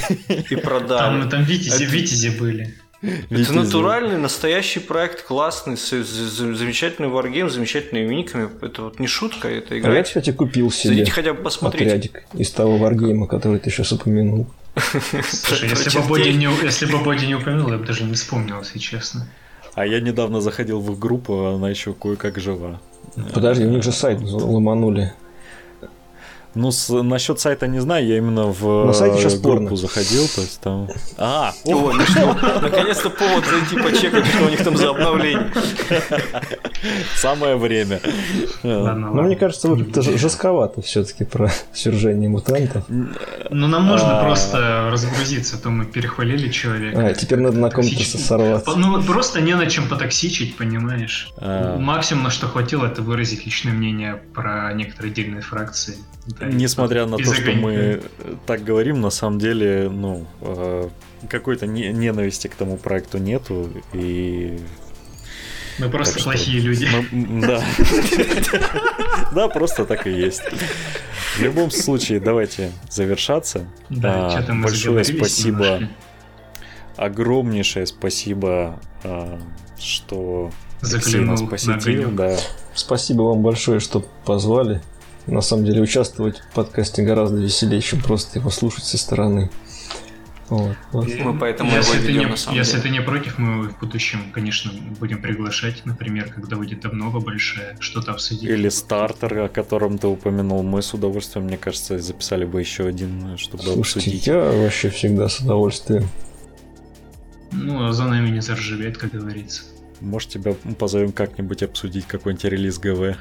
И 0.50 0.56
продали. 0.56 1.22
Там, 1.22 1.30
там 1.30 1.44
витязи, 1.44 1.84
Это... 1.84 1.92
витязи 1.92 2.28
были. 2.28 2.74
Это 3.02 3.52
натуральный, 3.52 4.18
настоящий 4.18 4.80
проект, 4.80 5.22
классный, 5.22 5.76
замечательный 5.76 7.08
варгейм, 7.08 7.48
замечательными 7.48 8.06
миниками. 8.06 8.48
Это 8.60 8.82
вот 8.82 8.98
не 9.00 9.06
шутка, 9.06 9.48
это 9.48 9.78
игра. 9.78 9.92
А 9.92 9.94
я, 9.94 10.02
кстати, 10.02 10.32
купил 10.32 10.70
себе 10.70 10.94
Зайдите 10.94 11.12
хотя 11.12 11.32
бы 11.32 11.42
посмотрите. 11.42 11.86
отрядик 11.86 12.22
из 12.34 12.50
того 12.50 12.76
варгейма, 12.76 13.26
который 13.26 13.58
ты 13.58 13.70
сейчас 13.70 13.92
упомянул. 13.92 14.46
Слушай, 15.30 15.70
если 15.70 15.98
бы 15.98 16.06
Боди 16.06 16.28
не, 16.28 16.48
если 16.62 16.86
бы 16.86 16.98
Боди 16.98 17.24
не 17.24 17.34
упомянул, 17.34 17.72
я 17.72 17.78
бы 17.78 17.86
даже 17.86 18.04
не 18.04 18.14
вспомнил, 18.14 18.60
если 18.60 18.78
честно. 18.78 19.26
А 19.74 19.86
я 19.86 20.00
недавно 20.00 20.40
заходил 20.40 20.80
в 20.80 20.92
их 20.92 20.98
группу, 20.98 21.46
она 21.46 21.70
еще 21.70 21.94
кое-как 21.94 22.38
жива. 22.38 22.80
Подожди, 23.32 23.64
у 23.64 23.70
них 23.70 23.82
же 23.82 23.92
сайт 23.92 24.20
ломанули. 24.20 25.12
Ну, 26.54 26.72
с, 26.72 26.88
насчет 27.02 27.38
сайта 27.38 27.68
не 27.68 27.80
знаю, 27.80 28.06
я 28.06 28.18
именно 28.18 28.46
в 28.46 28.86
На 28.86 28.92
сайте 28.92 29.18
сейчас 29.18 29.38
группу 29.38 29.60
порно. 29.60 29.76
заходил, 29.76 30.26
то 30.34 30.40
есть 30.40 30.60
там... 30.60 30.88
А, 31.18 31.52
о, 31.64 31.92
ну 31.92 32.60
наконец-то 32.60 33.10
повод 33.10 33.44
зайти 33.44 33.76
почекать, 33.76 34.26
что 34.26 34.44
у 34.44 34.48
них 34.48 34.64
там 34.64 34.76
за 34.76 34.90
обновление. 34.90 35.52
Самое 37.16 37.56
время. 37.56 38.00
Ну, 38.62 39.22
мне 39.22 39.36
кажется, 39.36 39.72
это 39.72 40.02
жестковато 40.02 40.82
все-таки 40.82 41.24
про 41.24 41.50
сюржение 41.72 42.28
мутантов. 42.28 42.84
Ну, 42.88 43.68
нам 43.68 43.86
нужно 43.86 44.20
а. 44.20 44.24
просто 44.24 44.88
разгрузиться, 44.90 45.56
а 45.56 45.58
то 45.60 45.70
мы 45.70 45.84
перехвалили 45.84 46.48
человека. 46.48 47.08
А, 47.08 47.14
теперь 47.14 47.38
надо 47.38 47.58
на 47.58 47.70
ком-то 47.70 48.18
сорваться. 48.18 48.76
Ну, 48.76 49.02
просто 49.02 49.40
не 49.40 49.54
на 49.54 49.66
чем 49.66 49.88
потоксичить, 49.88 50.56
понимаешь? 50.56 51.30
А. 51.36 51.78
Максимум, 51.78 52.24
на 52.24 52.30
что 52.30 52.48
хватило, 52.48 52.86
это 52.86 53.02
выразить 53.02 53.44
личное 53.46 53.72
мнение 53.72 54.20
про 54.34 54.72
некоторые 54.72 55.12
отдельные 55.12 55.42
фракции. 55.42 55.96
Несмотря 56.40 57.06
на 57.06 57.16
то, 57.16 57.34
что 57.34 57.52
мы 57.52 58.02
так 58.46 58.64
говорим, 58.64 59.00
на 59.00 59.10
самом 59.10 59.38
деле, 59.38 59.88
ну, 59.90 60.26
э, 60.40 60.88
какой-то 61.28 61.66
ненависти 61.66 62.48
к 62.48 62.54
тому 62.54 62.76
проекту 62.76 63.18
нету, 63.18 63.70
и 63.92 64.58
мы 65.80 65.88
просто 65.88 66.16
так 66.16 66.24
плохие 66.24 66.60
люди. 66.60 66.86
Мы, 67.10 67.40
да. 67.40 67.64
да, 69.34 69.48
просто 69.48 69.86
так 69.86 70.06
и 70.06 70.10
есть. 70.10 70.42
В 71.36 71.40
любом 71.40 71.70
случае, 71.70 72.20
давайте 72.20 72.72
завершаться. 72.90 73.66
Да, 73.88 74.36
а, 74.36 74.54
большое 74.54 75.04
спасибо. 75.04 75.64
Немножко. 75.64 75.88
Огромнейшее 76.96 77.86
спасибо, 77.86 78.78
а, 79.04 79.40
что 79.78 80.50
Заглянул 80.82 81.36
нас 81.36 81.42
посетил. 81.42 82.10
Да. 82.10 82.36
Спасибо 82.74 83.22
вам 83.22 83.42
большое, 83.42 83.80
что 83.80 84.04
позвали. 84.24 84.82
На 85.30 85.42
самом 85.42 85.64
деле 85.64 85.80
участвовать 85.80 86.38
в 86.38 86.54
подкасте 86.54 87.02
гораздо 87.02 87.40
веселее, 87.40 87.80
чем 87.80 88.02
просто 88.02 88.40
его 88.40 88.50
слушать 88.50 88.84
со 88.84 88.98
стороны. 88.98 89.48
Вот, 90.48 90.76
вот. 90.90 91.06
Мы 91.20 91.38
поэтому 91.38 91.70
если 91.70 91.98
его 91.98 92.02
ведем, 92.02 92.14
ты 92.14 92.24
не, 92.24 92.26
на 92.26 92.36
самом 92.36 92.58
Если 92.58 92.72
деле. 92.72 92.82
ты 92.82 92.88
не 92.90 93.00
против, 93.00 93.38
мы 93.38 93.68
в 93.68 93.78
будущем, 93.78 94.32
конечно, 94.32 94.72
будем 94.98 95.22
приглашать, 95.22 95.86
например, 95.86 96.32
когда 96.32 96.56
выйдет 96.56 96.84
обнова 96.84 97.20
большая, 97.20 97.76
что-то 97.78 98.10
обсудить. 98.10 98.42
Или 98.50 98.68
стартер, 98.68 99.38
о 99.38 99.48
котором 99.48 99.98
ты 99.98 100.08
упомянул. 100.08 100.64
Мы 100.64 100.82
с 100.82 100.92
удовольствием, 100.92 101.46
мне 101.46 101.56
кажется, 101.56 102.00
записали 102.00 102.44
бы 102.44 102.58
еще 102.58 102.88
один, 102.88 103.38
чтобы 103.38 103.62
Слушайте, 103.62 104.00
обсудить. 104.00 104.26
я 104.26 104.40
вообще 104.40 104.90
всегда 104.90 105.28
с 105.28 105.38
удовольствием. 105.38 106.08
Ну, 107.52 107.86
а 107.86 107.92
за 107.92 108.06
нами 108.06 108.30
не 108.30 108.40
заржавеет, 108.40 108.98
как 108.98 109.12
говорится. 109.12 109.62
Может, 110.00 110.30
тебя 110.30 110.54
позовем 110.78 111.12
как-нибудь 111.12 111.62
обсудить 111.62 112.06
какой-нибудь 112.06 112.44
релиз 112.44 112.78
ГВ? 112.78 113.16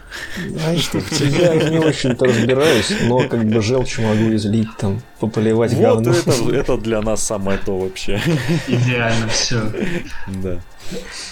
Знаешь, 0.47 0.89
я 1.37 1.55
не 1.69 1.79
очень-то 1.79 2.25
разбираюсь, 2.25 2.93
но 3.07 3.27
как 3.27 3.45
бы 3.45 3.61
желчь 3.61 3.99
могу 3.99 4.33
излить, 4.35 4.69
там, 4.77 5.01
пополивать 5.19 5.73
вот 5.73 5.81
говно. 5.81 6.13
Это, 6.13 6.55
это 6.55 6.77
для 6.77 7.01
нас 7.01 7.21
самое 7.21 7.59
то 7.65 7.77
вообще. 7.77 8.21
Идеально 8.67 9.27
все. 9.27 9.61
Да. 10.27 10.61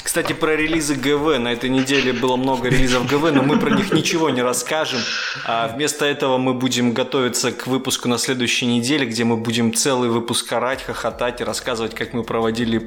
Кстати, 0.04 0.34
про 0.34 0.56
релизы 0.56 0.96
ГВ. 0.96 1.40
На 1.40 1.54
этой 1.54 1.70
неделе 1.70 2.14
было 2.14 2.36
много 2.36 2.70
релизов 2.70 3.06
ГВ, 3.08 3.32
но 3.32 3.44
мы 3.44 3.60
про 3.60 3.76
них 3.76 3.92
ничего 3.94 4.30
не 4.30 4.42
расскажем. 4.42 5.00
А 5.46 5.68
вместо 5.68 6.06
этого 6.06 6.38
мы 6.38 6.54
будем 6.54 6.94
готовиться 6.94 7.52
к 7.52 7.68
выпуску 7.68 8.08
на 8.08 8.18
следующей 8.18 8.66
неделе, 8.66 9.06
где 9.06 9.24
мы 9.24 9.38
будем 9.38 9.74
целый 9.74 10.10
выпуск 10.10 10.52
орать, 10.54 10.84
хохотать 10.84 11.42
и 11.42 11.44
рассказывать, 11.44 11.96
как 11.96 12.14
мы 12.14 12.24
проводили, 12.24 12.78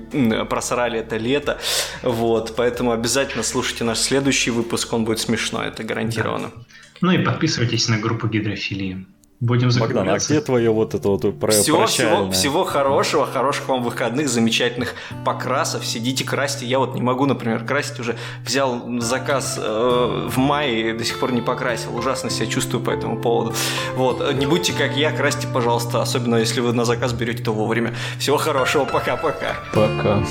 просрали 0.44 0.98
это 1.00 1.16
лето. 1.16 1.58
Вот, 2.02 2.54
поэтому 2.56 2.92
обязательно 2.92 3.42
слушайте 3.42 3.84
наш 3.84 3.98
следующий 3.98 4.50
выпуск, 4.50 4.92
он 4.92 5.04
будет 5.04 5.20
смешной, 5.20 5.68
это 5.68 5.84
гарантированно. 5.84 6.50
Да. 6.54 6.62
Ну 7.02 7.12
и 7.12 7.18
подписывайтесь 7.18 7.88
на 7.88 7.98
группу 7.98 8.28
гидрофилии. 8.28 9.06
Будем 9.40 9.70
Богдан, 9.78 10.06
а 10.06 10.18
где 10.18 10.42
твое 10.42 10.70
вот 10.70 10.94
это 10.94 11.08
вот 11.08 11.38
про 11.38 11.50
всего, 11.50 11.86
всего, 11.86 12.30
всего 12.30 12.64
хорошего, 12.64 13.24
хороших 13.26 13.68
вам 13.68 13.82
выходных, 13.82 14.28
замечательных 14.28 14.94
покрасов. 15.24 15.86
Сидите, 15.86 16.24
красьте. 16.24 16.66
Я 16.66 16.78
вот 16.78 16.94
не 16.94 17.00
могу, 17.00 17.24
например, 17.24 17.64
красить 17.64 17.98
уже. 18.00 18.18
Взял 18.44 18.82
заказ 19.00 19.58
э, 19.58 20.28
в 20.30 20.36
мае, 20.36 20.92
до 20.92 21.04
сих 21.04 21.18
пор 21.18 21.32
не 21.32 21.40
покрасил. 21.40 21.96
Ужасно 21.96 22.28
себя 22.28 22.48
чувствую 22.48 22.84
по 22.84 22.90
этому 22.90 23.18
поводу. 23.18 23.54
Вот. 23.96 24.34
Не 24.34 24.44
будьте 24.44 24.74
как 24.74 24.94
я, 24.94 25.10
красьте, 25.10 25.48
пожалуйста. 25.48 26.02
Особенно, 26.02 26.36
если 26.36 26.60
вы 26.60 26.74
на 26.74 26.84
заказ 26.84 27.14
берете, 27.14 27.42
то 27.42 27.52
вовремя. 27.52 27.94
Всего 28.18 28.36
хорошего. 28.36 28.84
Пока-пока. 28.84 29.56
Пока. 29.72 30.22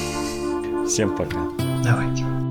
Всем 0.86 1.16
пока. 1.16 1.40
Давайте. 1.84 2.49